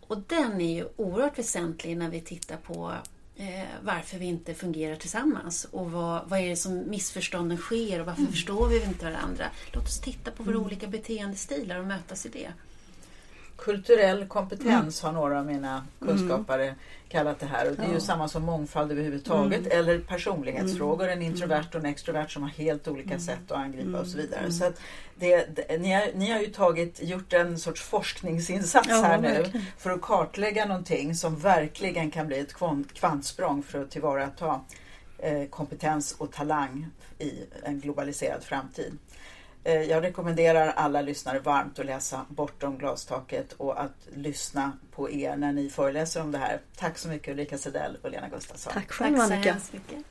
Och 0.00 0.18
den 0.26 0.60
är 0.60 0.74
ju 0.74 0.88
oerhört 0.96 1.38
väsentlig 1.38 1.96
när 1.96 2.10
vi 2.10 2.20
tittar 2.20 2.56
på 2.56 2.92
eh, 3.36 3.64
varför 3.82 4.18
vi 4.18 4.26
inte 4.26 4.54
fungerar 4.54 4.96
tillsammans 4.96 5.66
och 5.70 5.90
vad, 5.90 6.28
vad 6.28 6.40
är 6.40 6.48
det 6.48 6.56
som 6.56 6.90
missförstånden 6.90 7.58
sker 7.58 8.00
och 8.00 8.06
varför 8.06 8.20
mm. 8.20 8.32
förstår 8.32 8.68
vi 8.68 8.84
inte 8.84 9.04
varandra. 9.04 9.46
Låt 9.72 9.84
oss 9.84 10.00
titta 10.00 10.30
på 10.30 10.42
våra 10.42 10.54
mm. 10.54 10.66
olika 10.66 10.86
beteendestilar 10.86 11.78
och 11.78 11.86
mötas 11.86 12.26
i 12.26 12.28
det. 12.28 12.52
Kulturell 13.64 14.26
kompetens 14.26 15.02
mm. 15.02 15.14
har 15.14 15.22
några 15.22 15.38
av 15.38 15.46
mina 15.46 15.86
kunskapare 16.00 16.64
mm. 16.64 16.74
kallat 17.08 17.40
det 17.40 17.46
här. 17.46 17.70
Och 17.70 17.76
det 17.76 17.82
är 17.82 17.92
ju 17.92 18.00
samma 18.00 18.28
som 18.28 18.42
mångfald 18.42 18.92
överhuvudtaget. 18.92 19.60
Mm. 19.60 19.78
Eller 19.78 19.98
personlighetsfrågor. 19.98 21.08
En 21.08 21.22
introvert 21.22 21.68
och 21.68 21.80
en 21.80 21.86
extrovert 21.86 22.28
som 22.28 22.42
har 22.42 22.50
helt 22.50 22.88
olika 22.88 23.18
sätt 23.18 23.50
att 23.50 23.58
angripa 23.58 24.00
och 24.00 24.06
så 24.06 24.16
vidare. 24.16 24.52
Så 24.52 24.72
det, 25.14 25.56
det, 25.56 25.78
ni, 25.78 25.92
har, 25.92 26.10
ni 26.14 26.30
har 26.30 26.40
ju 26.40 26.46
tagit, 26.46 27.02
gjort 27.02 27.32
en 27.32 27.58
sorts 27.58 27.82
forskningsinsats 27.82 28.88
ja, 28.88 29.02
här 29.02 29.18
nu 29.20 29.28
verkligen. 29.28 29.66
för 29.78 29.90
att 29.90 30.02
kartlägga 30.02 30.64
någonting 30.64 31.14
som 31.14 31.36
verkligen 31.36 32.10
kan 32.10 32.26
bli 32.26 32.38
ett 32.38 32.54
kvantsprång 32.94 33.62
för 33.62 33.82
att 33.82 33.90
tillvarata 33.90 34.60
eh, 35.18 35.44
kompetens 35.44 36.14
och 36.18 36.32
talang 36.32 36.86
i 37.18 37.32
en 37.62 37.80
globaliserad 37.80 38.42
framtid. 38.42 38.98
Eh, 39.64 39.82
jag 39.82 40.02
rekommenderar 40.02 40.68
alla 40.68 41.00
lyssnare 41.00 41.38
varmt 41.38 41.78
att 41.78 41.86
läsa 41.86 42.26
Bortom 42.28 42.78
glastaket 42.78 43.52
och 43.52 43.80
att 43.80 44.08
lyssna 44.14 44.72
på 44.90 45.10
er 45.10 45.36
när 45.36 45.52
ni 45.52 45.70
föreläser 45.70 46.20
om 46.20 46.32
det 46.32 46.38
här. 46.38 46.60
Tack 46.76 46.98
så 46.98 47.08
mycket 47.08 47.28
Ulrika 47.28 47.58
Sedell 47.58 47.96
och 48.02 48.10
Lena 48.10 48.28
Gustafsson. 48.28 48.72
Tack 48.72 48.92
själv 48.92 49.20
Annika. 49.20 49.34
Tack 49.34 49.44
så 49.44 49.50
hemskt 49.50 49.72
mycket. 49.72 50.04